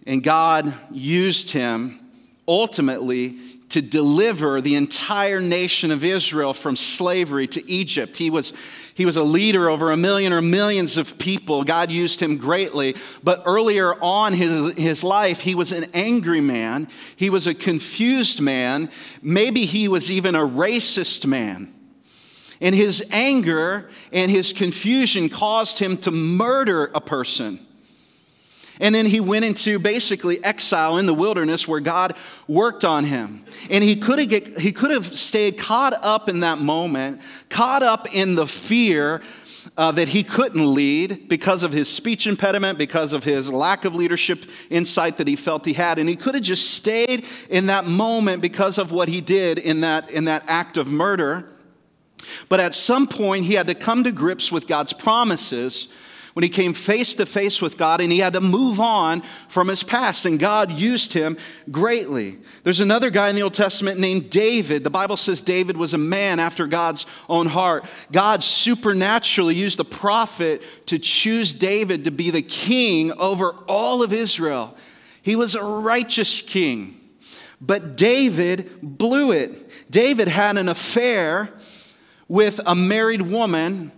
and 0.05 0.23
God 0.23 0.73
used 0.93 1.51
him 1.51 1.99
ultimately 2.47 3.37
to 3.69 3.81
deliver 3.81 4.61
the 4.61 4.75
entire 4.75 5.41
nation 5.41 5.91
of 5.91 6.05
Israel 6.05 6.53
from 6.53 6.75
slavery 6.75 7.47
to 7.47 7.69
Egypt. 7.69 8.15
He 8.17 8.29
was, 8.29 8.53
he 8.93 9.05
was 9.05 9.17
a 9.17 9.23
leader 9.23 9.69
over 9.69 9.91
a 9.91 9.97
million 9.97 10.31
or 10.31 10.41
millions 10.41 10.95
of 10.95 11.19
people. 11.19 11.63
God 11.63 11.91
used 11.91 12.21
him 12.21 12.37
greatly. 12.37 12.95
But 13.23 13.43
earlier 13.45 13.93
on 14.01 14.33
his, 14.33 14.73
his 14.77 15.03
life, 15.03 15.41
he 15.41 15.53
was 15.53 15.73
an 15.73 15.89
angry 15.93 16.39
man. 16.39 16.87
He 17.17 17.29
was 17.29 17.45
a 17.45 17.53
confused 17.53 18.39
man. 18.39 18.89
Maybe 19.21 19.65
he 19.65 19.89
was 19.89 20.09
even 20.09 20.33
a 20.33 20.47
racist 20.47 21.25
man. 21.25 21.73
And 22.61 22.73
his 22.73 23.05
anger 23.11 23.89
and 24.13 24.31
his 24.31 24.53
confusion 24.53 25.29
caused 25.29 25.79
him 25.79 25.97
to 25.97 26.11
murder 26.11 26.85
a 26.95 27.01
person. 27.01 27.66
And 28.79 28.93
then 28.93 29.05
he 29.07 29.19
went 29.19 29.45
into 29.45 29.79
basically 29.79 30.43
exile 30.43 30.97
in 30.97 31.05
the 31.05 31.13
wilderness 31.13 31.67
where 31.67 31.79
God 31.79 32.15
worked 32.47 32.85
on 32.85 33.05
him. 33.05 33.43
And 33.69 33.83
he 33.83 33.95
could 33.95 34.19
have 34.19 34.29
get, 34.29 34.59
he 34.59 34.71
could 34.71 34.91
have 34.91 35.05
stayed 35.05 35.57
caught 35.57 35.93
up 36.03 36.29
in 36.29 36.41
that 36.41 36.59
moment, 36.59 37.21
caught 37.49 37.81
up 37.81 38.13
in 38.13 38.35
the 38.35 38.47
fear 38.47 39.21
uh, 39.75 39.91
that 39.91 40.09
he 40.09 40.23
couldn't 40.23 40.73
lead 40.73 41.27
because 41.27 41.63
of 41.63 41.71
his 41.71 41.91
speech 41.91 42.27
impediment, 42.27 42.77
because 42.77 43.13
of 43.13 43.23
his 43.23 43.51
lack 43.51 43.85
of 43.85 43.93
leadership 43.93 44.45
insight 44.69 45.17
that 45.17 45.27
he 45.27 45.35
felt 45.35 45.65
he 45.65 45.73
had. 45.73 45.99
And 45.99 46.07
he 46.07 46.15
could 46.15 46.35
have 46.35 46.43
just 46.43 46.71
stayed 46.71 47.25
in 47.49 47.67
that 47.67 47.85
moment 47.85 48.41
because 48.41 48.77
of 48.77 48.91
what 48.91 49.09
he 49.09 49.21
did 49.21 49.59
in 49.59 49.81
that, 49.81 50.09
in 50.09 50.25
that 50.25 50.43
act 50.47 50.77
of 50.77 50.87
murder. 50.87 51.49
But 52.49 52.59
at 52.59 52.73
some 52.73 53.07
point, 53.07 53.45
he 53.45 53.53
had 53.53 53.67
to 53.67 53.75
come 53.75 54.03
to 54.03 54.11
grips 54.11 54.51
with 54.51 54.67
God's 54.67 54.93
promises 54.93 55.87
when 56.37 56.43
he 56.43 56.49
came 56.49 56.75
face 56.75 57.15
to 57.15 57.25
face 57.25 57.63
with 57.63 57.79
God 57.79 57.99
and 57.99 58.11
he 58.11 58.19
had 58.19 58.33
to 58.33 58.39
move 58.39 58.79
on 58.79 59.23
from 59.47 59.69
his 59.69 59.81
past, 59.81 60.23
and 60.23 60.37
God 60.37 60.69
used 60.69 61.13
him 61.13 61.35
greatly. 61.71 62.37
There's 62.63 62.79
another 62.79 63.09
guy 63.09 63.29
in 63.29 63.35
the 63.35 63.41
Old 63.41 63.55
Testament 63.55 63.99
named 63.99 64.29
David. 64.29 64.83
The 64.83 64.91
Bible 64.91 65.17
says 65.17 65.41
David 65.41 65.77
was 65.77 65.95
a 65.95 65.97
man 65.97 66.37
after 66.37 66.67
God's 66.67 67.07
own 67.27 67.47
heart. 67.47 67.85
God 68.11 68.43
supernaturally 68.43 69.55
used 69.55 69.79
a 69.79 69.83
prophet 69.83 70.61
to 70.85 70.99
choose 70.99 71.55
David 71.55 72.03
to 72.03 72.11
be 72.11 72.29
the 72.29 72.43
king 72.43 73.11
over 73.13 73.53
all 73.67 74.03
of 74.03 74.13
Israel. 74.13 74.77
He 75.23 75.35
was 75.35 75.55
a 75.55 75.63
righteous 75.63 76.43
king. 76.43 76.99
But 77.59 77.97
David 77.97 78.79
blew 78.83 79.31
it. 79.31 79.89
David 79.89 80.27
had 80.27 80.57
an 80.57 80.69
affair 80.69 81.51
with 82.27 82.59
a 82.63 82.75
married 82.75 83.23
woman, 83.23 83.91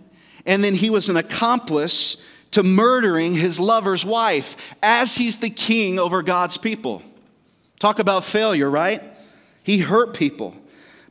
and 0.46 0.64
then 0.64 0.74
he 0.74 0.88
was 0.88 1.10
an 1.10 1.18
accomplice 1.18 2.24
to 2.52 2.62
murdering 2.62 3.34
his 3.34 3.60
lover's 3.60 4.04
wife 4.04 4.74
as 4.82 5.14
he's 5.14 5.38
the 5.38 5.50
king 5.50 5.98
over 5.98 6.22
God's 6.22 6.56
people. 6.56 7.02
Talk 7.78 7.98
about 7.98 8.24
failure, 8.24 8.68
right? 8.68 9.02
He 9.62 9.78
hurt 9.78 10.14
people. 10.14 10.54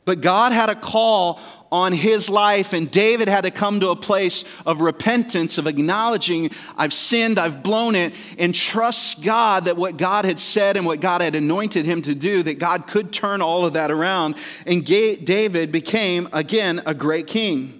But 0.04 0.20
God 0.20 0.52
had 0.52 0.70
a 0.70 0.74
call 0.74 1.40
on 1.72 1.92
his 1.92 2.28
life, 2.28 2.72
and 2.72 2.90
David 2.90 3.28
had 3.28 3.42
to 3.42 3.50
come 3.50 3.78
to 3.80 3.90
a 3.90 3.96
place 3.96 4.44
of 4.66 4.80
repentance, 4.80 5.56
of 5.56 5.68
acknowledging, 5.68 6.50
I've 6.76 6.92
sinned, 6.92 7.38
I've 7.38 7.62
blown 7.62 7.94
it, 7.94 8.12
and 8.38 8.52
trust 8.52 9.22
God 9.22 9.66
that 9.66 9.76
what 9.76 9.96
God 9.96 10.24
had 10.24 10.40
said 10.40 10.76
and 10.76 10.84
what 10.84 11.00
God 11.00 11.20
had 11.20 11.36
anointed 11.36 11.86
him 11.86 12.02
to 12.02 12.14
do, 12.14 12.42
that 12.42 12.58
God 12.58 12.88
could 12.88 13.12
turn 13.12 13.40
all 13.40 13.64
of 13.64 13.74
that 13.74 13.92
around. 13.92 14.34
And 14.66 14.84
David 14.84 15.70
became, 15.70 16.28
again, 16.32 16.82
a 16.86 16.94
great 16.94 17.28
king. 17.28 17.79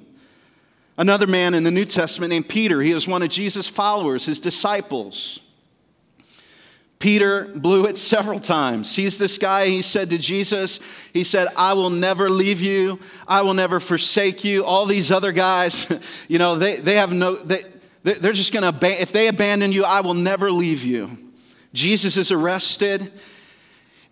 Another 1.01 1.27
man 1.27 1.55
in 1.55 1.65
the 1.65 1.71
New 1.71 1.87
Testament 1.87 2.29
named 2.29 2.51
Peter, 2.51 2.83
he 2.83 2.93
was 2.93 3.09
one 3.09 3.23
of 3.23 3.31
Jesus' 3.31 3.67
followers, 3.67 4.27
his 4.27 4.39
disciples. 4.39 5.41
Peter 6.99 7.47
blew 7.55 7.87
it 7.87 7.97
several 7.97 8.39
times. 8.39 8.95
He's 8.95 9.17
this 9.17 9.39
guy, 9.39 9.65
he 9.65 9.81
said 9.81 10.11
to 10.11 10.19
Jesus, 10.19 10.79
he 11.15 11.25
said, 11.25 11.49
I 11.57 11.73
will 11.73 11.89
never 11.89 12.29
leave 12.29 12.61
you. 12.61 13.01
I 13.27 13.41
will 13.41 13.55
never 13.55 13.81
forsake 13.81 14.45
you. 14.45 14.63
All 14.63 14.85
these 14.85 15.11
other 15.11 15.33
guys, 15.33 15.91
you 16.29 16.39
know, 16.39 16.57
they, 16.57 16.77
they 16.77 16.97
have 16.97 17.15
no, 17.15 17.35
they, 17.35 17.65
they're 18.03 18.35
just 18.35 18.53
to, 18.53 19.01
if 19.01 19.11
they 19.11 19.29
abandon 19.29 19.73
you, 19.73 19.85
I 19.85 20.03
will 20.03 20.13
never 20.13 20.53
leave 20.53 20.85
you. 20.85 21.17
Jesus 21.73 22.19
is 22.19 22.31
arrested, 22.31 23.11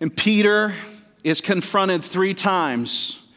and 0.01 0.17
Peter 0.17 0.75
is 1.23 1.43
confronted 1.43 2.03
three 2.03 2.33
times. 2.33 3.28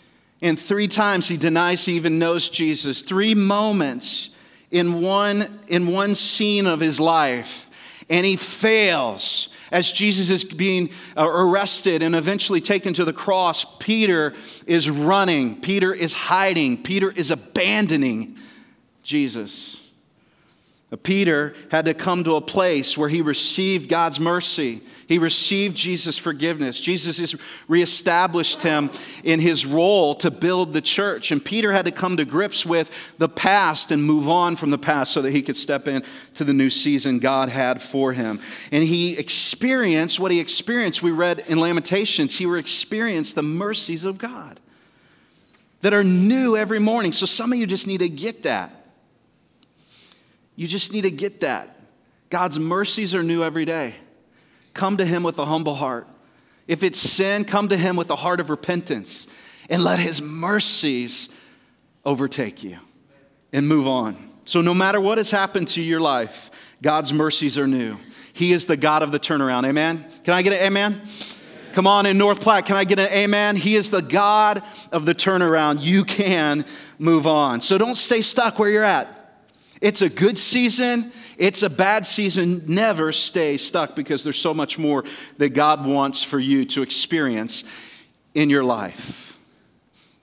And 0.42 0.60
three 0.60 0.88
times 0.88 1.28
he 1.28 1.38
denies 1.38 1.86
he 1.86 1.94
even 1.94 2.18
knows 2.18 2.50
Jesus. 2.50 3.02
Three 3.02 3.36
moments 3.36 4.30
in 4.72 5.02
one, 5.02 5.60
in 5.68 5.88
one 5.88 6.16
scene 6.16 6.66
of 6.66 6.80
his 6.80 7.00
life 7.00 7.70
and 8.12 8.26
he 8.26 8.36
fails. 8.36 9.50
As 9.72 9.92
Jesus 9.92 10.30
is 10.30 10.44
being 10.44 10.90
uh, 11.18 11.26
arrested 11.28 12.04
and 12.04 12.14
eventually 12.14 12.60
taken 12.60 12.94
to 12.96 13.06
the 13.06 13.14
cross, 13.14 13.78
Peter 13.78 14.34
is 14.68 14.90
running, 14.90 15.62
Peter 15.62 15.94
is 15.94 16.12
hiding, 16.12 16.84
Peter 16.84 17.10
is 17.10 17.32
abandoning 17.32 18.38
Jesus. 19.02 19.81
Peter 20.98 21.56
had 21.72 21.86
to 21.86 21.94
come 21.94 22.26
to 22.26 22.36
a 22.36 22.42
place 22.42 22.98
where 22.98 23.08
he 23.08 23.22
received 23.22 23.88
God's 23.88 24.20
mercy. 24.20 24.82
He 25.08 25.18
received 25.18 25.78
Jesus' 25.78 26.18
forgiveness. 26.18 26.82
Jesus 26.82 27.18
has 27.18 27.34
reestablished 27.70 28.62
him 28.62 28.92
in 29.24 29.40
his 29.40 29.66
role 29.66 30.16
to 30.16 30.30
build 30.30 30.74
the 30.74 30.82
church. 30.82 31.32
And 31.32 31.44
Peter 31.44 31.72
had 31.72 31.86
to 31.86 31.92
come 31.92 32.18
to 32.18 32.26
grips 32.26 32.66
with 32.66 33.16
the 33.18 33.30
past 33.30 33.92
and 33.92 34.04
move 34.04 34.28
on 34.28 34.58
from 34.58 34.70
the 34.70 34.78
past 34.78 35.14
so 35.14 35.22
that 35.22 35.32
he 35.32 35.42
could 35.42 35.56
step 35.56 35.88
into 35.88 36.44
the 36.44 36.54
new 36.54 36.70
season 36.70 37.20
God 37.20 37.48
had 37.48 37.82
for 37.82 38.12
him. 38.12 38.42
And 38.70 38.84
he 38.84 39.18
experienced 39.18 40.20
what 40.20 40.32
he 40.32 40.42
experienced. 40.42 41.02
We 41.02 41.12
read 41.12 41.40
in 41.48 41.58
Lamentations, 41.58 42.38
he 42.38 42.54
experienced 42.58 43.36
the 43.36 43.44
mercies 43.44 44.04
of 44.04 44.18
God 44.18 44.60
that 45.80 45.94
are 45.94 46.04
new 46.04 46.58
every 46.58 46.80
morning. 46.80 47.14
So 47.14 47.26
some 47.26 47.54
of 47.54 47.60
you 47.60 47.66
just 47.66 47.88
need 47.88 48.00
to 48.00 48.10
get 48.10 48.44
that. 48.44 48.81
You 50.56 50.68
just 50.68 50.94
need 50.94 51.02
to 51.02 51.12
get 51.12 51.42
that. 51.42 51.78
God's 52.30 52.60
mercies 52.60 53.14
are 53.14 53.24
new 53.24 53.44
every 53.44 53.66
day. 53.66 53.96
Come 54.74 54.98
to 54.98 55.06
Him 55.06 55.24
with 55.24 55.38
a 55.40 55.46
humble 55.46 55.76
heart. 55.76 56.08
If 56.68 56.84
it's 56.84 57.00
sin, 57.00 57.46
come 57.46 57.68
to 57.70 57.78
Him 57.78 57.96
with 57.96 58.10
a 58.10 58.16
heart 58.16 58.40
of 58.40 58.50
repentance 58.50 59.28
and 59.70 59.84
let 59.84 60.00
His 60.00 60.22
mercies 60.22 61.38
overtake 62.06 62.64
you 62.64 62.78
and 63.52 63.68
move 63.68 63.88
on. 63.88 64.18
So, 64.46 64.62
no 64.62 64.74
matter 64.74 65.00
what 65.00 65.18
has 65.18 65.30
happened 65.30 65.68
to 65.70 65.82
your 65.82 66.00
life, 66.00 66.50
God's 66.82 67.14
mercies 67.14 67.58
are 67.58 67.68
new. 67.68 67.98
He 68.34 68.54
is 68.54 68.66
the 68.66 68.78
God 68.78 69.04
of 69.04 69.12
the 69.12 69.20
turnaround. 69.20 69.68
Amen? 69.68 70.06
Can 70.24 70.34
I 70.34 70.42
get 70.42 70.54
an 70.54 70.66
amen? 70.66 71.02
Come 71.74 71.88
on 71.88 72.06
in 72.06 72.18
North 72.18 72.42
Platte, 72.42 72.66
can 72.66 72.76
I 72.76 72.84
get 72.84 73.00
an 73.00 73.10
amen? 73.10 73.56
He 73.56 73.76
is 73.76 73.90
the 73.90 74.02
God 74.02 74.62
of 74.92 75.06
the 75.06 75.16
turnaround. 75.16 75.82
You 75.82 76.04
can 76.04 76.66
move 77.00 77.28
on. 77.28 77.62
So 77.62 77.78
don't 77.78 77.96
stay 77.96 78.22
stuck 78.22 78.60
where 78.60 78.70
you're 78.70 78.84
at. 78.84 79.08
It's 79.82 80.04
a 80.04 80.10
good 80.10 80.38
season, 80.38 81.12
it's 81.40 81.64
a 81.64 81.70
bad 81.70 82.06
season. 82.06 82.64
Never 82.68 83.12
stay 83.12 83.58
stuck 83.58 83.96
because 83.96 84.24
there's 84.24 84.38
so 84.38 84.54
much 84.54 84.78
more 84.78 85.04
that 85.40 85.50
God 85.50 85.86
wants 85.86 86.22
for 86.22 86.38
you 86.38 86.66
to 86.66 86.84
experience 86.84 87.64
in 88.36 88.52
your 88.52 88.64
life. 88.64 89.40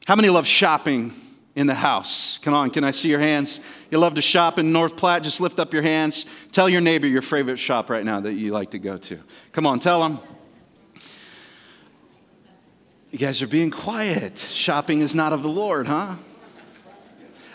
How 0.06 0.14
many 0.14 0.28
love 0.28 0.46
shopping 0.46 1.12
in 1.56 1.66
the 1.66 1.74
house? 1.74 2.38
Come 2.38 2.54
on, 2.54 2.70
can 2.70 2.84
I 2.84 2.92
see 2.92 3.10
your 3.10 3.18
hands? 3.18 3.60
You 3.90 3.98
love 3.98 4.14
to 4.14 4.22
shop 4.22 4.60
in 4.60 4.72
North 4.72 4.96
Platte? 4.96 5.24
Just 5.24 5.40
lift 5.40 5.58
up 5.58 5.72
your 5.72 5.82
hands. 5.82 6.24
Tell 6.52 6.68
your 6.68 6.80
neighbor 6.80 7.08
your 7.08 7.20
favorite 7.20 7.58
shop 7.58 7.90
right 7.90 8.04
now 8.04 8.20
that 8.20 8.34
you 8.34 8.52
like 8.52 8.70
to 8.70 8.78
go 8.78 8.96
to. 8.96 9.18
Come 9.50 9.66
on, 9.66 9.80
tell 9.80 10.00
them. 10.00 10.20
You 13.10 13.18
guys 13.18 13.42
are 13.42 13.48
being 13.48 13.72
quiet. 13.72 14.38
Shopping 14.38 15.00
is 15.00 15.16
not 15.16 15.32
of 15.32 15.42
the 15.42 15.48
Lord, 15.48 15.88
huh? 15.88 16.14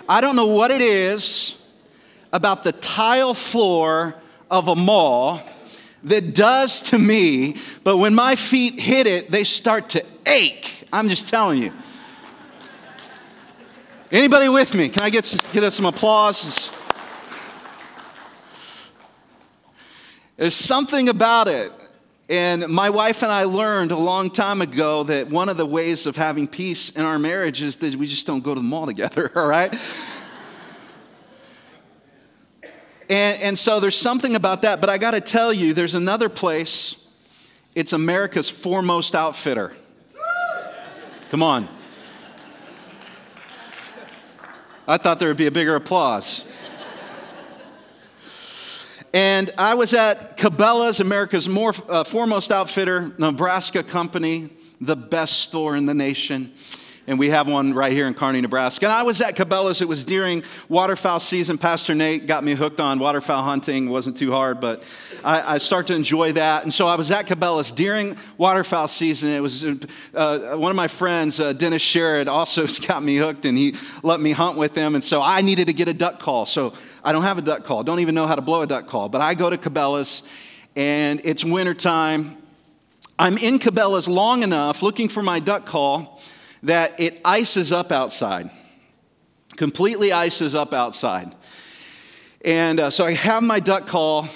I 0.10 0.20
don't 0.20 0.36
know 0.36 0.48
what 0.48 0.70
it 0.70 0.82
is 0.82 1.63
about 2.34 2.64
the 2.64 2.72
tile 2.72 3.36
floor 3.36 4.16
of 4.52 4.68
a 4.68 4.76
mall 4.76 5.40
that 6.04 6.36
does 6.36 6.82
to 6.82 7.00
me, 7.00 7.56
but 7.84 7.98
when 7.98 8.14
my 8.14 8.36
feet 8.36 8.78
hit 8.80 9.08
it, 9.08 9.32
they 9.32 9.46
start 9.46 9.90
to 9.90 10.04
ache. 10.26 10.86
I'm 10.92 11.08
just 11.08 11.30
telling 11.30 11.62
you. 11.62 11.72
Anybody 14.12 14.50
with 14.50 14.76
me? 14.76 14.90
Can 14.90 15.04
I 15.04 15.10
get, 15.10 15.24
get 15.54 15.64
us 15.64 15.76
some 15.76 15.86
applause? 15.86 16.72
There's 20.36 20.56
something 20.56 21.10
about 21.10 21.48
it. 21.48 21.72
And 22.30 22.68
my 22.68 22.90
wife 22.90 23.22
and 23.22 23.32
I 23.32 23.44
learned 23.44 23.92
a 23.92 23.98
long 23.98 24.32
time 24.32 24.62
ago 24.62 25.04
that 25.04 25.30
one 25.30 25.50
of 25.50 25.58
the 25.58 25.66
ways 25.66 26.06
of 26.06 26.16
having 26.16 26.48
peace 26.48 26.90
in 26.90 27.06
our 27.06 27.20
marriage 27.20 27.62
is 27.62 27.78
that 27.78 27.96
we 27.96 28.08
just 28.08 28.26
don't 28.26 28.44
go 28.44 28.56
to 28.56 28.60
the 28.60 28.66
mall 28.66 28.88
together, 28.88 29.32
all 29.36 29.48
right? 29.48 29.74
And, 33.10 33.42
and 33.42 33.60
so 33.60 33.80
there's 33.80 33.98
something 33.98 34.36
about 34.36 34.62
that. 34.62 34.80
But 34.82 34.90
I 34.90 34.98
got 34.98 35.12
to 35.12 35.22
tell 35.22 35.52
you, 35.54 35.74
there's 35.74 35.96
another 35.96 36.30
place. 36.30 36.96
It's 37.76 37.94
America's 37.94 38.50
foremost 38.50 39.16
outfitter. 39.16 39.74
Come 41.30 41.44
on. 41.44 41.68
I 44.88 44.98
thought 44.98 45.20
there 45.20 45.30
would 45.30 45.38
be 45.38 45.48
a 45.48 45.52
bigger 45.52 45.76
applause. 45.76 46.46
And 49.14 49.52
I 49.58 49.76
was 49.76 49.94
at 49.94 50.38
Cabela's, 50.38 51.00
America's 51.00 51.48
more, 51.48 51.74
uh, 51.88 52.04
foremost 52.04 52.52
outfitter, 52.52 53.14
Nebraska 53.18 53.84
company, 53.84 54.50
the 54.82 54.96
best 54.96 55.42
store 55.42 55.76
in 55.76 55.86
the 55.86 55.94
nation 55.94 56.52
and 57.06 57.20
we 57.20 57.30
have 57.30 57.50
one 57.50 57.74
right 57.74 57.92
here 57.92 58.08
in 58.08 58.14
Kearney, 58.14 58.40
Nebraska. 58.40 58.86
And 58.86 58.94
I 58.94 59.04
was 59.04 59.20
at 59.20 59.36
Cabela's. 59.36 59.82
It 59.82 59.88
was 59.88 60.06
during 60.06 60.44
waterfowl 60.70 61.20
season. 61.20 61.58
Pastor 61.58 61.94
Nate 61.94 62.28
got 62.28 62.44
me 62.44 62.54
hooked 62.54 62.80
on 62.80 62.98
waterfowl 62.98 63.44
hunting. 63.44 63.88
It 63.88 63.92
wasn't 63.92 64.16
too 64.16 64.32
hard, 64.32 64.62
but 64.62 64.84
I, 65.24 65.56
I 65.56 65.58
start 65.58 65.88
to 65.88 65.96
enjoy 65.96 66.32
that. 66.34 66.64
And 66.64 66.74
so 66.74 66.88
I 66.88 66.96
was 66.96 67.12
at 67.12 67.28
Cabela's 67.28 67.72
during 67.74 68.16
waterfowl 68.38 68.88
season. 68.88 69.30
It 69.30 69.42
was 69.42 69.66
uh, 69.66 70.56
one 70.56 70.72
of 70.72 70.78
my 70.78 70.88
friends, 70.88 71.42
uh, 71.42 71.52
Dennis 71.52 71.84
Sherrod, 71.84 72.28
also 72.28 72.68
got 72.88 73.04
me 73.04 73.18
hooked, 73.18 73.46
and 73.46 73.58
he 73.58 73.76
let 74.02 74.22
me 74.22 74.32
hunt 74.32 74.58
with 74.58 74.74
him. 74.74 74.96
And 74.96 75.04
so 75.04 75.22
I 75.22 75.42
needed 75.42 75.68
to 75.68 75.74
get 75.74 75.90
a 75.90 75.94
duck 75.94 76.20
call. 76.20 76.46
So 76.46 76.74
I 77.04 77.12
don't 77.12 77.24
have 77.24 77.38
a 77.38 77.42
duck 77.42 77.66
call. 77.66 77.84
Don't 77.84 78.00
even 78.00 78.16
know 78.16 78.28
how 78.28 78.36
to 78.36 78.42
blow 78.42 78.62
a 78.62 78.68
duck 78.68 78.88
call. 78.88 79.10
But 79.10 79.20
I 79.20 79.34
go 79.34 79.50
to 79.50 79.58
Cabela's, 79.58 80.28
and 80.76 81.20
it's 81.26 81.44
wintertime. 81.44 82.38
I'm 83.20 83.38
in 83.38 83.60
Cabela's 83.60 84.08
long 84.08 84.42
enough 84.42 84.82
looking 84.82 85.10
for 85.10 85.22
my 85.22 85.40
duck 85.40 85.66
call 85.66 86.22
that 86.64 86.98
it 87.00 87.20
ices 87.26 87.72
up 87.72 87.92
outside, 87.92 88.50
completely 89.58 90.12
ices 90.12 90.56
up 90.56 90.74
outside. 90.74 91.36
And 92.44 92.80
uh, 92.80 92.90
so 92.90 93.06
I 93.06 93.12
have 93.14 93.44
my 93.44 93.60
duck 93.60 93.88
call, 93.88 94.28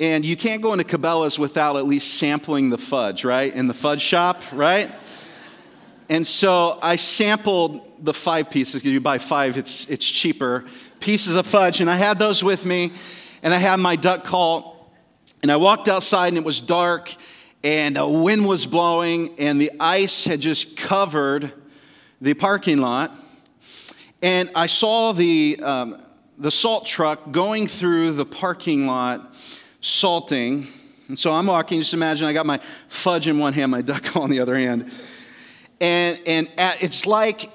and 0.00 0.24
you 0.24 0.36
can't 0.36 0.60
go 0.60 0.72
into 0.72 0.84
Cabela's 0.84 1.38
without 1.38 1.76
at 1.76 1.86
least 1.86 2.18
sampling 2.18 2.70
the 2.70 2.78
fudge, 2.78 3.24
right? 3.24 3.52
In 3.54 3.66
the 3.66 3.74
fudge 3.74 4.02
shop, 4.02 4.42
right? 4.52 4.90
And 6.08 6.26
so 6.26 6.78
I 6.82 6.96
sampled 6.96 8.04
the 8.04 8.14
five 8.14 8.50
pieces. 8.50 8.84
You 8.84 9.00
buy 9.00 9.18
five, 9.18 9.56
it's, 9.56 9.88
it's 9.88 10.08
cheaper. 10.08 10.64
Pieces 11.00 11.36
of 11.36 11.46
fudge, 11.46 11.80
and 11.80 11.88
I 11.88 11.96
had 11.96 12.18
those 12.18 12.42
with 12.42 12.66
me, 12.66 12.92
and 13.42 13.54
I 13.54 13.58
had 13.58 13.76
my 13.78 13.94
duck 13.94 14.24
call, 14.24 14.92
and 15.42 15.52
I 15.52 15.56
walked 15.56 15.88
outside, 15.88 16.28
and 16.28 16.38
it 16.38 16.44
was 16.44 16.60
dark, 16.60 17.14
and 17.62 17.96
a 17.96 18.08
wind 18.08 18.46
was 18.46 18.66
blowing, 18.66 19.34
and 19.38 19.60
the 19.60 19.70
ice 19.78 20.24
had 20.24 20.40
just 20.40 20.76
covered 20.76 21.52
the 22.20 22.34
parking 22.34 22.78
lot, 22.78 23.12
and 24.22 24.50
I 24.54 24.66
saw 24.66 25.12
the, 25.12 25.60
um, 25.62 26.02
the 26.36 26.50
salt 26.50 26.86
truck 26.86 27.30
going 27.30 27.68
through 27.68 28.12
the 28.12 28.26
parking 28.26 28.86
lot 28.86 29.34
salting. 29.80 30.68
And 31.06 31.18
so 31.18 31.32
I'm 31.32 31.46
walking, 31.46 31.78
just 31.78 31.94
imagine 31.94 32.26
I 32.26 32.32
got 32.32 32.44
my 32.44 32.58
fudge 32.88 33.28
in 33.28 33.38
one 33.38 33.52
hand, 33.52 33.70
my 33.70 33.82
duck 33.82 34.16
on 34.16 34.30
the 34.30 34.40
other 34.40 34.56
hand. 34.56 34.90
And, 35.80 36.20
and 36.26 36.50
at, 36.58 36.82
it's 36.82 37.06
like 37.06 37.50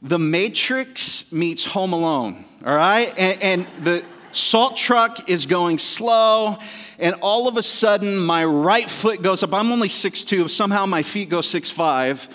the 0.00 0.18
Matrix 0.18 1.32
meets 1.32 1.64
Home 1.64 1.92
Alone, 1.92 2.44
all 2.64 2.76
right? 2.76 3.12
And, 3.18 3.42
and 3.42 3.84
the 3.84 4.04
salt 4.30 4.76
truck 4.76 5.28
is 5.28 5.46
going 5.46 5.78
slow, 5.78 6.58
and 7.00 7.16
all 7.16 7.48
of 7.48 7.56
a 7.56 7.62
sudden 7.62 8.16
my 8.16 8.44
right 8.44 8.88
foot 8.88 9.20
goes 9.22 9.42
up. 9.42 9.52
I'm 9.52 9.72
only 9.72 9.88
6'2, 9.88 10.48
somehow 10.48 10.86
my 10.86 11.02
feet 11.02 11.28
go 11.28 11.40
6'5 11.40 12.28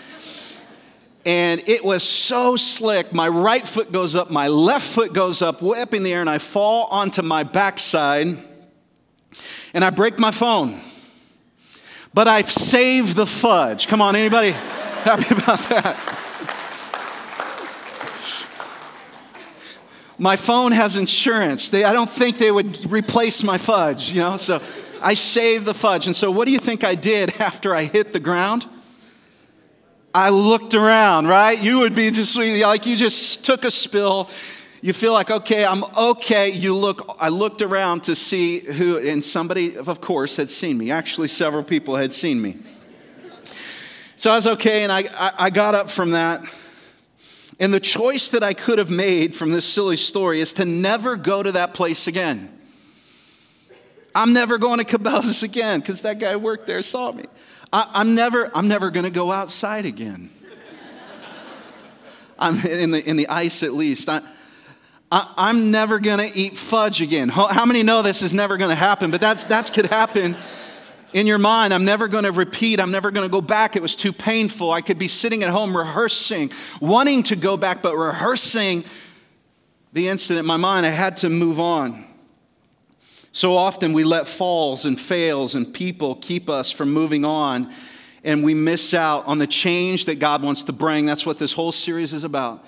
and 1.25 1.61
it 1.67 1.83
was 1.83 2.03
so 2.03 2.55
slick. 2.55 3.13
My 3.13 3.27
right 3.27 3.67
foot 3.67 3.91
goes 3.91 4.15
up, 4.15 4.29
my 4.29 4.47
left 4.47 4.87
foot 4.87 5.13
goes 5.13 5.41
up, 5.41 5.61
way 5.61 5.81
up 5.81 5.93
in 5.93 6.03
the 6.03 6.13
air, 6.13 6.21
and 6.21 6.29
I 6.29 6.37
fall 6.37 6.85
onto 6.85 7.21
my 7.21 7.43
backside 7.43 8.37
and 9.73 9.85
I 9.85 9.89
break 9.89 10.17
my 10.17 10.31
phone. 10.31 10.81
But 12.13 12.27
I've 12.27 12.49
saved 12.49 13.15
the 13.15 13.27
fudge. 13.27 13.87
Come 13.87 14.01
on, 14.01 14.15
anybody 14.15 14.51
happy 14.51 15.35
about 15.35 15.59
that? 15.69 16.15
my 20.19 20.35
phone 20.35 20.73
has 20.73 20.97
insurance. 20.97 21.69
They, 21.69 21.85
I 21.85 21.93
don't 21.93 22.09
think 22.09 22.37
they 22.37 22.51
would 22.51 22.91
replace 22.91 23.41
my 23.41 23.57
fudge, 23.57 24.11
you 24.11 24.19
know? 24.19 24.35
So 24.37 24.61
I 25.01 25.13
saved 25.13 25.65
the 25.65 25.73
fudge. 25.73 26.07
And 26.07 26.15
so, 26.15 26.29
what 26.29 26.45
do 26.45 26.51
you 26.51 26.59
think 26.59 26.83
I 26.83 26.95
did 26.95 27.33
after 27.39 27.73
I 27.73 27.83
hit 27.83 28.11
the 28.11 28.19
ground? 28.19 28.67
I 30.13 30.29
looked 30.29 30.73
around, 30.73 31.27
right? 31.27 31.61
You 31.61 31.79
would 31.79 31.93
be 31.93 32.09
just 32.09 32.35
like 32.35 32.85
you 32.85 32.95
just 32.95 33.45
took 33.45 33.63
a 33.63 33.71
spill. 33.71 34.29
You 34.81 34.93
feel 34.93 35.13
like, 35.13 35.29
okay, 35.29 35.65
I'm 35.65 35.83
okay. 35.95 36.49
You 36.49 36.75
look, 36.75 37.15
I 37.19 37.29
looked 37.29 37.61
around 37.61 38.03
to 38.03 38.15
see 38.15 38.59
who, 38.59 38.97
and 38.97 39.23
somebody, 39.23 39.77
of 39.77 40.01
course, 40.01 40.37
had 40.37 40.49
seen 40.49 40.77
me. 40.77 40.89
Actually, 40.89 41.27
several 41.27 41.63
people 41.63 41.95
had 41.95 42.13
seen 42.13 42.41
me. 42.41 42.57
So 44.15 44.31
I 44.31 44.35
was 44.35 44.47
okay, 44.47 44.83
and 44.83 44.91
I, 44.91 45.03
I, 45.37 45.49
got 45.49 45.75
up 45.75 45.89
from 45.89 46.11
that. 46.11 46.41
And 47.59 47.73
the 47.73 47.79
choice 47.79 48.29
that 48.29 48.43
I 48.43 48.53
could 48.53 48.77
have 48.77 48.89
made 48.89 49.33
from 49.35 49.51
this 49.51 49.65
silly 49.65 49.95
story 49.95 50.41
is 50.41 50.53
to 50.53 50.65
never 50.65 51.15
go 51.15 51.41
to 51.43 51.53
that 51.53 51.73
place 51.73 52.07
again. 52.07 52.49
I'm 54.15 54.33
never 54.33 54.57
going 54.57 54.79
to 54.79 54.85
Cabela's 54.85 55.43
again 55.43 55.79
because 55.79 56.01
that 56.01 56.19
guy 56.19 56.35
worked 56.35 56.67
there 56.67 56.81
saw 56.81 57.11
me. 57.11 57.25
I, 57.71 58.01
am 58.01 58.15
never, 58.15 58.49
I'm 58.55 58.67
never 58.67 58.89
going 58.89 59.03
to 59.03 59.11
go 59.11 59.31
outside 59.31 59.85
again. 59.85 60.29
I'm 62.39 62.57
in 62.65 62.91
the, 62.91 63.07
in 63.07 63.15
the 63.15 63.27
ice 63.27 63.63
at 63.63 63.73
least. 63.73 64.09
I, 64.09 64.21
I, 65.11 65.49
am 65.49 65.71
never 65.71 65.99
going 65.99 66.19
to 66.19 66.37
eat 66.37 66.57
fudge 66.57 67.01
again. 67.01 67.29
How, 67.29 67.47
how 67.47 67.65
many 67.65 67.83
know 67.83 68.01
this 68.01 68.21
is 68.21 68.33
never 68.33 68.57
going 68.57 68.69
to 68.69 68.75
happen? 68.75 69.11
But 69.11 69.21
that's, 69.21 69.45
that 69.45 69.71
could 69.71 69.87
happen 69.87 70.35
in 71.13 71.27
your 71.27 71.37
mind. 71.37 71.73
I'm 71.73 71.85
never 71.85 72.07
going 72.07 72.23
to 72.23 72.31
repeat. 72.31 72.79
I'm 72.79 72.91
never 72.91 73.11
going 73.11 73.27
to 73.27 73.31
go 73.31 73.41
back. 73.41 73.75
It 73.75 73.81
was 73.81 73.95
too 73.95 74.13
painful. 74.13 74.71
I 74.71 74.81
could 74.81 74.99
be 74.99 75.07
sitting 75.07 75.43
at 75.43 75.49
home 75.49 75.75
rehearsing, 75.75 76.51
wanting 76.79 77.23
to 77.23 77.35
go 77.35 77.57
back, 77.57 77.81
but 77.81 77.95
rehearsing 77.95 78.83
the 79.93 80.07
incident 80.09 80.39
in 80.39 80.45
my 80.47 80.57
mind. 80.57 80.85
I 80.85 80.89
had 80.89 81.17
to 81.17 81.29
move 81.29 81.59
on. 81.59 82.05
So 83.31 83.55
often 83.55 83.93
we 83.93 84.03
let 84.03 84.27
falls 84.27 84.85
and 84.85 84.99
fails 84.99 85.55
and 85.55 85.71
people 85.71 86.15
keep 86.15 86.49
us 86.49 86.71
from 86.71 86.91
moving 86.91 87.25
on, 87.25 87.71
and 88.23 88.43
we 88.43 88.53
miss 88.53 88.93
out 88.93 89.25
on 89.27 89.37
the 89.37 89.47
change 89.47 90.05
that 90.05 90.19
God 90.19 90.41
wants 90.43 90.63
to 90.63 90.73
bring. 90.73 91.05
That's 91.05 91.25
what 91.25 91.39
this 91.39 91.53
whole 91.53 91.71
series 91.71 92.13
is 92.13 92.23
about. 92.23 92.65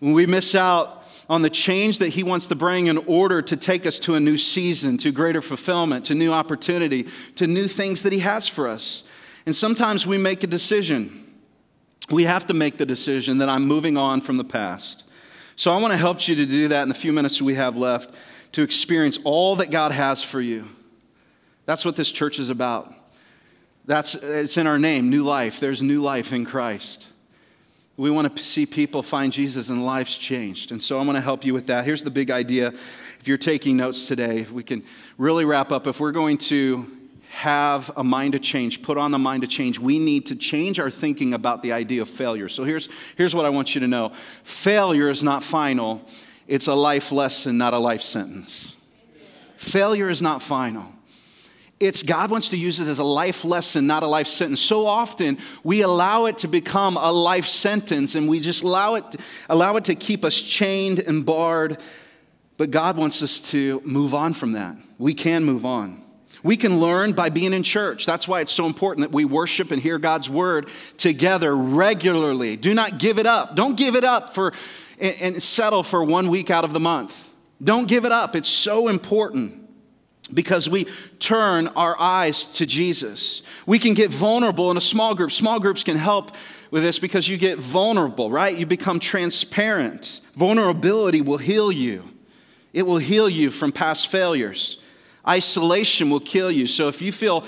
When 0.00 0.12
we 0.12 0.26
miss 0.26 0.54
out 0.54 1.04
on 1.28 1.42
the 1.42 1.50
change 1.50 1.98
that 1.98 2.08
He 2.08 2.22
wants 2.22 2.46
to 2.48 2.54
bring 2.54 2.88
in 2.88 2.98
order 2.98 3.40
to 3.40 3.56
take 3.56 3.86
us 3.86 3.98
to 4.00 4.14
a 4.14 4.20
new 4.20 4.36
season, 4.36 4.98
to 4.98 5.12
greater 5.12 5.40
fulfillment, 5.40 6.04
to 6.06 6.14
new 6.14 6.32
opportunity, 6.32 7.06
to 7.36 7.46
new 7.46 7.68
things 7.68 8.02
that 8.02 8.12
He 8.12 8.18
has 8.18 8.48
for 8.48 8.68
us. 8.68 9.04
And 9.46 9.54
sometimes 9.54 10.06
we 10.06 10.18
make 10.18 10.42
a 10.42 10.46
decision. 10.46 11.20
We 12.10 12.24
have 12.24 12.46
to 12.48 12.54
make 12.54 12.76
the 12.76 12.86
decision 12.86 13.38
that 13.38 13.48
I'm 13.48 13.66
moving 13.66 13.96
on 13.96 14.20
from 14.20 14.36
the 14.36 14.44
past. 14.44 15.04
So 15.56 15.72
I 15.72 15.80
want 15.80 15.92
to 15.92 15.96
help 15.96 16.26
you 16.26 16.34
to 16.34 16.46
do 16.46 16.68
that 16.68 16.82
in 16.82 16.88
the 16.88 16.94
few 16.94 17.12
minutes 17.12 17.40
we 17.40 17.54
have 17.54 17.76
left 17.76 18.14
to 18.54 18.62
experience 18.62 19.18
all 19.24 19.56
that 19.56 19.70
God 19.70 19.92
has 19.92 20.22
for 20.22 20.40
you. 20.40 20.68
That's 21.66 21.84
what 21.84 21.96
this 21.96 22.10
church 22.10 22.38
is 22.38 22.50
about. 22.50 22.92
That's 23.84 24.14
it's 24.14 24.56
in 24.56 24.66
our 24.66 24.78
name, 24.78 25.10
new 25.10 25.22
life. 25.22 25.60
There's 25.60 25.82
new 25.82 26.00
life 26.00 26.32
in 26.32 26.44
Christ. 26.44 27.06
We 27.96 28.10
want 28.10 28.36
to 28.36 28.42
see 28.42 28.66
people 28.66 29.02
find 29.02 29.32
Jesus 29.32 29.68
and 29.68 29.84
lives 29.86 30.16
changed. 30.16 30.72
And 30.72 30.82
so 30.82 30.98
I'm 30.98 31.06
going 31.06 31.14
to 31.14 31.20
help 31.20 31.44
you 31.44 31.54
with 31.54 31.68
that. 31.68 31.84
Here's 31.84 32.02
the 32.02 32.10
big 32.10 32.30
idea. 32.30 32.68
If 33.20 33.28
you're 33.28 33.38
taking 33.38 33.76
notes 33.76 34.06
today, 34.06 34.40
if 34.40 34.50
we 34.50 34.64
can 34.64 34.82
really 35.16 35.44
wrap 35.44 35.70
up. 35.70 35.86
If 35.86 36.00
we're 36.00 36.12
going 36.12 36.38
to 36.38 36.90
have 37.30 37.90
a 37.96 38.04
mind 38.04 38.32
to 38.32 38.38
change, 38.38 38.82
put 38.82 38.96
on 38.96 39.10
the 39.10 39.18
mind 39.18 39.42
to 39.42 39.48
change, 39.48 39.78
we 39.78 39.98
need 39.98 40.26
to 40.26 40.36
change 40.36 40.78
our 40.78 40.90
thinking 40.90 41.34
about 41.34 41.62
the 41.62 41.72
idea 41.72 42.02
of 42.02 42.08
failure. 42.08 42.48
So 42.48 42.64
here's, 42.64 42.88
here's 43.16 43.34
what 43.34 43.44
I 43.44 43.48
want 43.48 43.74
you 43.74 43.80
to 43.80 43.88
know 43.88 44.12
failure 44.42 45.08
is 45.08 45.22
not 45.22 45.42
final, 45.42 46.02
it's 46.46 46.66
a 46.66 46.74
life 46.74 47.12
lesson, 47.12 47.58
not 47.58 47.74
a 47.74 47.78
life 47.78 48.02
sentence. 48.02 48.74
Failure 49.56 50.08
is 50.08 50.20
not 50.20 50.42
final. 50.42 50.86
It's 51.80 52.02
God 52.02 52.30
wants 52.30 52.50
to 52.50 52.56
use 52.56 52.80
it 52.80 52.86
as 52.86 52.98
a 52.98 53.04
life 53.04 53.44
lesson, 53.44 53.86
not 53.86 54.02
a 54.02 54.06
life 54.06 54.26
sentence. 54.26 54.60
So 54.60 54.86
often 54.86 55.38
we 55.64 55.82
allow 55.82 56.26
it 56.26 56.38
to 56.38 56.48
become 56.48 56.96
a 56.96 57.10
life 57.10 57.46
sentence 57.46 58.14
and 58.14 58.28
we 58.28 58.40
just 58.40 58.62
allow 58.62 58.94
it, 58.94 59.04
allow 59.48 59.76
it 59.76 59.84
to 59.84 59.94
keep 59.94 60.24
us 60.24 60.40
chained 60.40 61.00
and 61.00 61.26
barred. 61.26 61.78
But 62.56 62.70
God 62.70 62.96
wants 62.96 63.22
us 63.22 63.40
to 63.50 63.82
move 63.84 64.14
on 64.14 64.34
from 64.34 64.52
that. 64.52 64.76
We 64.98 65.14
can 65.14 65.44
move 65.44 65.66
on. 65.66 66.00
We 66.44 66.56
can 66.56 66.78
learn 66.78 67.12
by 67.12 67.30
being 67.30 67.52
in 67.52 67.62
church. 67.62 68.06
That's 68.06 68.28
why 68.28 68.42
it's 68.42 68.52
so 68.52 68.66
important 68.66 69.06
that 69.06 69.14
we 69.14 69.24
worship 69.24 69.70
and 69.70 69.80
hear 69.80 69.98
God's 69.98 70.28
word 70.28 70.68
together 70.98 71.56
regularly. 71.56 72.56
Do 72.56 72.74
not 72.74 72.98
give 72.98 73.18
it 73.18 73.26
up. 73.26 73.56
Don't 73.56 73.76
give 73.76 73.96
it 73.96 74.04
up 74.04 74.34
for 74.34 74.52
and, 74.98 75.16
and 75.20 75.42
settle 75.42 75.82
for 75.82 76.04
one 76.04 76.28
week 76.28 76.50
out 76.50 76.64
of 76.64 76.72
the 76.72 76.80
month. 76.80 77.30
Don't 77.62 77.88
give 77.88 78.04
it 78.04 78.12
up. 78.12 78.36
It's 78.36 78.48
so 78.48 78.88
important 78.88 79.60
because 80.32 80.68
we 80.68 80.86
turn 81.18 81.68
our 81.68 81.98
eyes 82.00 82.44
to 82.54 82.66
Jesus. 82.66 83.42
We 83.66 83.78
can 83.78 83.94
get 83.94 84.10
vulnerable 84.10 84.70
in 84.70 84.76
a 84.76 84.80
small 84.80 85.14
group. 85.14 85.30
Small 85.30 85.60
groups 85.60 85.84
can 85.84 85.96
help 85.96 86.32
with 86.70 86.82
this 86.82 86.98
because 86.98 87.28
you 87.28 87.36
get 87.36 87.58
vulnerable, 87.58 88.30
right? 88.30 88.54
You 88.56 88.66
become 88.66 88.98
transparent. 88.98 90.20
Vulnerability 90.34 91.20
will 91.20 91.38
heal 91.38 91.70
you, 91.70 92.08
it 92.72 92.82
will 92.86 92.98
heal 92.98 93.28
you 93.28 93.50
from 93.50 93.72
past 93.72 94.08
failures. 94.08 94.78
Isolation 95.26 96.10
will 96.10 96.20
kill 96.20 96.50
you. 96.50 96.66
So 96.66 96.88
if 96.88 97.00
you 97.00 97.10
feel 97.10 97.44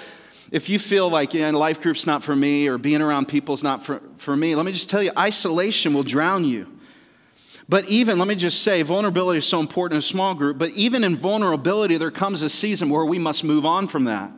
if 0.51 0.69
you 0.69 0.79
feel 0.79 1.11
like 1.11 1.35
yeah, 1.35 1.51
life 1.51 1.83
group's 1.83 2.07
not 2.07 2.23
for 2.23 2.37
me 2.37 2.69
or 2.69 2.79
being 2.79 3.03
around 3.03 3.27
people's 3.27 3.63
not 3.63 3.85
for, 3.85 4.01
for 4.17 4.37
me, 4.37 4.55
let 4.55 4.65
me 4.65 4.73
just 4.73 4.89
tell 4.89 5.03
you, 5.03 5.11
isolation 5.19 5.93
will 5.93 6.05
drown 6.05 6.45
you. 6.45 6.76
But 7.69 7.89
even, 7.89 8.19
let 8.19 8.29
me 8.29 8.37
just 8.37 8.63
say, 8.63 8.83
vulnerability 8.83 9.39
is 9.39 9.47
so 9.47 9.59
important 9.59 9.97
in 9.97 9.99
a 9.99 10.03
small 10.03 10.35
group, 10.35 10.57
but 10.57 10.71
even 10.71 11.03
in 11.03 11.17
vulnerability, 11.17 11.97
there 11.97 12.13
comes 12.13 12.43
a 12.43 12.49
season 12.49 12.91
where 12.91 13.05
we 13.05 13.19
must 13.19 13.43
move 13.43 13.67
on 13.67 13.89
from 13.89 14.05
that, 14.05 14.31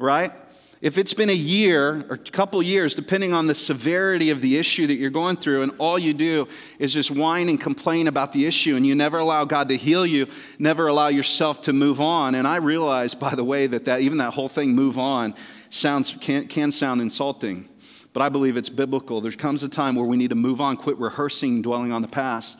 right? 0.00 0.32
If 0.80 0.98
it's 0.98 1.14
been 1.14 1.30
a 1.30 1.32
year 1.32 2.04
or 2.10 2.14
a 2.14 2.18
couple 2.18 2.60
years, 2.60 2.94
depending 2.94 3.32
on 3.32 3.46
the 3.46 3.54
severity 3.54 4.30
of 4.30 4.40
the 4.40 4.58
issue 4.58 4.86
that 4.88 4.94
you're 4.94 5.10
going 5.10 5.36
through, 5.36 5.62
and 5.62 5.72
all 5.78 5.96
you 5.98 6.12
do 6.12 6.48
is 6.80 6.92
just 6.92 7.10
whine 7.12 7.48
and 7.48 7.58
complain 7.58 8.08
about 8.08 8.32
the 8.32 8.46
issue, 8.46 8.74
and 8.74 8.84
you 8.84 8.96
never 8.96 9.18
allow 9.18 9.44
God 9.44 9.68
to 9.68 9.76
heal 9.76 10.04
you, 10.04 10.26
never 10.58 10.88
allow 10.88 11.08
yourself 11.08 11.62
to 11.62 11.72
move 11.72 12.00
on. 12.00 12.34
And 12.34 12.48
I 12.48 12.56
realize, 12.56 13.14
by 13.14 13.36
the 13.36 13.44
way, 13.44 13.68
that, 13.68 13.84
that 13.84 14.00
even 14.00 14.18
that 14.18 14.34
whole 14.34 14.48
thing, 14.48 14.74
move 14.74 14.98
on, 14.98 15.34
sounds, 15.70 16.16
can, 16.20 16.48
can 16.48 16.72
sound 16.72 17.00
insulting 17.00 17.68
but 18.14 18.22
I 18.22 18.30
believe 18.30 18.56
it's 18.56 18.70
biblical. 18.70 19.20
There 19.20 19.32
comes 19.32 19.62
a 19.64 19.68
time 19.68 19.96
where 19.96 20.06
we 20.06 20.16
need 20.16 20.30
to 20.30 20.36
move 20.36 20.60
on, 20.60 20.78
quit 20.78 20.96
rehearsing, 20.98 21.60
dwelling 21.60 21.92
on 21.92 22.00
the 22.00 22.08
past. 22.08 22.56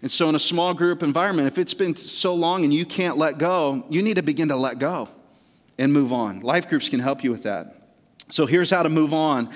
And 0.00 0.10
so, 0.10 0.28
in 0.28 0.34
a 0.34 0.40
small 0.40 0.74
group 0.74 1.02
environment, 1.02 1.46
if 1.46 1.58
it's 1.58 1.74
been 1.74 1.94
so 1.94 2.34
long 2.34 2.64
and 2.64 2.72
you 2.72 2.86
can't 2.86 3.18
let 3.18 3.36
go, 3.36 3.84
you 3.90 4.00
need 4.00 4.14
to 4.14 4.22
begin 4.22 4.48
to 4.48 4.56
let 4.56 4.78
go 4.78 5.08
and 5.76 5.92
move 5.92 6.12
on. 6.12 6.40
Life 6.40 6.68
groups 6.68 6.88
can 6.88 7.00
help 7.00 7.22
you 7.22 7.30
with 7.30 7.42
that. 7.42 7.76
So, 8.30 8.46
here's 8.46 8.70
how 8.70 8.82
to 8.82 8.88
move 8.88 9.12
on. 9.12 9.50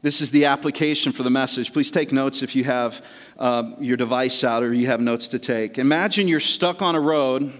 This 0.00 0.20
is 0.20 0.30
the 0.30 0.46
application 0.46 1.12
for 1.12 1.22
the 1.22 1.30
message. 1.30 1.72
Please 1.72 1.90
take 1.90 2.10
notes 2.10 2.42
if 2.42 2.56
you 2.56 2.64
have 2.64 3.04
uh, 3.38 3.72
your 3.78 3.96
device 3.96 4.42
out 4.42 4.62
or 4.62 4.72
you 4.72 4.86
have 4.86 5.00
notes 5.00 5.28
to 5.28 5.38
take. 5.38 5.78
Imagine 5.78 6.26
you're 6.28 6.40
stuck 6.40 6.80
on 6.80 6.94
a 6.94 7.00
road 7.00 7.52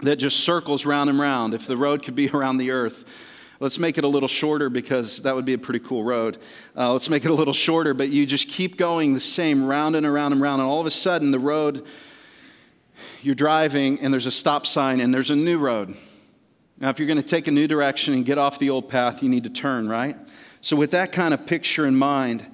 that 0.00 0.16
just 0.16 0.40
circles 0.40 0.86
round 0.86 1.10
and 1.10 1.18
round. 1.18 1.54
If 1.54 1.66
the 1.66 1.76
road 1.76 2.02
could 2.02 2.14
be 2.14 2.28
around 2.34 2.56
the 2.56 2.70
earth, 2.70 3.04
Let's 3.62 3.78
make 3.78 3.96
it 3.96 4.02
a 4.02 4.08
little 4.08 4.28
shorter 4.28 4.68
because 4.68 5.22
that 5.22 5.36
would 5.36 5.44
be 5.44 5.52
a 5.52 5.58
pretty 5.58 5.78
cool 5.78 6.02
road. 6.02 6.38
Uh, 6.76 6.92
let's 6.92 7.08
make 7.08 7.24
it 7.24 7.30
a 7.30 7.34
little 7.34 7.54
shorter, 7.54 7.94
but 7.94 8.08
you 8.08 8.26
just 8.26 8.48
keep 8.48 8.76
going 8.76 9.14
the 9.14 9.20
same 9.20 9.64
round 9.64 9.94
and 9.94 10.04
around 10.04 10.32
and 10.32 10.42
around, 10.42 10.58
and 10.58 10.68
all 10.68 10.80
of 10.80 10.86
a 10.88 10.90
sudden 10.90 11.30
the 11.30 11.38
road, 11.38 11.86
you're 13.22 13.36
driving 13.36 14.00
and 14.00 14.12
there's 14.12 14.26
a 14.26 14.32
stop 14.32 14.66
sign 14.66 14.98
and 14.98 15.14
there's 15.14 15.30
a 15.30 15.36
new 15.36 15.60
road. 15.60 15.94
Now, 16.80 16.90
if 16.90 16.98
you're 16.98 17.06
going 17.06 17.22
to 17.22 17.28
take 17.28 17.46
a 17.46 17.52
new 17.52 17.68
direction 17.68 18.14
and 18.14 18.24
get 18.24 18.36
off 18.36 18.58
the 18.58 18.68
old 18.68 18.88
path, 18.88 19.22
you 19.22 19.28
need 19.28 19.44
to 19.44 19.50
turn, 19.50 19.88
right? 19.88 20.16
So, 20.60 20.74
with 20.74 20.90
that 20.90 21.12
kind 21.12 21.32
of 21.32 21.46
picture 21.46 21.86
in 21.86 21.94
mind, 21.94 22.44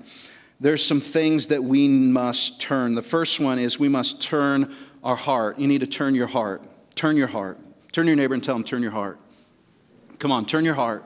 there's 0.60 0.84
some 0.84 1.00
things 1.00 1.46
that 1.46 1.64
we 1.64 1.88
must 1.88 2.60
turn. 2.60 2.96
The 2.96 3.02
first 3.02 3.40
one 3.40 3.58
is 3.58 3.78
we 3.78 3.88
must 3.88 4.20
turn 4.20 4.76
our 5.02 5.16
heart. 5.16 5.58
You 5.58 5.68
need 5.68 5.80
to 5.80 5.86
turn 5.86 6.14
your 6.14 6.26
heart. 6.26 6.62
Turn 6.96 7.16
your 7.16 7.28
heart. 7.28 7.58
Turn 7.92 8.06
your 8.06 8.16
neighbor 8.16 8.34
and 8.34 8.44
tell 8.44 8.56
him, 8.56 8.62
turn 8.62 8.82
your 8.82 8.92
heart. 8.92 9.18
Come 10.18 10.32
on, 10.32 10.46
turn 10.46 10.64
your 10.64 10.74
heart. 10.74 11.04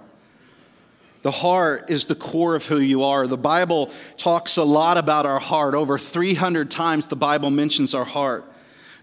The 1.22 1.30
heart 1.30 1.88
is 1.88 2.06
the 2.06 2.16
core 2.16 2.56
of 2.56 2.66
who 2.66 2.80
you 2.80 3.04
are. 3.04 3.26
The 3.26 3.36
Bible 3.36 3.90
talks 4.16 4.56
a 4.56 4.64
lot 4.64 4.98
about 4.98 5.24
our 5.24 5.38
heart. 5.38 5.74
Over 5.74 5.98
300 5.98 6.70
times 6.70 7.06
the 7.06 7.16
Bible 7.16 7.50
mentions 7.50 7.94
our 7.94 8.04
heart. 8.04 8.44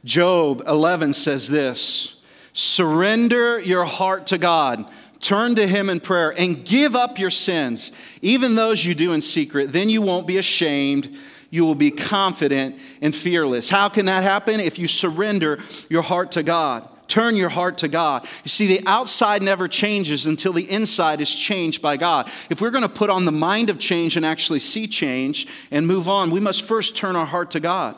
Job 0.04 0.62
11 0.68 1.14
says 1.14 1.48
this 1.48 2.22
Surrender 2.52 3.60
your 3.60 3.86
heart 3.86 4.28
to 4.28 4.38
God, 4.38 4.86
turn 5.22 5.56
to 5.56 5.66
Him 5.66 5.90
in 5.90 6.02
prayer, 6.02 6.34
and 6.38 6.66
give 6.66 6.96
up 6.96 7.20
your 7.20 7.32
sins, 7.32 7.94
even 8.22 8.56
those 8.56 8.84
you 8.84 8.94
do 8.94 9.14
in 9.14 9.22
secret. 9.22 9.72
Then 9.72 9.88
you 9.88 10.02
won't 10.02 10.28
be 10.28 10.38
ashamed. 10.38 11.16
You 11.52 11.66
will 11.66 11.76
be 11.76 11.90
confident 11.90 12.78
and 13.02 13.16
fearless. 13.16 13.70
How 13.70 13.90
can 13.90 14.06
that 14.06 14.24
happen? 14.24 14.60
If 14.60 14.78
you 14.78 14.88
surrender 14.88 15.60
your 15.90 16.04
heart 16.04 16.34
to 16.34 16.44
God. 16.44 16.88
Turn 17.10 17.36
your 17.36 17.50
heart 17.50 17.80
to 17.80 17.88
God. 17.88 18.26
You 18.44 18.50
see, 18.50 18.68
the 18.68 18.84
outside 18.86 19.42
never 19.42 19.68
changes 19.68 20.26
until 20.26 20.54
the 20.54 20.70
inside 20.70 21.20
is 21.20 21.34
changed 21.34 21.82
by 21.82 21.98
God. 21.98 22.32
If 22.50 22.62
we're 22.62 22.72
going 22.72 22.84
to 22.84 22.90
put 22.90 23.10
on 23.10 23.26
the 23.26 23.32
mind 23.32 23.70
of 23.70 23.80
change 23.80 24.16
and 24.16 24.26
actually 24.26 24.60
see 24.60 24.88
change 24.88 25.48
and 25.72 25.86
move 25.86 26.08
on, 26.08 26.30
we 26.30 26.40
must 26.40 26.62
first 26.62 26.96
turn 26.96 27.16
our 27.16 27.26
heart 27.26 27.52
to 27.52 27.60
God. 27.60 27.98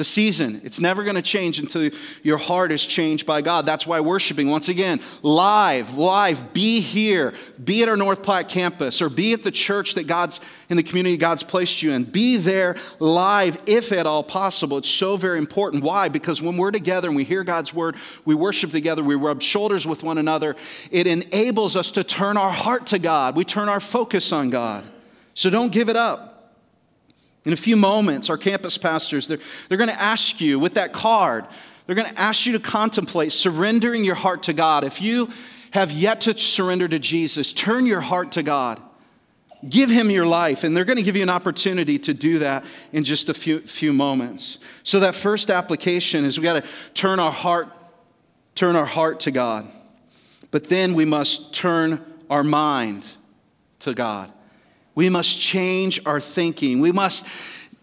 The 0.00 0.04
season. 0.04 0.62
It's 0.64 0.80
never 0.80 1.04
going 1.04 1.16
to 1.16 1.22
change 1.22 1.58
until 1.58 1.90
your 2.22 2.38
heart 2.38 2.72
is 2.72 2.86
changed 2.86 3.26
by 3.26 3.42
God. 3.42 3.66
That's 3.66 3.86
why 3.86 4.00
worshiping, 4.00 4.48
once 4.48 4.70
again, 4.70 4.98
live, 5.22 5.98
live, 5.98 6.54
be 6.54 6.80
here, 6.80 7.34
be 7.62 7.82
at 7.82 7.90
our 7.90 7.98
North 7.98 8.22
Platte 8.22 8.48
campus, 8.48 9.02
or 9.02 9.10
be 9.10 9.34
at 9.34 9.44
the 9.44 9.50
church 9.50 9.92
that 9.96 10.06
God's 10.06 10.40
in 10.70 10.78
the 10.78 10.82
community 10.82 11.18
God's 11.18 11.42
placed 11.42 11.82
you 11.82 11.92
in. 11.92 12.04
Be 12.04 12.38
there 12.38 12.76
live 12.98 13.60
if 13.66 13.92
at 13.92 14.06
all 14.06 14.24
possible. 14.24 14.78
It's 14.78 14.88
so 14.88 15.18
very 15.18 15.36
important. 15.36 15.82
Why? 15.82 16.08
Because 16.08 16.40
when 16.40 16.56
we're 16.56 16.70
together 16.70 17.08
and 17.08 17.16
we 17.16 17.24
hear 17.24 17.44
God's 17.44 17.74
word, 17.74 17.96
we 18.24 18.34
worship 18.34 18.70
together, 18.70 19.04
we 19.04 19.16
rub 19.16 19.42
shoulders 19.42 19.86
with 19.86 20.02
one 20.02 20.16
another, 20.16 20.56
it 20.90 21.06
enables 21.06 21.76
us 21.76 21.90
to 21.92 22.02
turn 22.02 22.38
our 22.38 22.52
heart 22.52 22.86
to 22.86 22.98
God. 22.98 23.36
We 23.36 23.44
turn 23.44 23.68
our 23.68 23.80
focus 23.80 24.32
on 24.32 24.48
God. 24.48 24.86
So 25.34 25.50
don't 25.50 25.72
give 25.72 25.90
it 25.90 25.96
up. 25.96 26.29
In 27.44 27.52
a 27.52 27.56
few 27.56 27.76
moments, 27.76 28.28
our 28.28 28.36
campus 28.36 28.76
pastors, 28.76 29.26
they're, 29.26 29.38
they're 29.68 29.78
going 29.78 29.90
to 29.90 30.00
ask 30.00 30.40
you 30.40 30.58
with 30.58 30.74
that 30.74 30.92
card, 30.92 31.46
they're 31.86 31.96
going 31.96 32.12
to 32.12 32.20
ask 32.20 32.46
you 32.46 32.52
to 32.52 32.60
contemplate 32.60 33.32
surrendering 33.32 34.04
your 34.04 34.14
heart 34.14 34.44
to 34.44 34.52
God. 34.52 34.84
If 34.84 35.00
you 35.00 35.30
have 35.72 35.90
yet 35.90 36.20
to 36.22 36.36
surrender 36.38 36.86
to 36.88 36.98
Jesus, 36.98 37.52
turn 37.52 37.86
your 37.86 38.00
heart 38.00 38.32
to 38.32 38.42
God. 38.42 38.80
Give 39.68 39.90
him 39.90 40.10
your 40.10 40.24
life, 40.24 40.64
and 40.64 40.74
they're 40.74 40.86
going 40.86 40.96
to 40.96 41.02
give 41.02 41.16
you 41.16 41.22
an 41.22 41.30
opportunity 41.30 41.98
to 41.98 42.14
do 42.14 42.38
that 42.38 42.64
in 42.92 43.04
just 43.04 43.28
a 43.28 43.34
few, 43.34 43.60
few 43.60 43.92
moments. 43.92 44.58
So 44.84 45.00
that 45.00 45.14
first 45.14 45.50
application 45.50 46.24
is 46.24 46.38
we 46.38 46.44
got 46.44 46.62
to 46.62 46.68
turn 46.94 47.18
our 47.18 47.32
heart, 47.32 47.68
turn 48.54 48.74
our 48.74 48.86
heart 48.86 49.20
to 49.20 49.30
God. 49.30 49.68
But 50.50 50.68
then 50.68 50.94
we 50.94 51.04
must 51.04 51.54
turn 51.54 52.02
our 52.30 52.42
mind 52.42 53.08
to 53.80 53.92
God. 53.92 54.32
We 55.00 55.08
must 55.08 55.40
change 55.40 55.98
our 56.04 56.20
thinking. 56.20 56.78
We 56.80 56.92
must, 56.92 57.26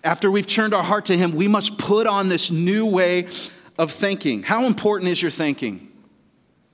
after 0.03 0.29
we've 0.29 0.45
turned 0.45 0.75
our 0.75 0.83
heart 0.83 1.05
to 1.05 1.17
Him, 1.17 1.31
we 1.31 1.47
must 1.47 1.79
put 1.79 2.05
on 2.05 2.29
this 2.29 2.51
new 2.51 2.85
way 2.85 3.27
of 3.79 3.91
thinking. 3.91 4.43
How 4.43 4.67
important 4.67 5.09
is 5.09 5.19
your 5.19 5.31
thinking? 5.31 5.91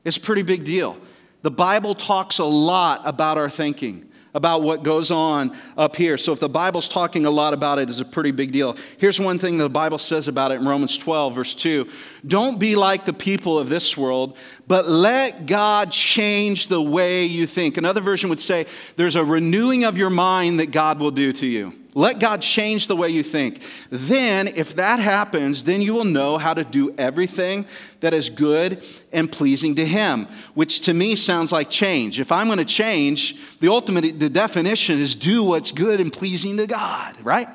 It's 0.04 0.18
a 0.18 0.20
pretty 0.20 0.42
big 0.42 0.66
deal. 0.66 0.98
The 1.44 1.52
Bible 1.52 1.96
talks 1.96 2.40
a 2.40 2.44
lot 2.44 3.04
about 3.06 3.38
our 3.38 3.50
thinking 3.50 4.12
about 4.34 4.62
what 4.62 4.84
goes 4.84 5.12
on 5.12 5.56
up 5.78 5.96
here. 5.96 6.18
So 6.18 6.34
if 6.34 6.40
the 6.40 6.50
Bible's 6.50 6.88
talking 6.88 7.26
a 7.26 7.30
lot 7.30 7.54
about 7.54 7.80
it, 7.80 7.90
it's 7.90 8.00
a 8.00 8.06
pretty 8.06 8.32
big 8.32 8.52
deal. 8.52 8.76
Here's 8.98 9.20
one 9.20 9.40
thing 9.40 9.58
the 9.58 9.70
Bible 9.70 9.98
says 9.98 10.28
about 10.28 10.52
it 10.52 10.56
in 10.56 10.68
Romans 10.68 10.98
12, 10.98 11.36
verse 11.36 11.54
2. 11.54 11.88
Don't 12.26 12.60
be 12.60 12.76
like 12.76 13.06
the 13.06 13.14
people 13.14 13.60
of 13.60 13.70
this 13.70 13.98
world, 13.98 14.38
but 14.68 14.88
let 14.88 15.46
God 15.46 15.92
change 15.92 16.68
the 16.68 16.82
way 16.82 17.26
you 17.26 17.46
think. 17.46 17.78
Another 17.78 18.02
version 18.02 18.30
would 18.30 18.40
say, 18.40 18.66
there's 18.96 19.16
a 19.16 19.24
renewing 19.24 19.84
of 19.84 19.98
your 19.98 20.10
mind 20.10 20.60
that 20.60 20.72
God 20.72 21.00
will 21.00 21.12
do 21.12 21.32
to 21.34 21.46
you. 21.46 21.74
Let 21.96 22.20
God 22.20 22.42
change 22.42 22.88
the 22.88 22.96
way 22.96 23.10
you 23.10 23.22
think. 23.22 23.62
Then, 23.90 24.48
if 24.48 24.76
that 24.76 25.00
happens, 25.00 25.64
then 25.64 25.82
you 25.82 25.94
will 25.94 26.06
know 26.06 26.40
how 26.40 26.54
to 26.54 26.64
do 26.64 26.94
everything 26.98 27.66
that 28.00 28.14
is 28.14 28.30
good 28.30 28.84
and 29.12 29.32
pleasing 29.32 29.76
to 29.76 29.86
Him, 29.86 30.28
which 30.56 30.80
to 30.82 30.94
me 30.94 31.16
sounds 31.16 31.52
like 31.52 31.70
change. 31.70 32.20
If 32.20 32.32
I'm 32.32 32.48
going 32.48 32.58
to 32.58 32.66
change, 32.66 33.36
the 33.60 33.68
ultimate, 33.68 34.20
the 34.20 34.30
definition 34.30 34.98
is 34.98 35.14
do 35.14 35.44
what's 35.44 35.72
good 35.72 36.02
and 36.02 36.12
pleasing 36.12 36.58
to 36.58 36.66
God, 36.66 37.16
right? 37.22 37.48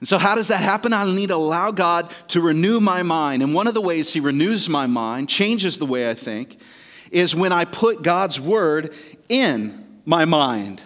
And 0.00 0.08
so, 0.08 0.16
how 0.16 0.34
does 0.34 0.48
that 0.48 0.62
happen? 0.62 0.94
I 0.94 1.04
need 1.04 1.28
to 1.28 1.36
allow 1.36 1.70
God 1.72 2.10
to 2.28 2.40
renew 2.40 2.80
my 2.80 3.02
mind. 3.02 3.42
And 3.42 3.52
one 3.52 3.66
of 3.66 3.74
the 3.74 3.82
ways 3.82 4.14
He 4.14 4.20
renews 4.20 4.70
my 4.70 4.86
mind, 4.86 5.28
changes 5.28 5.76
the 5.76 5.86
way 5.86 6.08
I 6.08 6.14
think, 6.14 6.58
is 7.10 7.34
when 7.34 7.52
I 7.52 7.66
put 7.66 8.02
God's 8.02 8.40
Word 8.40 8.94
in 9.28 10.00
my 10.06 10.24
mind. 10.24 10.82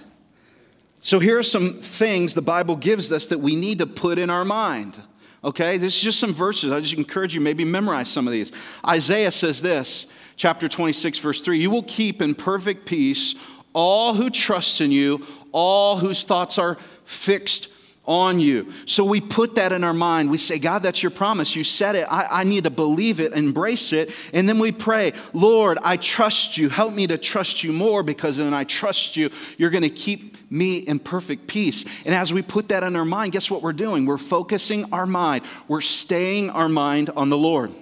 So 1.04 1.18
here 1.18 1.38
are 1.38 1.42
some 1.42 1.74
things 1.74 2.32
the 2.32 2.40
Bible 2.40 2.76
gives 2.76 3.12
us 3.12 3.26
that 3.26 3.38
we 3.38 3.56
need 3.56 3.76
to 3.80 3.86
put 3.86 4.18
in 4.18 4.30
our 4.30 4.42
mind. 4.42 4.98
Okay, 5.44 5.76
this 5.76 5.94
is 5.94 6.02
just 6.02 6.18
some 6.18 6.32
verses. 6.32 6.72
I 6.72 6.80
just 6.80 6.94
encourage 6.94 7.34
you 7.34 7.42
maybe 7.42 7.62
memorize 7.62 8.08
some 8.10 8.26
of 8.26 8.32
these. 8.32 8.50
Isaiah 8.88 9.30
says 9.30 9.60
this, 9.60 10.06
chapter 10.36 10.66
26, 10.66 11.18
verse 11.18 11.42
3 11.42 11.58
You 11.58 11.68
will 11.68 11.82
keep 11.82 12.22
in 12.22 12.34
perfect 12.34 12.86
peace 12.86 13.34
all 13.74 14.14
who 14.14 14.30
trust 14.30 14.80
in 14.80 14.90
you, 14.90 15.26
all 15.52 15.98
whose 15.98 16.22
thoughts 16.22 16.56
are 16.56 16.78
fixed 17.04 17.68
on 18.06 18.40
you. 18.40 18.72
So 18.86 19.04
we 19.04 19.20
put 19.20 19.56
that 19.56 19.72
in 19.72 19.84
our 19.84 19.92
mind. 19.92 20.30
We 20.30 20.38
say, 20.38 20.58
God, 20.58 20.82
that's 20.82 21.02
your 21.02 21.10
promise. 21.10 21.54
You 21.54 21.64
said 21.64 21.96
it. 21.96 22.06
I, 22.10 22.28
I, 22.30 22.44
need 22.44 22.64
to 22.64 22.70
believe 22.70 23.20
it, 23.20 23.34
embrace 23.34 23.92
it. 23.92 24.10
And 24.32 24.48
then 24.48 24.58
we 24.58 24.72
pray, 24.72 25.12
Lord, 25.34 25.76
I 25.82 25.98
trust 25.98 26.56
you. 26.56 26.70
Help 26.70 26.94
me 26.94 27.06
to 27.08 27.18
trust 27.18 27.62
you 27.62 27.72
more 27.72 28.02
because 28.02 28.38
when 28.38 28.54
I 28.54 28.64
trust 28.64 29.16
you, 29.16 29.30
you're 29.58 29.70
going 29.70 29.82
to 29.82 29.90
keep 29.90 30.33
me 30.50 30.78
in 30.78 30.98
perfect 30.98 31.46
peace. 31.46 31.84
And 32.04 32.14
as 32.14 32.32
we 32.32 32.42
put 32.42 32.68
that 32.68 32.82
in 32.82 32.96
our 32.96 33.04
mind, 33.04 33.32
guess 33.32 33.50
what 33.50 33.62
we're 33.62 33.72
doing? 33.72 34.06
We're 34.06 34.18
focusing 34.18 34.92
our 34.92 35.06
mind, 35.06 35.44
we're 35.68 35.80
staying 35.80 36.50
our 36.50 36.68
mind 36.68 37.10
on 37.10 37.30
the 37.30 37.38
Lord. 37.38 37.72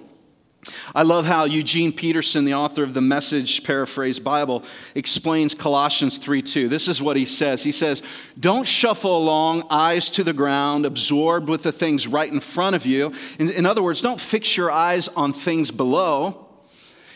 I 0.95 1.03
love 1.03 1.25
how 1.25 1.43
Eugene 1.43 1.91
Peterson, 1.91 2.45
the 2.45 2.53
author 2.53 2.83
of 2.83 2.93
the 2.93 3.01
Message 3.01 3.65
Paraphrase 3.65 4.19
Bible, 4.19 4.63
explains 4.95 5.53
Colossians 5.53 6.17
3:2. 6.17 6.69
This 6.69 6.87
is 6.87 7.01
what 7.01 7.17
he 7.17 7.25
says. 7.25 7.63
He 7.63 7.71
says, 7.73 8.01
"Don't 8.39 8.65
shuffle 8.65 9.17
along, 9.17 9.63
eyes 9.69 10.09
to 10.11 10.23
the 10.23 10.31
ground, 10.31 10.85
absorbed 10.85 11.49
with 11.49 11.63
the 11.63 11.73
things 11.73 12.07
right 12.07 12.31
in 12.31 12.39
front 12.39 12.77
of 12.77 12.85
you. 12.85 13.11
In, 13.39 13.49
in 13.49 13.65
other 13.65 13.83
words, 13.83 14.01
don't 14.01 14.21
fix 14.21 14.55
your 14.55 14.71
eyes 14.71 15.09
on 15.09 15.33
things 15.33 15.69
below. 15.69 16.43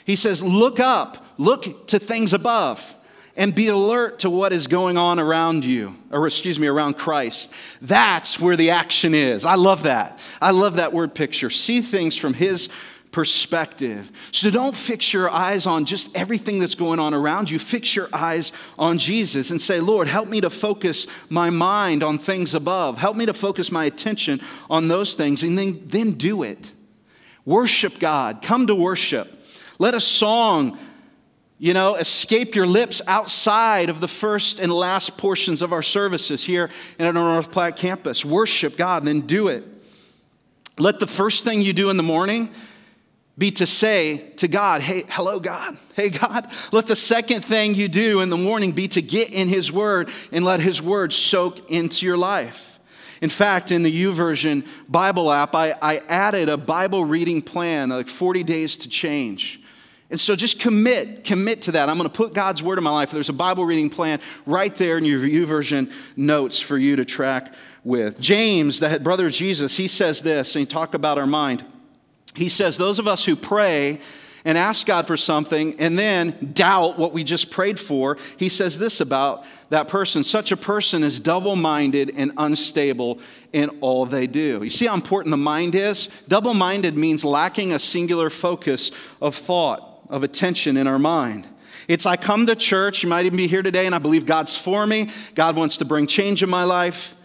He 0.08 0.16
says, 0.16 0.42
look 0.42 0.80
up, 0.80 1.26
look 1.38 1.88
to 1.88 2.00
things 2.00 2.32
above 2.32 2.96
and 3.38 3.54
be 3.54 3.68
alert 3.68 4.20
to 4.20 4.30
what 4.30 4.52
is 4.52 4.68
going 4.68 4.98
on 4.98 5.20
around 5.20 5.64
you, 5.64 5.96
or 6.12 6.26
excuse 6.26 6.60
me, 6.60 6.68
around 6.68 6.98
Christ. 6.98 7.54
That's 7.82 8.40
where 8.40 8.58
the 8.58 8.72
action 8.72 9.14
is. 9.14 9.46
I 9.46 9.56
love 9.56 9.84
that. 9.84 10.20
I 10.42 10.52
love 10.52 10.76
that 10.76 10.92
word 10.92 11.14
picture. 11.14 11.52
See 11.52 11.82
things 11.82 12.18
from 12.18 12.34
His 12.34 12.68
perspective. 13.12 14.12
So 14.32 14.50
don't 14.50 14.76
fix 14.76 15.14
your 15.14 15.30
eyes 15.30 15.66
on 15.66 15.86
just 15.86 16.16
everything 16.16 16.60
that's 16.60 16.76
going 16.76 17.00
on 17.00 17.14
around 17.14 17.50
you. 17.50 17.60
Fix 17.60 17.96
your 17.96 18.10
eyes 18.12 18.52
on 18.78 18.98
Jesus 18.98 19.52
and 19.52 19.62
say, 19.62 19.80
Lord, 19.80 20.08
help 20.08 20.28
me 20.28 20.42
to 20.42 20.50
focus 20.50 21.08
my 21.30 21.50
mind 21.50 22.04
on 22.04 22.18
things 22.18 22.54
above. 22.54 22.98
Help 22.98 23.16
me 23.16 23.26
to 23.28 23.34
focus 23.34 23.72
my 23.72 23.86
attention 23.86 24.42
on 24.70 24.88
those 24.88 25.14
things 25.14 25.44
and 25.44 25.58
then, 25.58 25.82
then 25.86 26.14
do 26.14 26.44
it. 26.44 26.72
Worship 27.46 28.00
God. 28.00 28.42
Come 28.42 28.68
to 28.68 28.76
worship. 28.76 29.34
Let 29.80 29.94
a 29.94 30.02
song, 30.02 30.78
you 31.60 31.74
know, 31.74 31.96
escape 31.96 32.54
your 32.54 32.68
lips 32.68 33.02
outside 33.08 33.90
of 33.90 34.00
the 34.00 34.08
first 34.08 34.60
and 34.60 34.72
last 34.72 35.18
portions 35.18 35.62
of 35.62 35.74
our 35.74 35.82
services 35.82 36.44
here 36.44 36.70
at 37.00 37.08
our 37.08 37.14
North 37.14 37.52
Platte 37.52 37.76
campus. 37.76 38.24
Worship 38.24 38.78
God, 38.78 39.06
then 39.06 39.22
do 39.22 39.48
it. 39.48 39.64
Let 40.78 41.00
the 41.00 41.08
first 41.08 41.44
thing 41.44 41.62
you 41.62 41.74
do 41.74 41.90
in 41.90 41.98
the 41.98 42.04
morning 42.04 42.52
be 43.38 43.52
to 43.52 43.66
say 43.66 44.18
to 44.38 44.48
God, 44.48 44.82
Hey, 44.82 45.04
hello, 45.10 45.40
God. 45.40 45.78
Hey, 45.96 46.10
God. 46.10 46.48
Let 46.72 46.88
the 46.88 46.96
second 46.96 47.44
thing 47.44 47.74
you 47.74 47.88
do 47.88 48.22
in 48.22 48.30
the 48.30 48.38
morning 48.38 48.72
be 48.72 48.88
to 48.90 49.02
get 49.02 49.32
in 49.32 49.48
His 49.48 49.72
Word 49.72 50.10
and 50.32 50.46
let 50.46 50.60
His 50.60 50.82
Word 50.82 51.14
soak 51.14 51.72
into 51.72 52.06
your 52.06 52.18
life. 52.18 52.80
In 53.20 53.30
fact, 53.30 53.72
in 53.72 53.82
the 53.82 54.04
YouVersion 54.04 54.68
Bible 54.88 55.32
app, 55.32 55.56
I, 55.56 55.74
I 55.82 55.98
added 56.08 56.50
a 56.50 56.58
Bible 56.58 57.04
reading 57.04 57.42
plan, 57.42 57.90
like 57.90 58.08
40 58.08 58.44
days 58.44 58.78
to 58.78 58.90
change. 58.90 59.60
And 60.10 60.20
so 60.20 60.36
just 60.36 60.60
commit, 60.60 61.26
commit 61.26 61.64
to 61.64 61.74
that. 61.74 61.90
I'm 61.90 61.98
going 61.98 62.10
to 62.10 62.16
put 62.16 62.34
God's 62.34 62.64
word 62.64 62.78
in 62.78 62.84
my 62.84 62.92
life. 62.92 63.12
There's 63.12 63.30
a 63.30 63.34
Bible 63.34 63.66
reading 63.66 63.90
plan 63.90 64.20
right 64.46 64.74
there 64.76 64.98
in 64.98 65.04
your 65.04 65.20
YouVersion 65.20 65.92
notes 66.16 66.60
for 66.60 66.78
you 66.78 66.96
to 66.96 67.04
track 67.04 67.54
with. 67.84 68.20
James, 68.20 68.80
the 68.80 69.00
brother 69.02 69.28
of 69.28 69.34
Jesus, 69.34 69.76
he 69.76 69.90
says 69.90 70.22
this, 70.22 70.56
and 70.56 70.62
he 70.62 70.66
talk 70.66 70.94
about 70.94 71.18
our 71.18 71.28
mind 71.28 71.66
he 72.38 72.50
says, 72.50 72.78
Those 72.78 73.00
of 73.00 73.08
us 73.08 73.26
who 73.26 73.36
pray 73.36 74.00
and 74.46 74.58
ask 74.58 74.86
God 74.86 75.08
for 75.08 75.18
something 75.18 75.78
and 75.80 76.00
then 76.00 76.52
doubt 76.54 76.98
what 76.98 77.12
we 77.12 77.24
just 77.24 77.52
prayed 77.52 77.80
for, 77.80 78.18
he 78.38 78.48
says 78.48 78.80
this 78.80 79.02
about 79.02 79.44
that 79.70 79.90
person 79.90 80.24
such 80.24 80.52
a 80.52 80.58
person 80.58 81.04
is 81.04 81.20
double 81.20 81.56
minded 81.56 82.14
and 82.16 82.32
unstable 82.38 83.20
in 83.52 83.70
all 83.82 84.06
they 84.06 84.28
do. 84.28 84.64
You 84.64 84.70
see 84.70 84.86
how 84.86 84.94
important 84.94 85.32
the 85.32 85.38
mind 85.38 85.76
is? 85.76 86.08
Double 86.28 86.54
minded 86.54 86.96
means 86.96 87.26
lacking 87.26 87.74
a 87.74 87.80
singular 87.80 88.30
focus 88.30 88.92
of 89.22 89.36
thought, 89.36 89.87
of 90.10 90.24
attention 90.24 90.78
in 90.78 90.88
our 90.88 91.00
mind. 91.00 91.48
It's 91.88 92.06
I 92.06 92.18
come 92.18 92.46
to 92.48 92.56
church, 92.56 93.04
you 93.04 93.10
might 93.10 93.26
even 93.26 93.38
be 93.38 93.48
here 93.48 93.62
today, 93.62 93.86
and 93.86 93.96
I 93.96 94.00
believe 94.00 94.26
God's 94.26 94.58
for 94.58 94.86
me. 94.86 95.10
God 95.36 95.56
wants 95.56 95.78
to 95.78 95.86
bring 95.86 96.08
change 96.08 96.44
in 96.44 96.50
my 96.50 96.64
life. 96.64 97.16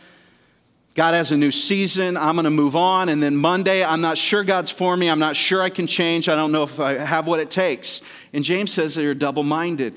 God 0.94 1.14
has 1.14 1.32
a 1.32 1.36
new 1.36 1.50
season. 1.50 2.16
I'm 2.18 2.34
going 2.34 2.44
to 2.44 2.50
move 2.50 2.76
on. 2.76 3.08
And 3.08 3.22
then 3.22 3.34
Monday, 3.34 3.82
I'm 3.82 4.02
not 4.02 4.18
sure 4.18 4.44
God's 4.44 4.70
for 4.70 4.94
me. 4.96 5.08
I'm 5.08 5.18
not 5.18 5.36
sure 5.36 5.62
I 5.62 5.70
can 5.70 5.86
change. 5.86 6.28
I 6.28 6.36
don't 6.36 6.52
know 6.52 6.64
if 6.64 6.78
I 6.78 6.98
have 6.98 7.26
what 7.26 7.40
it 7.40 7.50
takes. 7.50 8.02
And 8.34 8.44
James 8.44 8.72
says 8.72 8.94
that 8.94 9.02
you're 9.02 9.14
double 9.14 9.42
minded. 9.42 9.94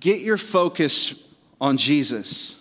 Get 0.00 0.20
your 0.20 0.36
focus 0.36 1.28
on 1.60 1.76
Jesus. 1.76 2.56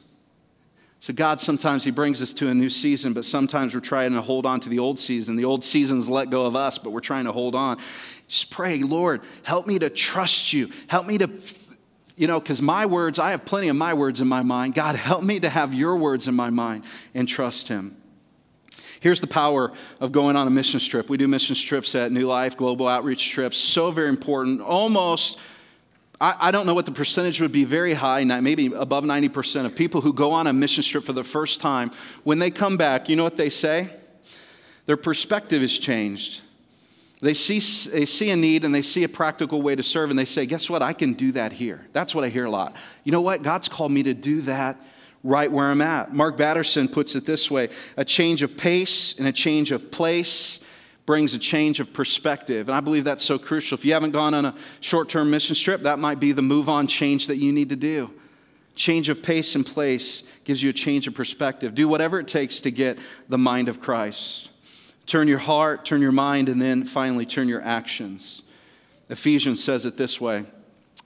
So, 1.00 1.12
God 1.12 1.42
sometimes 1.42 1.84
He 1.84 1.90
brings 1.90 2.22
us 2.22 2.32
to 2.34 2.50
a 2.50 2.54
new 2.54 2.70
season, 2.70 3.14
but 3.14 3.26
sometimes 3.26 3.74
we're 3.74 3.82
trying 3.82 4.14
to 4.14 4.22
hold 4.22 4.46
on 4.46 4.60
to 4.60 4.70
the 4.70 4.78
old 4.78 5.00
season. 5.00 5.36
The 5.36 5.46
old 5.46 5.64
season's 5.64 6.08
let 6.08 6.30
go 6.30 6.46
of 6.46 6.56
us, 6.56 6.78
but 6.78 6.92
we're 6.92 7.00
trying 7.00 7.26
to 7.26 7.32
hold 7.32 7.56
on. 7.56 7.80
Just 8.32 8.50
pray, 8.50 8.78
Lord, 8.78 9.20
help 9.44 9.68
me 9.68 9.78
to 9.80 9.90
trust 9.90 10.54
you. 10.54 10.72
Help 10.88 11.06
me 11.06 11.18
to 11.18 11.30
you 12.16 12.28
know, 12.28 12.40
because 12.40 12.62
my 12.62 12.86
words, 12.86 13.20
I 13.20 13.32
have 13.32 13.44
plenty 13.44 13.68
of 13.68 13.76
my 13.76 13.94
words 13.94 14.22
in 14.22 14.28
my 14.28 14.42
mind. 14.42 14.74
God, 14.74 14.96
help 14.96 15.22
me 15.22 15.42
to 15.42 15.50
have 15.50 15.74
your 15.74 15.98
words 15.98 16.30
in 16.30 16.36
my 16.36 16.50
mind 16.50 16.86
and 17.14 17.28
trust 17.28 17.68
Him. 17.68 17.98
Here's 19.02 19.20
the 19.20 19.28
power 19.28 19.74
of 20.00 20.14
going 20.14 20.38
on 20.38 20.48
a 20.48 20.50
mission 20.50 20.80
trip. 20.80 21.10
We 21.10 21.18
do 21.18 21.28
mission 21.28 21.58
trips 21.58 21.94
at 21.94 22.14
New 22.14 22.26
Life, 22.26 22.56
global 22.56 22.88
outreach 22.88 23.32
trips. 23.32 23.58
So 23.58 23.92
very 23.92 24.08
important. 24.08 24.62
Almost, 24.62 25.38
I, 26.22 26.36
I 26.40 26.52
don't 26.52 26.66
know 26.66 26.76
what 26.76 26.86
the 26.86 26.94
percentage 26.94 27.42
would 27.42 27.52
be, 27.52 27.66
very 27.66 27.96
high, 27.96 28.24
maybe 28.24 28.68
above 28.68 29.04
90% 29.04 29.66
of 29.66 29.76
people 29.76 30.00
who 30.00 30.14
go 30.14 30.32
on 30.32 30.48
a 30.48 30.54
mission 30.54 30.86
trip 30.86 31.04
for 31.04 31.14
the 31.14 31.26
first 31.26 31.60
time, 31.60 31.92
when 32.24 32.40
they 32.40 32.52
come 32.52 32.78
back, 32.78 33.10
you 33.10 33.18
know 33.18 33.26
what 33.26 33.36
they 33.36 33.50
say? 33.50 33.90
Their 34.86 34.98
perspective 34.98 35.62
is 35.62 35.78
changed. 35.78 36.42
They 37.22 37.36
see, 37.36 37.60
they 37.92 38.06
see 38.06 38.32
a 38.32 38.36
need 38.36 38.66
and 38.66 38.74
they 38.74 38.82
see 38.82 39.04
a 39.04 39.10
practical 39.10 39.62
way 39.62 39.76
to 39.76 39.84
serve, 39.84 40.10
and 40.10 40.18
they 40.18 40.26
say, 40.26 40.48
Guess 40.48 40.70
what? 40.70 40.82
I 40.82 40.94
can 40.94 41.14
do 41.14 41.32
that 41.34 41.54
here. 41.54 41.86
That's 41.94 42.16
what 42.16 42.24
I 42.24 42.30
hear 42.30 42.46
a 42.46 42.50
lot. 42.50 42.76
You 43.04 43.12
know 43.12 43.22
what? 43.22 43.44
God's 43.44 43.68
called 43.68 43.92
me 43.92 44.04
to 44.04 44.14
do 44.14 44.42
that 44.42 44.78
right 45.24 45.52
where 45.52 45.66
I'm 45.66 45.82
at. 45.82 46.14
Mark 46.14 46.36
Batterson 46.36 46.88
puts 46.88 47.16
it 47.16 47.26
this 47.26 47.52
way 47.52 47.70
a 47.96 48.04
change 48.04 48.42
of 48.42 48.58
pace 48.58 49.18
and 49.20 49.28
a 49.28 49.32
change 49.32 49.72
of 49.72 49.92
place 49.92 50.66
brings 51.06 51.34
a 51.34 51.40
change 51.40 51.80
of 51.80 51.94
perspective. 51.94 52.70
And 52.70 52.76
I 52.76 52.80
believe 52.80 53.04
that's 53.04 53.24
so 53.24 53.38
crucial. 53.38 53.78
If 53.78 53.86
you 53.86 53.94
haven't 53.94 54.12
gone 54.12 54.34
on 54.34 54.46
a 54.46 54.56
short 54.80 55.10
term 55.10 55.30
mission 55.30 55.56
trip, 55.56 55.84
that 55.84 56.00
might 56.00 56.20
be 56.20 56.32
the 56.32 56.42
move 56.42 56.70
on 56.70 56.88
change 56.88 57.28
that 57.28 57.38
you 57.38 57.52
need 57.52 57.70
to 57.70 57.76
do. 57.76 58.12
Change 58.76 59.10
of 59.10 59.22
pace 59.22 59.54
and 59.54 59.66
place 59.66 60.24
gives 60.44 60.64
you 60.64 60.70
a 60.70 60.74
change 60.74 61.08
of 61.08 61.14
perspective. 61.14 61.76
Do 61.76 61.88
whatever 61.88 62.20
it 62.20 62.28
takes 62.28 62.62
to 62.62 62.72
get 62.72 62.98
the 63.30 63.38
mind 63.38 63.68
of 63.68 63.82
Christ. 63.82 64.51
Turn 65.06 65.28
your 65.28 65.40
heart, 65.40 65.86
turn 65.86 66.02
your 66.02 66.12
mind, 66.12 66.50
and 66.50 66.62
then 66.62 66.86
finally 66.86 67.26
turn 67.26 67.48
your 67.48 67.62
actions. 67.62 68.44
Ephesians 69.10 69.64
says 69.64 69.86
it 69.86 69.98
this 69.98 70.22
way 70.22 70.46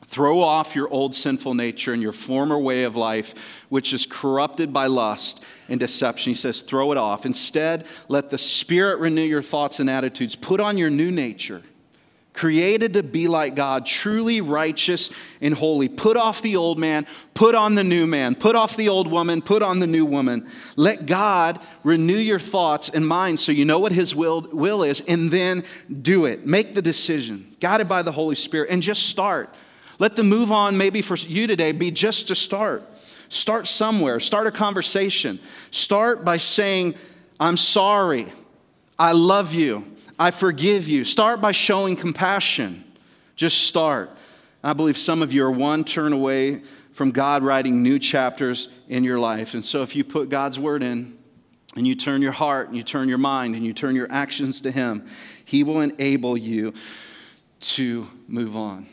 Throw 0.05 0.39
off 0.39 0.75
your 0.75 0.87
old 0.89 1.15
sinful 1.15 1.55
nature 1.55 1.91
and 1.91 2.01
your 2.01 2.11
former 2.11 2.59
way 2.59 2.83
of 2.83 2.95
life, 2.95 3.33
which 3.69 3.91
is 3.91 4.05
corrupted 4.05 4.71
by 4.71 4.85
lust 4.85 5.43
and 5.67 5.79
deception. 5.79 6.31
He 6.31 6.35
says, 6.35 6.61
throw 6.61 6.91
it 6.91 6.97
off. 6.97 7.25
Instead, 7.25 7.87
let 8.07 8.29
the 8.29 8.37
Spirit 8.37 8.99
renew 8.99 9.23
your 9.23 9.41
thoughts 9.41 9.79
and 9.79 9.89
attitudes. 9.89 10.35
Put 10.35 10.59
on 10.59 10.77
your 10.77 10.91
new 10.91 11.11
nature 11.11 11.63
created 12.35 12.93
to 12.93 13.01
be 13.01 13.27
like 13.27 13.55
God, 13.55 13.85
truly 13.85 14.41
righteous 14.41 15.09
and 15.39 15.53
holy. 15.53 15.87
Put 15.87 16.17
off 16.17 16.41
the 16.41 16.57
old 16.57 16.77
man, 16.77 17.07
put 17.33 17.55
on 17.55 17.75
the 17.75 17.83
new 17.83 18.05
man, 18.05 18.35
put 18.35 18.55
off 18.55 18.75
the 18.75 18.89
old 18.89 19.09
woman, 19.09 19.41
put 19.41 19.63
on 19.63 19.79
the 19.79 19.87
new 19.87 20.05
woman. 20.05 20.47
Let 20.75 21.05
God 21.05 21.59
renew 21.83 22.17
your 22.17 22.39
thoughts 22.39 22.89
and 22.89 23.07
minds 23.07 23.41
so 23.41 23.51
you 23.53 23.63
know 23.63 23.79
what 23.79 23.93
his 23.93 24.13
will, 24.13 24.41
will 24.51 24.83
is, 24.83 25.01
and 25.07 25.31
then 25.31 25.63
do 26.01 26.25
it. 26.25 26.45
Make 26.45 26.75
the 26.75 26.81
decision, 26.81 27.55
guided 27.61 27.87
by 27.87 28.01
the 28.01 28.11
Holy 28.11 28.35
Spirit, 28.35 28.69
and 28.69 28.83
just 28.83 29.07
start. 29.07 29.53
Let 29.97 30.17
the 30.17 30.23
move 30.23 30.51
on, 30.51 30.77
maybe 30.77 31.01
for 31.01 31.15
you 31.15 31.47
today, 31.47 31.71
be 31.71 31.89
just 31.89 32.27
to 32.27 32.35
start. 32.35 32.83
Start 33.29 33.65
somewhere, 33.65 34.19
start 34.19 34.45
a 34.45 34.51
conversation. 34.51 35.39
Start 35.71 36.25
by 36.25 36.35
saying, 36.37 36.95
I'm 37.39 37.55
sorry, 37.55 38.27
I 38.99 39.13
love 39.13 39.53
you, 39.53 39.85
I 40.17 40.31
forgive 40.31 40.87
you. 40.87 41.03
Start 41.03 41.41
by 41.41 41.51
showing 41.51 41.95
compassion. 41.95 42.83
Just 43.35 43.63
start. 43.63 44.09
I 44.63 44.73
believe 44.73 44.97
some 44.97 45.21
of 45.21 45.33
you 45.33 45.43
are 45.45 45.51
one 45.51 45.83
turn 45.83 46.13
away 46.13 46.61
from 46.91 47.11
God 47.11 47.43
writing 47.43 47.83
new 47.83 47.99
chapters 47.99 48.69
in 48.87 49.03
your 49.03 49.19
life. 49.19 49.53
And 49.53 49.63
so 49.63 49.83
if 49.83 49.95
you 49.95 50.03
put 50.03 50.29
God's 50.29 50.57
word 50.57 50.81
in, 50.81 51.17
and 51.75 51.85
you 51.85 51.93
turn 51.93 52.21
your 52.21 52.31
heart 52.31 52.69
and 52.69 52.77
you 52.77 52.83
turn 52.83 53.09
your 53.09 53.17
mind 53.17 53.53
and 53.53 53.65
you 53.65 53.73
turn 53.73 53.95
your 53.95 54.09
actions 54.09 54.61
to 54.61 54.71
Him, 54.71 55.05
He 55.43 55.63
will 55.63 55.81
enable 55.81 56.37
you 56.37 56.73
to 57.59 58.07
move 58.27 58.55
on. 58.55 58.87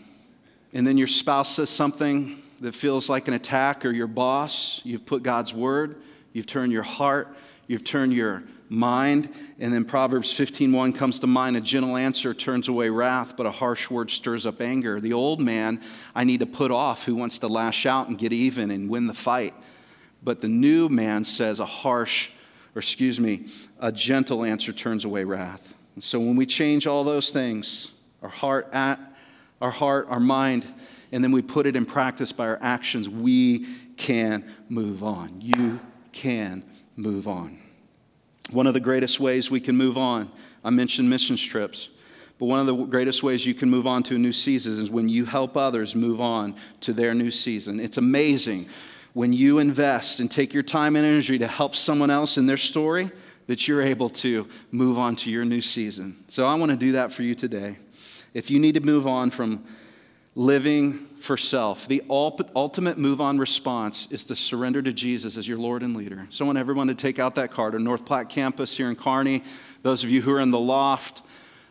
And 0.72 0.86
then 0.86 0.98
your 0.98 1.06
spouse 1.06 1.54
says 1.54 1.70
something 1.70 2.42
that 2.60 2.74
feels 2.74 3.08
like 3.08 3.28
an 3.28 3.34
attack, 3.34 3.84
or 3.84 3.90
your 3.90 4.06
boss, 4.06 4.80
you've 4.84 5.04
put 5.04 5.22
God's 5.22 5.52
word, 5.52 5.96
you've 6.32 6.46
turned 6.46 6.72
your 6.72 6.82
heart, 6.82 7.36
you've 7.66 7.84
turned 7.84 8.12
your 8.12 8.44
mind. 8.72 9.28
And 9.60 9.72
then 9.72 9.84
Proverbs 9.84 10.32
15:1 10.32 10.92
comes 10.92 11.18
to 11.20 11.26
mind, 11.26 11.56
a 11.56 11.60
gentle 11.60 11.96
answer 11.96 12.34
turns 12.34 12.68
away 12.68 12.88
wrath, 12.88 13.36
but 13.36 13.46
a 13.46 13.50
harsh 13.50 13.90
word 13.90 14.10
stirs 14.10 14.46
up 14.46 14.60
anger. 14.60 15.00
The 15.00 15.12
old 15.12 15.40
man 15.40 15.80
I 16.14 16.24
need 16.24 16.40
to 16.40 16.46
put 16.46 16.70
off 16.70 17.04
who 17.04 17.14
wants 17.14 17.38
to 17.40 17.48
lash 17.48 17.86
out 17.86 18.08
and 18.08 18.18
get 18.18 18.32
even 18.32 18.70
and 18.70 18.88
win 18.88 19.06
the 19.06 19.14
fight. 19.14 19.54
But 20.24 20.40
the 20.40 20.48
new 20.48 20.88
man 20.88 21.24
says 21.24 21.60
a 21.60 21.66
harsh, 21.66 22.30
or 22.74 22.78
excuse 22.78 23.20
me, 23.20 23.46
a 23.78 23.92
gentle 23.92 24.44
answer 24.44 24.72
turns 24.72 25.04
away 25.04 25.24
wrath. 25.24 25.74
And 25.94 26.02
so 26.02 26.18
when 26.18 26.36
we 26.36 26.46
change 26.46 26.86
all 26.86 27.04
those 27.04 27.30
things, 27.30 27.92
our 28.22 28.28
heart, 28.28 28.68
at 28.72 28.98
our 29.60 29.70
heart, 29.70 30.06
our 30.08 30.20
mind, 30.20 30.66
and 31.12 31.22
then 31.22 31.30
we 31.30 31.42
put 31.42 31.66
it 31.66 31.76
in 31.76 31.84
practice 31.84 32.32
by 32.32 32.46
our 32.46 32.58
actions, 32.62 33.08
we 33.08 33.66
can 33.96 34.44
move 34.68 35.04
on. 35.04 35.40
You 35.40 35.78
can 36.12 36.64
move 36.96 37.28
on. 37.28 37.61
One 38.52 38.66
of 38.66 38.74
the 38.74 38.80
greatest 38.80 39.18
ways 39.18 39.50
we 39.50 39.60
can 39.60 39.76
move 39.76 39.96
on, 39.96 40.30
I 40.62 40.70
mentioned 40.70 41.08
mission 41.08 41.36
trips, 41.36 41.88
but 42.38 42.46
one 42.46 42.60
of 42.60 42.66
the 42.66 42.84
greatest 42.84 43.22
ways 43.22 43.46
you 43.46 43.54
can 43.54 43.70
move 43.70 43.86
on 43.86 44.02
to 44.04 44.16
a 44.16 44.18
new 44.18 44.32
season 44.32 44.80
is 44.82 44.90
when 44.90 45.08
you 45.08 45.24
help 45.24 45.56
others 45.56 45.94
move 45.94 46.20
on 46.20 46.54
to 46.80 46.92
their 46.92 47.14
new 47.14 47.30
season. 47.30 47.80
It's 47.80 47.96
amazing 47.96 48.68
when 49.14 49.32
you 49.32 49.58
invest 49.58 50.20
and 50.20 50.30
take 50.30 50.52
your 50.52 50.62
time 50.62 50.96
and 50.96 51.06
energy 51.06 51.38
to 51.38 51.46
help 51.46 51.74
someone 51.74 52.10
else 52.10 52.36
in 52.36 52.46
their 52.46 52.56
story 52.56 53.10
that 53.46 53.68
you're 53.68 53.82
able 53.82 54.08
to 54.08 54.48
move 54.70 54.98
on 54.98 55.16
to 55.16 55.30
your 55.30 55.44
new 55.44 55.60
season. 55.60 56.24
So 56.28 56.46
I 56.46 56.54
want 56.54 56.70
to 56.70 56.76
do 56.76 56.92
that 56.92 57.12
for 57.12 57.22
you 57.22 57.34
today. 57.34 57.78
If 58.34 58.50
you 58.50 58.58
need 58.58 58.74
to 58.74 58.80
move 58.80 59.06
on 59.06 59.30
from 59.30 59.64
living 60.34 61.06
for 61.22 61.36
self, 61.36 61.86
the 61.86 62.02
ultimate 62.10 62.98
move 62.98 63.20
on 63.20 63.38
response 63.38 64.08
is 64.10 64.24
to 64.24 64.34
surrender 64.34 64.82
to 64.82 64.92
Jesus 64.92 65.36
as 65.36 65.46
your 65.46 65.58
Lord 65.58 65.82
and 65.82 65.96
leader. 65.96 66.26
So 66.30 66.44
I 66.44 66.46
want 66.46 66.58
everyone 66.58 66.88
to 66.88 66.94
take 66.94 67.18
out 67.18 67.36
that 67.36 67.50
card. 67.50 67.74
Our 67.74 67.80
North 67.80 68.04
Platte 68.04 68.28
campus 68.28 68.76
here 68.76 68.90
in 68.90 68.96
Kearney, 68.96 69.42
those 69.82 70.04
of 70.04 70.10
you 70.10 70.22
who 70.22 70.32
are 70.32 70.40
in 70.40 70.50
the 70.50 70.58
loft 70.58 71.22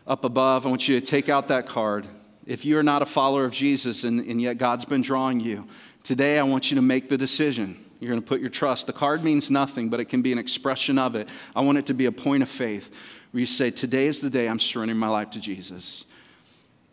up 0.06 0.24
above, 0.24 0.66
I 0.66 0.70
want 0.70 0.88
you 0.88 0.98
to 0.98 1.04
take 1.04 1.28
out 1.28 1.48
that 1.48 1.66
card. 1.66 2.06
If 2.46 2.64
you 2.64 2.78
are 2.78 2.82
not 2.82 3.02
a 3.02 3.06
follower 3.06 3.44
of 3.44 3.52
Jesus 3.52 4.04
and, 4.04 4.20
and 4.20 4.40
yet 4.40 4.58
God's 4.58 4.84
been 4.84 5.02
drawing 5.02 5.40
you, 5.40 5.66
today 6.02 6.38
I 6.38 6.42
want 6.42 6.70
you 6.70 6.74
to 6.76 6.82
make 6.82 7.08
the 7.08 7.18
decision. 7.18 7.76
You're 8.00 8.10
going 8.10 8.22
to 8.22 8.26
put 8.26 8.40
your 8.40 8.50
trust. 8.50 8.88
The 8.88 8.92
card 8.92 9.22
means 9.22 9.50
nothing, 9.50 9.88
but 9.88 10.00
it 10.00 10.06
can 10.06 10.22
be 10.22 10.32
an 10.32 10.38
expression 10.38 10.98
of 10.98 11.14
it. 11.14 11.28
I 11.54 11.60
want 11.60 11.78
it 11.78 11.86
to 11.86 11.94
be 11.94 12.06
a 12.06 12.12
point 12.12 12.42
of 12.42 12.48
faith 12.48 12.92
where 13.30 13.40
you 13.40 13.46
say, 13.46 13.70
Today 13.70 14.06
is 14.06 14.20
the 14.20 14.30
day 14.30 14.48
I'm 14.48 14.58
surrendering 14.58 14.98
my 14.98 15.08
life 15.08 15.30
to 15.30 15.40
Jesus. 15.40 16.04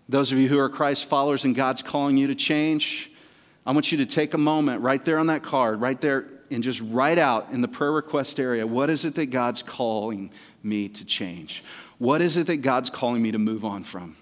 Those 0.09 0.31
of 0.31 0.39
you 0.39 0.47
who 0.47 0.57
are 0.57 0.69
Christ 0.69 1.05
followers 1.05 1.45
and 1.45 1.53
God's 1.53 1.83
calling 1.83 2.17
you 2.17 2.25
to 2.27 2.35
change, 2.35 3.11
I 3.63 3.71
want 3.73 3.91
you 3.91 3.99
to 3.99 4.07
take 4.07 4.33
a 4.33 4.39
moment 4.39 4.81
right 4.81 5.05
there 5.05 5.19
on 5.19 5.27
that 5.27 5.43
card, 5.43 5.81
right 5.81 6.01
there, 6.01 6.25
and 6.49 6.63
just 6.63 6.81
write 6.81 7.19
out 7.19 7.51
in 7.51 7.61
the 7.61 7.67
prayer 7.67 7.91
request 7.91 8.39
area 8.39 8.65
what 8.65 8.89
is 8.89 9.05
it 9.05 9.13
that 9.13 9.27
God's 9.27 9.61
calling 9.61 10.31
me 10.63 10.89
to 10.89 11.05
change? 11.05 11.63
What 11.99 12.21
is 12.21 12.37
it 12.37 12.47
that 12.47 12.57
God's 12.57 12.89
calling 12.89 13.21
me 13.21 13.31
to 13.31 13.37
move 13.37 13.63
on 13.63 13.83
from? 13.83 14.15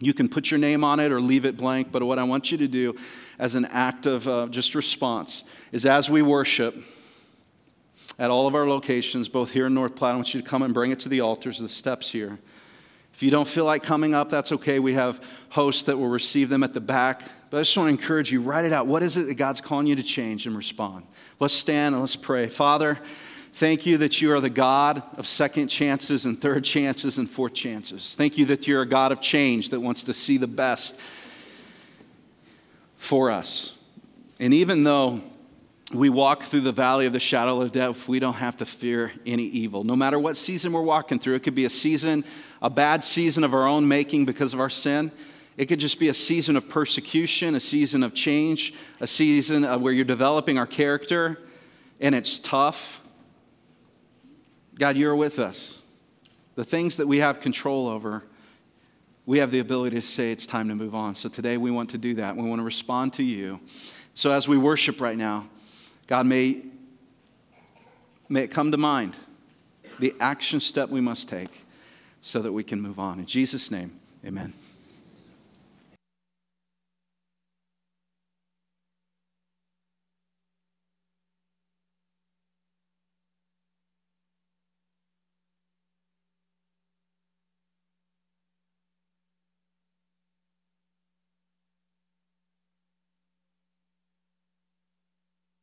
You 0.00 0.14
can 0.14 0.30
put 0.30 0.50
your 0.50 0.58
name 0.58 0.82
on 0.82 0.98
it 0.98 1.12
or 1.12 1.20
leave 1.20 1.44
it 1.44 1.58
blank, 1.58 1.92
but 1.92 2.02
what 2.02 2.18
I 2.18 2.24
want 2.24 2.50
you 2.50 2.56
to 2.56 2.66
do 2.66 2.96
as 3.38 3.54
an 3.54 3.66
act 3.66 4.06
of 4.06 4.26
uh, 4.26 4.46
just 4.46 4.74
response 4.74 5.44
is 5.72 5.84
as 5.84 6.08
we 6.08 6.22
worship 6.22 6.74
at 8.18 8.30
all 8.30 8.46
of 8.46 8.54
our 8.54 8.66
locations, 8.66 9.28
both 9.28 9.52
here 9.52 9.66
in 9.66 9.74
North 9.74 9.94
Platte, 9.94 10.14
I 10.14 10.16
want 10.16 10.32
you 10.32 10.40
to 10.40 10.48
come 10.48 10.62
and 10.62 10.72
bring 10.72 10.90
it 10.90 11.00
to 11.00 11.10
the 11.10 11.20
altars, 11.20 11.58
the 11.58 11.68
steps 11.68 12.10
here. 12.10 12.38
If 13.14 13.22
you 13.22 13.30
don't 13.30 13.46
feel 13.46 13.64
like 13.64 13.82
coming 13.82 14.14
up, 14.14 14.30
that's 14.30 14.52
okay. 14.52 14.78
We 14.78 14.94
have 14.94 15.22
hosts 15.50 15.82
that 15.84 15.98
will 15.98 16.08
receive 16.08 16.48
them 16.48 16.62
at 16.62 16.74
the 16.74 16.80
back. 16.80 17.22
But 17.50 17.58
I 17.58 17.60
just 17.60 17.76
want 17.76 17.88
to 17.88 17.90
encourage 17.90 18.32
you 18.32 18.40
write 18.40 18.64
it 18.64 18.72
out. 18.72 18.86
What 18.86 19.02
is 19.02 19.16
it 19.16 19.26
that 19.26 19.34
God's 19.34 19.60
calling 19.60 19.86
you 19.86 19.94
to 19.96 20.02
change 20.02 20.46
and 20.46 20.56
respond? 20.56 21.04
Let's 21.38 21.54
stand 21.54 21.94
and 21.94 22.02
let's 22.02 22.16
pray. 22.16 22.48
Father, 22.48 22.98
thank 23.52 23.84
you 23.84 23.98
that 23.98 24.22
you 24.22 24.32
are 24.32 24.40
the 24.40 24.50
God 24.50 25.02
of 25.18 25.26
second 25.26 25.68
chances 25.68 26.24
and 26.24 26.40
third 26.40 26.64
chances 26.64 27.18
and 27.18 27.30
fourth 27.30 27.52
chances. 27.52 28.14
Thank 28.14 28.38
you 28.38 28.46
that 28.46 28.66
you're 28.66 28.82
a 28.82 28.88
God 28.88 29.12
of 29.12 29.20
change 29.20 29.68
that 29.70 29.80
wants 29.80 30.04
to 30.04 30.14
see 30.14 30.38
the 30.38 30.46
best 30.46 30.98
for 32.96 33.30
us. 33.30 33.76
And 34.40 34.54
even 34.54 34.84
though 34.84 35.20
we 35.94 36.08
walk 36.08 36.44
through 36.44 36.62
the 36.62 36.72
valley 36.72 37.06
of 37.06 37.12
the 37.12 37.20
shadow 37.20 37.60
of 37.60 37.72
death, 37.72 38.08
we 38.08 38.18
don't 38.18 38.34
have 38.34 38.56
to 38.58 38.66
fear 38.66 39.12
any 39.26 39.44
evil. 39.44 39.84
No 39.84 39.96
matter 39.96 40.18
what 40.18 40.36
season 40.36 40.72
we're 40.72 40.82
walking 40.82 41.18
through, 41.18 41.34
it 41.34 41.42
could 41.42 41.54
be 41.54 41.64
a 41.64 41.70
season, 41.70 42.24
a 42.60 42.70
bad 42.70 43.04
season 43.04 43.44
of 43.44 43.54
our 43.54 43.66
own 43.66 43.86
making 43.86 44.24
because 44.24 44.54
of 44.54 44.60
our 44.60 44.70
sin. 44.70 45.12
It 45.56 45.66
could 45.66 45.80
just 45.80 46.00
be 46.00 46.08
a 46.08 46.14
season 46.14 46.56
of 46.56 46.68
persecution, 46.68 47.54
a 47.54 47.60
season 47.60 48.02
of 48.02 48.14
change, 48.14 48.72
a 49.00 49.06
season 49.06 49.64
where 49.82 49.92
you're 49.92 50.04
developing 50.04 50.58
our 50.58 50.66
character 50.66 51.38
and 52.00 52.14
it's 52.14 52.38
tough. 52.38 53.00
God, 54.78 54.96
you're 54.96 55.14
with 55.14 55.38
us. 55.38 55.78
The 56.54 56.64
things 56.64 56.96
that 56.96 57.06
we 57.06 57.18
have 57.18 57.40
control 57.40 57.86
over, 57.88 58.24
we 59.26 59.38
have 59.38 59.50
the 59.50 59.58
ability 59.58 59.96
to 59.96 60.02
say 60.02 60.32
it's 60.32 60.46
time 60.46 60.68
to 60.68 60.74
move 60.74 60.94
on. 60.94 61.14
So 61.14 61.28
today 61.28 61.56
we 61.56 61.70
want 61.70 61.90
to 61.90 61.98
do 61.98 62.14
that. 62.14 62.36
We 62.36 62.48
want 62.48 62.60
to 62.60 62.64
respond 62.64 63.12
to 63.14 63.22
you. 63.22 63.60
So 64.14 64.30
as 64.30 64.48
we 64.48 64.56
worship 64.56 65.00
right 65.00 65.16
now, 65.16 65.48
God, 66.06 66.26
may, 66.26 66.62
may 68.28 68.44
it 68.44 68.48
come 68.48 68.70
to 68.72 68.78
mind 68.78 69.16
the 69.98 70.14
action 70.20 70.60
step 70.60 70.88
we 70.88 71.00
must 71.00 71.28
take 71.28 71.64
so 72.20 72.40
that 72.40 72.52
we 72.52 72.64
can 72.64 72.80
move 72.80 72.98
on. 72.98 73.18
In 73.18 73.26
Jesus' 73.26 73.70
name, 73.70 73.98
amen. 74.24 74.52